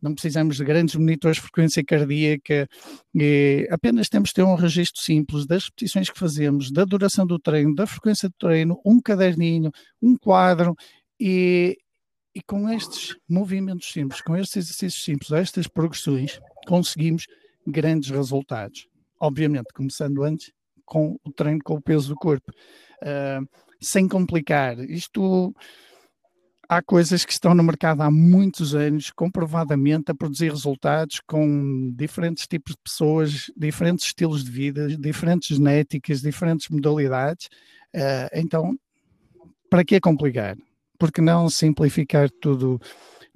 não 0.00 0.14
precisamos 0.14 0.56
de 0.56 0.64
grandes 0.64 0.94
monitores 0.94 1.36
de 1.36 1.42
frequência 1.42 1.84
cardíaca, 1.84 2.68
apenas 3.70 4.08
temos 4.08 4.30
de 4.30 4.36
ter 4.36 4.42
um 4.42 4.54
registro 4.54 5.02
simples 5.02 5.46
das 5.46 5.64
repetições 5.64 6.08
que 6.10 6.18
fazemos, 6.18 6.70
da 6.70 6.84
duração 6.84 7.26
do 7.26 7.38
treino, 7.38 7.74
da 7.74 7.86
frequência 7.86 8.28
do 8.28 8.34
treino, 8.38 8.80
um 8.84 9.00
caderninho, 9.00 9.70
um 10.00 10.16
quadro 10.16 10.74
e, 11.18 11.76
e 12.34 12.40
com 12.42 12.68
estes 12.68 13.16
movimentos 13.28 13.90
simples, 13.92 14.20
com 14.20 14.36
estes 14.36 14.56
exercícios 14.56 15.04
simples, 15.04 15.32
estas 15.32 15.66
progressões, 15.66 16.38
conseguimos 16.66 17.26
grandes 17.66 18.10
resultados. 18.10 18.86
Obviamente, 19.20 19.72
começando 19.74 20.22
antes 20.22 20.52
com 20.84 21.18
o 21.24 21.32
treino 21.32 21.60
com 21.62 21.74
o 21.74 21.82
peso 21.82 22.08
do 22.08 22.14
corpo, 22.14 22.50
uh, 23.02 23.46
sem 23.80 24.08
complicar. 24.08 24.78
Isto 24.78 25.54
há 26.68 26.82
coisas 26.82 27.24
que 27.24 27.32
estão 27.32 27.54
no 27.54 27.62
mercado 27.62 28.02
há 28.02 28.10
muitos 28.10 28.74
anos, 28.74 29.10
comprovadamente, 29.10 30.10
a 30.10 30.14
produzir 30.14 30.50
resultados 30.50 31.20
com 31.26 31.92
diferentes 31.96 32.46
tipos 32.46 32.74
de 32.74 32.80
pessoas, 32.84 33.50
diferentes 33.56 34.06
estilos 34.06 34.44
de 34.44 34.50
vida, 34.50 34.88
diferentes 34.96 35.56
genéticas, 35.56 36.20
diferentes 36.20 36.68
modalidades. 36.68 37.46
Uh, 37.96 38.28
então, 38.34 38.78
para 39.70 39.84
que 39.84 39.98
complicar? 39.98 40.56
Porque 40.98 41.20
não 41.20 41.48
simplificar 41.48 42.28
tudo, 42.30 42.78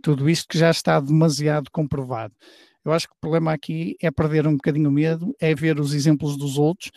tudo 0.03 0.28
isto 0.28 0.49
que 0.49 0.59
já 0.59 0.70
está 0.70 1.01
demasiado 1.01 1.70
comprovado? 1.70 2.35
Eu 2.85 2.93
acho 2.93 3.07
que 3.07 3.14
o 3.14 3.20
problema 3.20 3.53
aqui 3.53 3.97
é 4.03 4.11
perder 4.11 4.47
um 4.47 4.55
bocadinho 4.55 4.91
o 4.91 4.93
medo, 4.93 5.35
é 5.41 5.55
ver 5.55 5.78
os 5.78 5.95
exemplos 5.95 6.37
dos 6.37 6.59
outros 6.59 6.91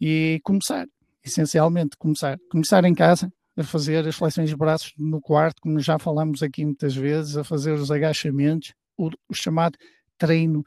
e 0.00 0.40
começar, 0.44 0.86
essencialmente 1.24 1.96
começar. 1.98 2.38
Começar 2.48 2.84
em 2.84 2.94
casa, 2.94 3.30
a 3.56 3.62
fazer 3.62 4.06
as 4.06 4.16
flexões 4.16 4.48
de 4.48 4.56
braços 4.56 4.92
no 4.98 5.20
quarto, 5.20 5.60
como 5.60 5.78
já 5.78 5.98
falamos 5.98 6.42
aqui 6.42 6.64
muitas 6.64 6.94
vezes, 6.94 7.36
a 7.36 7.44
fazer 7.44 7.72
os 7.72 7.90
agachamentos, 7.90 8.72
o, 8.96 9.10
o 9.28 9.34
chamado 9.34 9.78
treino 10.16 10.64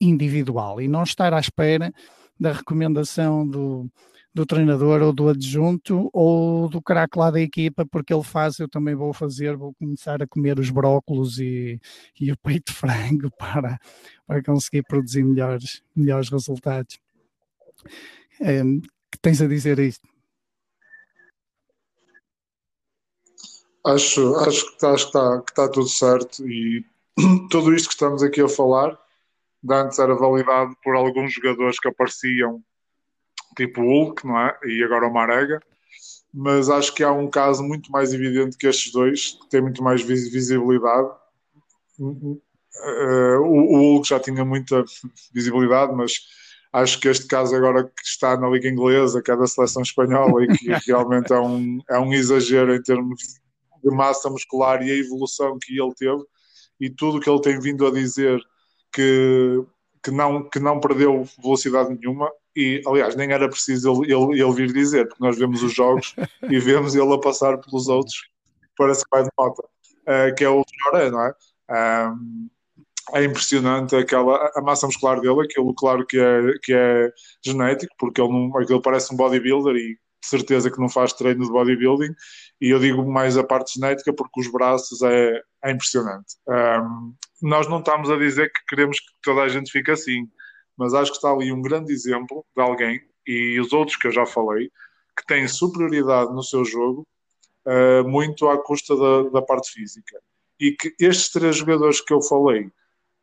individual 0.00 0.80
e 0.80 0.88
não 0.88 1.02
estar 1.02 1.32
à 1.34 1.40
espera 1.40 1.92
da 2.38 2.52
recomendação 2.52 3.46
do, 3.46 3.90
do 4.32 4.46
treinador 4.46 5.02
ou 5.02 5.12
do 5.12 5.28
adjunto 5.28 6.08
ou 6.12 6.68
do 6.68 6.80
craque 6.80 7.18
lá 7.18 7.30
da 7.30 7.40
equipa, 7.40 7.84
porque 7.84 8.14
ele 8.14 8.22
faz, 8.22 8.58
eu 8.58 8.68
também 8.68 8.94
vou 8.94 9.12
fazer, 9.12 9.56
vou 9.56 9.74
começar 9.74 10.22
a 10.22 10.26
comer 10.26 10.60
os 10.60 10.70
brócolos 10.70 11.40
e, 11.40 11.80
e 12.20 12.30
o 12.30 12.36
peito 12.38 12.72
de 12.72 12.78
frango 12.78 13.30
para, 13.36 13.78
para 14.26 14.42
conseguir 14.42 14.84
produzir 14.84 15.24
melhores, 15.24 15.82
melhores 15.94 16.28
resultados. 16.28 16.98
É, 18.40 18.62
que 18.62 19.18
tens 19.20 19.42
a 19.42 19.48
dizer 19.48 19.78
isto? 19.80 20.07
Acho, 23.88 24.36
acho 24.36 24.66
que 24.66 24.72
está, 24.72 24.94
está, 24.94 25.40
que 25.40 25.50
está 25.50 25.68
tudo 25.68 25.88
certo 25.88 26.46
e 26.46 26.84
tudo 27.50 27.74
isto 27.74 27.88
que 27.88 27.94
estamos 27.94 28.22
aqui 28.22 28.42
a 28.42 28.48
falar 28.48 28.98
antes 29.70 29.98
era 29.98 30.14
validado 30.14 30.76
por 30.84 30.94
alguns 30.94 31.32
jogadores 31.32 31.80
que 31.80 31.88
apareciam 31.88 32.62
tipo 33.56 33.80
Hulk, 33.80 34.26
não 34.26 34.38
é? 34.38 34.58
E 34.66 34.84
agora 34.84 35.06
o 35.06 35.12
Marega. 35.12 35.60
Mas 36.32 36.68
acho 36.68 36.94
que 36.94 37.02
há 37.02 37.10
um 37.10 37.30
caso 37.30 37.62
muito 37.62 37.90
mais 37.90 38.12
evidente 38.12 38.58
que 38.58 38.66
estes 38.66 38.92
dois, 38.92 39.38
que 39.40 39.48
tem 39.48 39.62
muito 39.62 39.82
mais 39.82 40.02
visibilidade. 40.02 41.08
O, 41.98 42.38
o 43.40 43.78
Hulk 43.94 44.06
já 44.06 44.20
tinha 44.20 44.44
muita 44.44 44.84
visibilidade, 45.32 45.94
mas 45.94 46.12
Acho 46.70 47.00
que 47.00 47.08
este 47.08 47.26
caso 47.26 47.56
agora 47.56 47.84
que 47.84 48.02
está 48.04 48.36
na 48.36 48.46
Liga 48.46 48.68
Inglesa, 48.68 49.22
que 49.22 49.30
é 49.30 49.36
da 49.36 49.46
seleção 49.46 49.80
espanhola, 49.80 50.44
e 50.44 50.48
que 50.48 50.66
realmente 50.86 51.32
é 51.32 51.40
um, 51.40 51.80
é 51.88 51.98
um 51.98 52.12
exagero 52.12 52.74
em 52.74 52.82
termos 52.82 53.40
de 53.82 53.90
massa 53.94 54.30
muscular 54.30 54.82
e 54.82 54.90
a 54.90 54.96
evolução 54.96 55.58
que 55.60 55.80
ele 55.80 55.94
teve, 55.94 56.22
e 56.80 56.90
tudo 56.90 57.18
o 57.18 57.20
que 57.20 57.28
ele 57.28 57.40
tem 57.40 57.58
vindo 57.58 57.86
a 57.86 57.90
dizer 57.90 58.40
que, 58.92 59.62
que, 60.02 60.10
não, 60.10 60.48
que 60.48 60.58
não 60.58 60.80
perdeu 60.80 61.24
velocidade 61.42 61.94
nenhuma, 61.94 62.30
e 62.56 62.82
aliás, 62.86 63.14
nem 63.14 63.30
era 63.32 63.48
preciso 63.48 64.02
ele, 64.04 64.12
ele, 64.12 64.42
ele 64.42 64.52
vir 64.52 64.72
dizer, 64.72 65.08
porque 65.08 65.22
nós 65.22 65.38
vemos 65.38 65.62
os 65.62 65.72
jogos 65.72 66.14
e 66.50 66.58
vemos 66.58 66.94
ele 66.94 67.12
a 67.12 67.18
passar 67.18 67.58
pelos 67.58 67.88
outros, 67.88 68.28
parece 68.76 69.04
que 69.04 69.10
vai 69.10 69.22
de 69.22 69.30
nota, 69.38 69.62
uh, 69.62 70.34
que 70.36 70.44
é 70.44 70.48
o 70.48 70.64
Joré, 70.84 71.10
não 71.10 71.22
é? 71.22 71.34
Um, 71.70 72.48
é 73.14 73.24
impressionante 73.24 73.96
aquela, 73.96 74.50
a 74.54 74.60
massa 74.60 74.86
muscular 74.86 75.20
dele, 75.20 75.42
aquilo 75.42 75.74
claro 75.74 76.06
que 76.06 76.18
é, 76.18 76.52
que 76.62 76.72
é 76.72 77.10
genético, 77.44 77.94
porque 77.98 78.20
ele 78.20 78.30
não, 78.30 78.56
aquilo 78.58 78.82
parece 78.82 79.12
um 79.12 79.16
bodybuilder 79.16 79.76
e 79.76 79.94
de 79.94 80.26
certeza 80.28 80.70
que 80.70 80.80
não 80.80 80.88
faz 80.88 81.12
treino 81.12 81.44
de 81.44 81.50
bodybuilding, 81.50 82.14
e 82.60 82.70
eu 82.70 82.78
digo 82.78 83.04
mais 83.10 83.36
a 83.36 83.44
parte 83.44 83.74
genética 83.74 84.12
porque 84.12 84.40
os 84.40 84.50
braços 84.50 85.02
é, 85.02 85.40
é 85.64 85.70
impressionante. 85.70 86.36
Um, 86.48 87.14
nós 87.42 87.68
não 87.68 87.78
estamos 87.78 88.10
a 88.10 88.16
dizer 88.16 88.52
que 88.52 88.64
queremos 88.68 88.98
que 88.98 89.06
toda 89.22 89.42
a 89.42 89.48
gente 89.48 89.70
fique 89.70 89.90
assim, 89.90 90.28
mas 90.76 90.94
acho 90.94 91.10
que 91.10 91.16
está 91.16 91.30
ali 91.30 91.52
um 91.52 91.62
grande 91.62 91.92
exemplo 91.92 92.44
de 92.56 92.62
alguém, 92.62 93.00
e 93.26 93.60
os 93.60 93.72
outros 93.72 93.96
que 93.96 94.06
eu 94.06 94.12
já 94.12 94.24
falei, 94.24 94.70
que 95.16 95.26
tem 95.26 95.46
superioridade 95.46 96.32
no 96.32 96.42
seu 96.42 96.64
jogo, 96.64 97.06
uh, 97.66 98.08
muito 98.08 98.48
à 98.48 98.62
custa 98.62 98.96
da, 98.96 99.30
da, 99.30 99.42
parte 99.42 99.70
física. 99.72 100.18
E 100.58 100.72
que 100.72 100.94
estes 100.98 101.30
três 101.30 101.56
jogadores 101.56 102.00
que 102.00 102.12
eu 102.12 102.22
falei, 102.22 102.70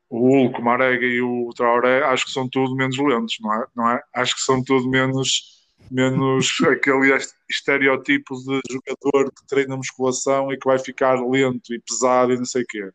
o 0.10 0.20
Hulk, 0.20 0.60
o 0.60 0.64
Marega 0.64 1.06
e 1.06 1.22
o 1.22 1.50
Traoré, 1.56 2.04
acho 2.04 2.26
que 2.26 2.32
são 2.32 2.48
tudo 2.48 2.76
menos 2.76 2.98
lentos, 2.98 3.38
não 3.42 3.54
é? 3.54 3.66
Não 3.76 3.90
é? 3.90 4.02
Acho 4.14 4.36
que 4.36 4.42
são 4.42 4.64
tudo 4.64 4.88
menos, 4.90 5.55
menos 5.92 6.58
aquele 6.70 7.18
estereótipo 7.50 8.36
de 8.36 8.62
jogador 8.70 9.32
que 9.32 9.48
treina 9.48 9.78
musculação 9.78 10.52
e 10.52 10.58
que 10.58 10.68
vai 10.68 10.80
ficar 10.80 11.16
lento 11.22 11.74
e 11.74 11.80
pesado 11.80 12.34
e 12.34 12.38
não 12.38 12.46
sei 12.46 12.64
o 12.64 12.66
quê. 12.68 12.90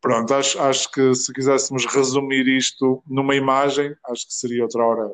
Pronto, 0.00 0.34
acho, 0.34 0.60
acho 0.60 0.92
que 0.92 1.14
se 1.14 1.32
quiséssemos 1.32 1.86
resumir 1.86 2.46
isto 2.46 3.02
numa 3.06 3.34
imagem, 3.34 3.96
acho 4.06 4.26
que 4.26 4.34
seria 4.34 4.62
outra 4.62 4.84
hora. 4.84 5.08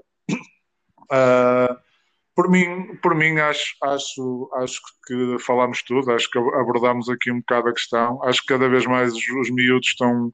Uh, 1.12 1.76
por 2.34 2.50
mim, 2.50 2.96
por 3.00 3.14
mim 3.14 3.38
acho, 3.38 3.76
acho, 3.84 4.50
acho 4.54 4.80
que 5.06 5.36
falámos 5.38 5.82
tudo, 5.82 6.10
acho 6.10 6.28
que 6.28 6.38
abordámos 6.38 7.08
aqui 7.08 7.30
um 7.30 7.38
bocado 7.38 7.68
a 7.68 7.72
questão. 7.72 8.20
Acho 8.24 8.40
que 8.40 8.48
cada 8.48 8.68
vez 8.68 8.84
mais 8.84 9.12
os, 9.14 9.28
os 9.28 9.50
miúdos 9.50 9.90
estão 9.90 10.26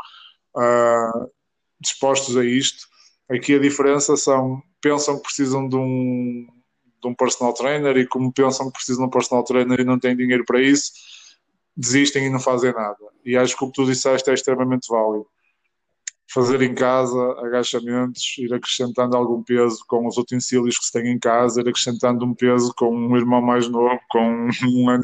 uh, 0.56 1.30
dispostos 1.78 2.36
a 2.36 2.44
isto. 2.44 2.86
Aqui 3.30 3.56
a 3.56 3.58
diferença 3.58 4.16
são, 4.16 4.62
pensam 4.80 5.16
que 5.16 5.24
precisam 5.24 5.68
de 5.68 5.76
um, 5.76 6.46
de 7.00 7.08
um 7.08 7.14
personal 7.14 7.52
trainer 7.52 7.96
e 7.96 8.06
como 8.06 8.32
pensam 8.32 8.66
que 8.66 8.72
precisam 8.72 9.04
de 9.04 9.08
um 9.08 9.10
personal 9.10 9.44
trainer 9.44 9.80
e 9.80 9.84
não 9.84 9.98
têm 9.98 10.16
dinheiro 10.16 10.44
para 10.44 10.60
isso, 10.60 10.92
desistem 11.76 12.26
e 12.26 12.30
não 12.30 12.40
fazem 12.40 12.72
nada. 12.72 12.96
E 13.24 13.36
acho 13.36 13.56
que 13.56 13.64
o 13.64 13.66
que 13.68 13.74
tu 13.74 13.84
disseste 13.84 14.30
é 14.30 14.34
extremamente 14.34 14.88
válido. 14.88 15.26
Fazer 16.32 16.60
em 16.62 16.74
casa 16.74 17.20
agachamentos, 17.40 18.36
ir 18.38 18.52
acrescentando 18.52 19.16
algum 19.16 19.42
peso 19.42 19.84
com 19.86 20.06
os 20.06 20.16
utensílios 20.16 20.78
que 20.78 20.86
se 20.86 20.92
tem 20.92 21.12
em 21.12 21.18
casa, 21.18 21.60
ir 21.60 21.68
acrescentando 21.68 22.24
um 22.24 22.34
peso 22.34 22.74
com 22.76 22.94
um 22.94 23.16
irmão 23.16 23.40
mais 23.40 23.68
novo, 23.68 23.98
com 24.10 24.48
um, 24.64 24.98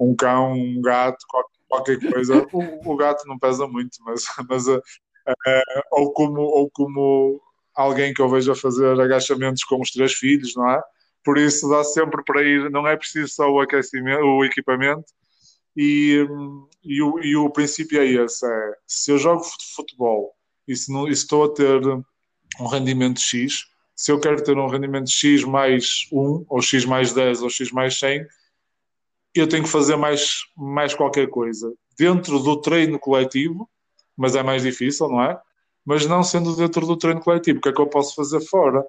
um 0.00 0.16
cão, 0.16 0.52
um 0.52 0.80
gato, 0.82 1.24
qualquer 1.68 1.98
coisa. 2.10 2.46
O, 2.52 2.92
o 2.92 2.96
gato 2.96 3.26
não 3.26 3.38
pesa 3.38 3.66
muito, 3.68 3.98
mas, 4.04 4.24
mas 4.48 4.66
uh, 4.66 4.82
ou, 5.92 6.12
como, 6.12 6.40
ou 6.40 6.70
como 6.70 7.40
alguém 7.74 8.12
que 8.12 8.20
eu 8.20 8.28
vejo 8.28 8.50
a 8.50 8.56
fazer 8.56 8.98
agachamentos 9.00 9.62
com 9.64 9.80
os 9.80 9.90
três 9.90 10.12
filhos, 10.14 10.54
não 10.56 10.68
é? 10.68 10.82
Por 11.24 11.38
isso 11.38 11.68
dá 11.68 11.84
sempre 11.84 12.22
para 12.24 12.42
ir, 12.42 12.70
não 12.70 12.86
é 12.86 12.96
preciso 12.96 13.28
só 13.28 13.48
o 13.48 13.60
aquecimento, 13.60 14.24
o 14.24 14.44
equipamento, 14.44 15.04
e, 15.76 16.26
e, 16.82 17.02
o, 17.02 17.18
e 17.20 17.36
o 17.36 17.50
princípio 17.50 18.00
é 18.00 18.06
esse: 18.06 18.46
é, 18.46 18.72
se 18.86 19.10
eu 19.10 19.18
jogo 19.18 19.44
futebol 19.76 20.34
e 20.66 20.74
se, 20.74 20.92
não, 20.92 21.06
e 21.06 21.14
se 21.14 21.22
estou 21.22 21.44
a 21.44 21.54
ter 21.54 21.80
um 22.60 22.66
rendimento 22.66 23.20
X, 23.20 23.64
se 23.94 24.12
eu 24.12 24.20
quero 24.20 24.42
ter 24.42 24.56
um 24.56 24.68
rendimento 24.68 25.10
X 25.10 25.44
mais 25.44 26.08
1, 26.12 26.46
ou 26.48 26.62
X 26.62 26.84
mais 26.84 27.12
10, 27.12 27.42
ou 27.42 27.50
X 27.50 27.70
mais 27.72 27.98
100, 27.98 28.26
eu 29.34 29.48
tenho 29.48 29.64
que 29.64 29.68
fazer 29.68 29.96
mais, 29.96 30.40
mais 30.56 30.94
qualquer 30.94 31.28
coisa. 31.28 31.72
Dentro 31.98 32.38
do 32.38 32.60
treino 32.60 32.98
coletivo, 32.98 33.68
mas 34.16 34.34
é 34.34 34.42
mais 34.42 34.62
difícil, 34.62 35.08
não 35.08 35.22
é? 35.22 35.40
Mas 35.84 36.06
não 36.06 36.22
sendo 36.22 36.54
dentro 36.56 36.86
do 36.86 36.96
treino 36.96 37.20
coletivo, 37.20 37.58
o 37.58 37.62
que 37.62 37.68
é 37.68 37.72
que 37.72 37.80
eu 37.80 37.86
posso 37.86 38.14
fazer 38.14 38.40
fora? 38.40 38.84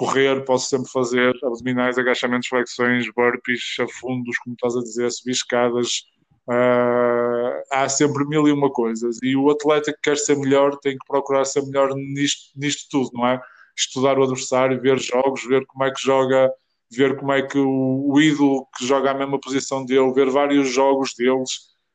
Correr, 0.00 0.44
posso 0.46 0.66
sempre 0.70 0.90
fazer 0.90 1.34
abdominais, 1.44 1.98
agachamentos, 1.98 2.48
flexões, 2.48 3.06
burpees, 3.14 3.76
afundos, 3.78 4.38
como 4.38 4.54
estás 4.54 4.74
a 4.74 4.80
dizer, 4.80 5.10
subir 5.10 5.32
escadas, 5.32 6.04
Uh, 6.48 7.62
há 7.70 7.88
sempre 7.88 8.26
mil 8.26 8.48
e 8.48 8.50
uma 8.50 8.72
coisas 8.72 9.18
e 9.22 9.36
o 9.36 9.50
atleta 9.50 9.92
que 9.92 10.00
quer 10.02 10.16
ser 10.16 10.36
melhor 10.36 10.76
tem 10.78 10.98
que 10.98 11.06
procurar 11.06 11.44
ser 11.44 11.62
melhor 11.64 11.94
nisto, 11.94 12.50
nisto 12.56 12.88
tudo, 12.90 13.10
não 13.12 13.28
é? 13.28 13.40
Estudar 13.76 14.18
o 14.18 14.24
adversário, 14.24 14.80
ver 14.80 14.98
jogos, 14.98 15.44
ver 15.46 15.64
como 15.66 15.84
é 15.84 15.92
que 15.92 16.02
joga, 16.02 16.50
ver 16.90 17.16
como 17.16 17.32
é 17.32 17.42
que 17.42 17.56
o, 17.56 18.10
o 18.10 18.20
ídolo 18.20 18.66
que 18.76 18.84
joga 18.84 19.12
a 19.12 19.14
mesma 19.14 19.38
posição 19.38 19.84
dele, 19.84 20.12
ver 20.12 20.28
vários 20.28 20.68
jogos 20.70 21.14
deles. 21.14 21.50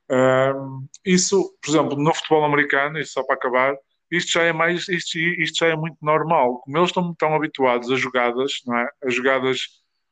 Uh, 0.10 0.88
isso, 1.04 1.54
por 1.62 1.70
exemplo, 1.70 1.98
no 1.98 2.14
futebol 2.14 2.46
americano, 2.46 2.98
e 2.98 3.06
só 3.06 3.24
para 3.24 3.36
acabar, 3.36 3.76
isto 4.12 4.32
já 4.32 4.44
é 4.44 4.54
mais, 4.54 4.88
isto, 4.88 5.18
isto 5.18 5.58
já 5.60 5.68
é 5.68 5.76
muito 5.76 5.98
normal. 6.02 6.60
Como 6.62 6.78
eles 6.78 6.90
estão 6.90 7.14
tão 7.16 7.36
habituados 7.36 7.92
a 7.92 7.96
jogadas, 7.96 8.52
não 8.66 8.78
é? 8.78 8.90
A 9.04 9.10
jogadas 9.10 9.60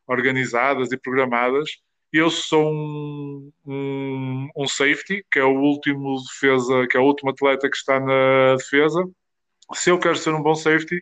organizadas 0.07 0.91
e 0.91 0.97
programadas, 0.97 1.69
eu 2.11 2.29
sou 2.29 2.71
um, 2.71 3.51
um, 3.65 4.49
um, 4.55 4.67
safety, 4.67 5.25
que 5.31 5.39
é 5.39 5.43
o 5.43 5.59
último 5.59 6.15
defesa, 6.21 6.87
que 6.87 6.95
é 6.95 6.99
o 6.99 7.05
último 7.05 7.31
atleta 7.31 7.69
que 7.69 7.75
está 7.75 7.99
na 7.99 8.55
defesa. 8.55 9.03
Se 9.73 9.89
eu 9.89 9.99
quero 9.99 10.15
ser 10.15 10.33
um 10.33 10.43
bom 10.43 10.53
safety, 10.53 11.01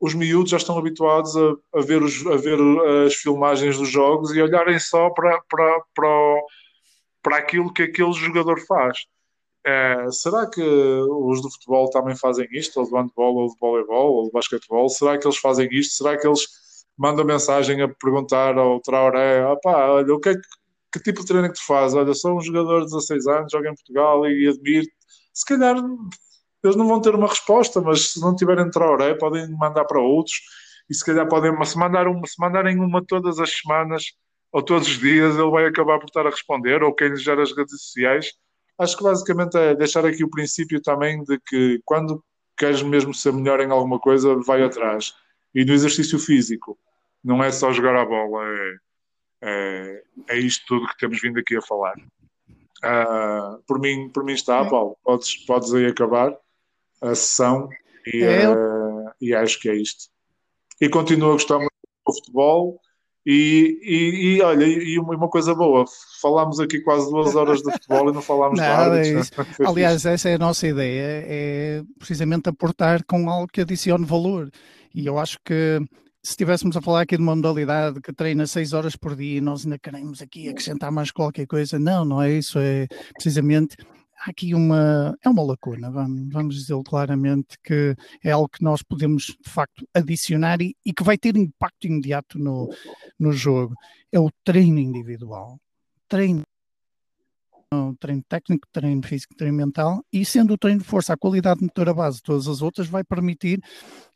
os 0.00 0.14
miúdos 0.14 0.50
já 0.50 0.56
estão 0.56 0.78
habituados 0.78 1.36
a, 1.36 1.52
a, 1.74 1.82
ver, 1.82 2.02
os, 2.02 2.26
a 2.26 2.36
ver 2.36 2.58
as 3.06 3.14
filmagens 3.14 3.78
dos 3.78 3.88
jogos 3.88 4.34
e 4.34 4.42
olharem 4.42 4.78
só 4.78 5.10
para, 5.10 5.40
para, 5.48 5.80
para, 5.94 6.40
para 7.22 7.36
aquilo 7.36 7.72
que 7.72 7.82
aquele 7.82 8.12
jogador 8.12 8.58
faz. 8.66 9.06
É, 9.66 10.10
será 10.10 10.48
que 10.48 10.62
os 10.62 11.42
do 11.42 11.50
futebol 11.50 11.90
também 11.90 12.16
fazem 12.16 12.48
isto, 12.52 12.80
ou 12.80 12.88
do 12.88 12.96
handball, 12.96 13.34
ou 13.36 13.48
do 13.48 13.56
voleibol, 13.60 14.14
ou 14.14 14.24
do 14.24 14.30
basquetebol? 14.30 14.88
Será 14.88 15.18
que 15.18 15.26
eles 15.26 15.36
fazem 15.38 15.68
isto? 15.72 15.94
Será 15.94 16.18
que 16.18 16.26
eles 16.26 16.40
manda 16.96 17.24
mensagem 17.24 17.80
a 17.82 17.88
perguntar 17.88 18.58
ao 18.58 18.80
Traoré, 18.80 19.44
opá, 19.46 19.90
olha, 19.90 20.14
o 20.14 20.20
que, 20.20 20.30
é 20.30 20.34
que, 20.34 20.40
que 20.92 21.00
tipo 21.00 21.20
de 21.20 21.26
treino 21.26 21.46
é 21.46 21.48
que 21.48 21.54
tu 21.56 21.66
fazes? 21.66 21.96
Olha, 21.96 22.14
sou 22.14 22.36
um 22.36 22.40
jogador 22.40 22.80
de 22.80 22.86
16 22.86 23.26
anos, 23.26 23.52
jogo 23.52 23.66
em 23.66 23.74
Portugal 23.74 24.26
e, 24.26 24.48
admiro 24.48 24.86
Se 25.32 25.44
calhar 25.46 25.76
eles 26.62 26.76
não 26.76 26.86
vão 26.86 27.00
ter 27.00 27.14
uma 27.14 27.26
resposta, 27.28 27.80
mas 27.80 28.12
se 28.12 28.20
não 28.20 28.34
tiverem 28.36 28.70
Traoré, 28.70 29.14
podem 29.14 29.48
mandar 29.56 29.84
para 29.86 30.00
outros 30.00 30.36
e 30.90 30.94
se 30.94 31.04
calhar 31.04 31.26
podem, 31.28 31.52
se, 31.64 31.78
mandar 31.78 32.06
uma, 32.08 32.26
se 32.26 32.38
mandarem 32.38 32.78
uma 32.78 33.04
todas 33.04 33.38
as 33.38 33.50
semanas 33.50 34.12
ou 34.52 34.62
todos 34.62 34.88
os 34.88 34.98
dias, 34.98 35.36
ele 35.36 35.50
vai 35.50 35.66
acabar 35.66 35.98
por 35.98 36.06
estar 36.06 36.26
a 36.26 36.30
responder, 36.30 36.82
ou 36.82 36.94
quem 36.94 37.08
lhe 37.08 37.16
gera 37.16 37.42
as 37.42 37.56
redes 37.56 37.80
sociais. 37.80 38.32
Acho 38.80 38.96
que 38.96 39.04
basicamente 39.04 39.58
é 39.58 39.74
deixar 39.74 40.06
aqui 40.06 40.24
o 40.24 40.30
princípio 40.30 40.80
também 40.80 41.22
de 41.22 41.38
que 41.40 41.82
quando 41.84 42.24
queres 42.56 42.82
mesmo 42.82 43.12
ser 43.12 43.30
melhor 43.30 43.60
em 43.60 43.70
alguma 43.70 43.98
coisa, 43.98 44.34
vai 44.36 44.62
atrás. 44.62 45.14
E 45.54 45.66
no 45.66 45.74
exercício 45.74 46.18
físico, 46.18 46.78
não 47.22 47.44
é 47.44 47.52
só 47.52 47.72
jogar 47.72 47.94
a 47.94 48.06
bola, 48.06 48.42
é, 48.42 48.76
é, 49.42 50.02
é 50.30 50.38
isto 50.38 50.64
tudo 50.66 50.88
que 50.88 50.96
temos 50.96 51.20
vindo 51.20 51.38
aqui 51.38 51.56
a 51.56 51.62
falar. 51.62 51.94
Uh, 52.82 53.62
por, 53.66 53.78
mim, 53.78 54.08
por 54.08 54.24
mim 54.24 54.32
está, 54.32 54.64
Paulo, 54.64 54.96
podes, 55.04 55.36
podes 55.44 55.74
aí 55.74 55.84
acabar 55.84 56.34
a 57.02 57.14
sessão 57.14 57.68
e, 58.06 58.24
uh, 58.24 59.10
e 59.20 59.34
acho 59.34 59.60
que 59.60 59.68
é 59.68 59.74
isto. 59.74 60.08
E 60.80 60.88
continuo 60.88 61.30
a 61.30 61.32
gostar 61.34 61.58
muito 61.58 61.70
do 62.06 62.14
futebol. 62.14 62.80
E, 63.24 63.78
e, 63.82 64.36
e, 64.36 64.42
olha, 64.42 64.64
e 64.64 64.98
uma 64.98 65.28
coisa 65.28 65.54
boa, 65.54 65.84
falámos 66.22 66.58
aqui 66.58 66.80
quase 66.80 67.10
duas 67.10 67.34
horas 67.34 67.60
de 67.60 67.70
futebol 67.70 68.10
e 68.10 68.14
não 68.14 68.22
falámos 68.22 68.58
nada. 68.58 69.06
É 69.06 69.22
Aliás, 69.66 70.06
essa 70.06 70.30
é 70.30 70.34
a 70.34 70.38
nossa 70.38 70.66
ideia, 70.66 71.24
é 71.26 71.82
precisamente 71.98 72.48
aportar 72.48 73.04
com 73.04 73.28
algo 73.28 73.46
que 73.46 73.60
adicione 73.60 74.06
valor. 74.06 74.50
E 74.94 75.06
eu 75.06 75.18
acho 75.18 75.38
que 75.44 75.78
se 76.22 76.32
estivéssemos 76.32 76.76
a 76.76 76.80
falar 76.80 77.02
aqui 77.02 77.16
de 77.16 77.22
uma 77.22 77.36
modalidade 77.36 78.00
que 78.00 78.12
treina 78.12 78.46
6 78.46 78.72
horas 78.72 78.96
por 78.96 79.14
dia 79.14 79.38
e 79.38 79.40
nós 79.40 79.64
ainda 79.64 79.78
queremos 79.78 80.20
aqui 80.20 80.48
acrescentar 80.48 80.90
mais 80.90 81.10
qualquer 81.10 81.46
coisa, 81.46 81.78
não, 81.78 82.04
não 82.04 82.22
é 82.22 82.32
isso, 82.32 82.58
é 82.58 82.86
precisamente 83.14 83.76
há 84.20 84.30
aqui 84.30 84.54
uma, 84.54 85.16
é 85.24 85.28
uma 85.28 85.42
lacuna, 85.42 85.90
vamos, 85.90 86.32
vamos 86.32 86.54
dizer 86.56 86.80
claramente 86.84 87.56
que 87.62 87.96
é 88.22 88.30
algo 88.30 88.48
que 88.48 88.62
nós 88.62 88.82
podemos 88.82 89.36
de 89.42 89.50
facto 89.50 89.86
adicionar 89.94 90.60
e, 90.60 90.76
e 90.84 90.92
que 90.92 91.02
vai 91.02 91.16
ter 91.16 91.36
impacto 91.36 91.86
imediato 91.86 92.38
no, 92.38 92.68
no 93.18 93.32
jogo, 93.32 93.74
é 94.12 94.20
o 94.20 94.30
treino 94.44 94.78
individual, 94.78 95.58
treino 96.08 96.42
treino 98.00 98.22
técnico, 98.28 98.66
treino 98.72 99.00
físico, 99.06 99.32
treino 99.36 99.56
mental, 99.56 100.04
e 100.12 100.24
sendo 100.24 100.54
o 100.54 100.58
treino 100.58 100.80
de 100.80 100.86
força 100.86 101.12
a 101.12 101.16
qualidade 101.16 101.62
motora 101.62 101.94
base 101.94 102.16
de 102.16 102.24
todas 102.24 102.48
as 102.48 102.62
outras, 102.62 102.88
vai 102.88 103.04
permitir 103.04 103.60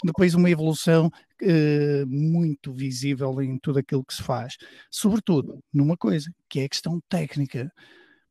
depois 0.05 0.35
uma 0.35 0.51
evolução 0.51 1.07
uh, 1.07 2.07
muito 2.09 2.73
visível 2.73 3.41
em 3.41 3.57
tudo 3.61 3.79
aquilo 3.79 4.05
que 4.05 4.15
se 4.15 4.25
faz. 4.25 4.57
Sobretudo 4.91 5.61
numa 5.73 5.97
coisa, 5.97 6.29
que 6.49 6.61
é 6.61 6.65
a 6.65 6.69
questão 6.69 7.01
técnica. 7.09 7.71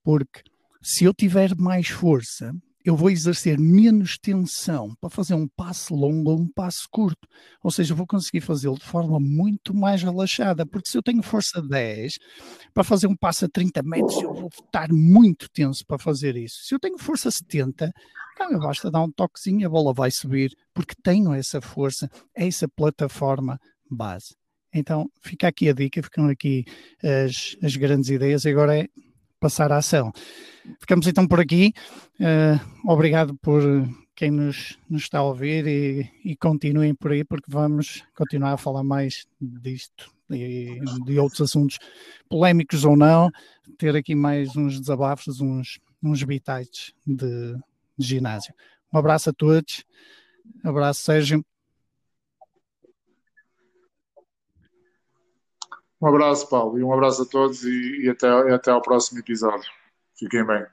Porque 0.04 0.42
se 0.84 1.06
eu 1.06 1.14
tiver 1.14 1.56
mais 1.56 1.88
força, 1.88 2.54
eu 2.84 2.98
vou 2.98 3.10
exercer 3.10 3.58
menos 3.58 4.18
tensão 4.18 4.94
para 5.00 5.10
fazer 5.10 5.34
um 5.34 5.48
passo 5.48 5.96
longo 5.96 6.32
ou 6.32 6.40
um 6.42 6.48
passo 6.54 6.86
curto. 6.92 7.26
Ou 7.64 7.72
seja, 7.72 7.94
eu 7.94 7.98
vou 7.98 8.06
conseguir 8.06 8.42
fazê-lo 8.42 8.78
de 8.78 8.84
forma 8.84 9.18
muito 9.20 9.74
mais 9.74 10.04
relaxada, 10.04 10.66
porque 10.66 10.90
se 10.90 10.98
eu 10.98 11.02
tenho 11.02 11.24
força 11.24 11.62
10 11.62 12.20
para 12.74 12.84
fazer 12.84 13.08
um 13.08 13.16
passo 13.16 13.46
a 13.46 13.50
30 13.50 13.82
metros, 13.84 14.22
eu 14.22 14.34
vou 14.34 14.50
estar 14.50 14.92
muito 14.92 15.50
tenso 15.50 15.86
para 15.86 15.98
fazer 15.98 16.36
isso. 16.36 16.66
Se 16.66 16.76
eu 16.76 16.80
tenho 16.80 16.98
força 16.98 17.32
70, 17.32 17.90
então 18.34 18.60
basta 18.60 18.92
dar 18.92 19.04
um 19.04 19.12
toquezinho, 19.12 19.66
a 19.66 19.70
bola 19.70 19.94
vai 19.94 20.12
subir, 20.12 20.52
porque 20.74 20.96
tenho 21.02 21.34
essa 21.34 21.62
força, 21.62 22.10
essa 22.36 22.68
plataforma 22.68 23.58
base. 23.90 24.36
Então, 24.74 25.06
fica 25.22 25.48
aqui 25.48 25.70
a 25.70 25.74
dica, 25.74 26.04
ficam 26.04 26.28
aqui 26.28 26.66
as, 27.02 27.56
as 27.64 27.76
grandes 27.78 28.10
ideias. 28.10 28.46
Agora 28.46 28.78
é 28.78 28.88
passar 29.44 29.74
à 29.74 29.78
ação. 29.78 30.10
Ficamos 30.80 31.06
então 31.06 31.28
por 31.28 31.42
aqui. 31.42 31.74
Uh, 32.18 32.90
obrigado 32.90 33.36
por 33.36 33.62
quem 34.16 34.32
nos, 34.32 34.80
nos 34.90 35.02
está 35.02 35.20
a 35.20 35.24
ouvir 35.24 35.68
e, 35.68 36.10
e, 36.24 36.34
continuem 36.38 36.96
por 36.96 37.12
aí, 37.12 37.26
porque 37.26 37.52
vamos 37.52 38.06
continuar 38.16 38.54
a 38.54 38.58
falar 38.58 38.86
mais 38.86 39.26
disto 39.42 40.10
e 40.32 40.80
de 41.06 41.20
outros 41.20 41.42
assuntos 41.42 41.78
polémicos 42.30 42.86
ou 42.86 42.96
não. 42.96 43.30
Ter 43.78 43.94
aqui 43.98 44.16
mais 44.16 44.56
uns 44.56 44.80
desabafos, 44.80 45.42
uns, 45.42 45.78
uns 46.02 46.24
bitites 46.24 46.94
de, 47.06 47.54
de 47.98 48.08
ginásio. 48.08 48.54
Um 48.94 48.98
abraço 48.98 49.30
a 49.30 49.34
todos. 49.34 49.84
Um 50.64 50.70
abraço, 50.70 51.02
Sérgio. 51.02 51.44
Um 56.04 56.08
abraço, 56.08 56.50
Paulo, 56.50 56.78
e 56.78 56.84
um 56.84 56.92
abraço 56.92 57.22
a 57.22 57.26
todos 57.26 57.64
e, 57.64 58.02
e 58.04 58.10
até, 58.10 58.28
até 58.54 58.72
ao 58.72 58.82
próximo 58.82 59.20
episódio. 59.20 59.72
Fiquem 60.20 60.46
bem. 60.46 60.66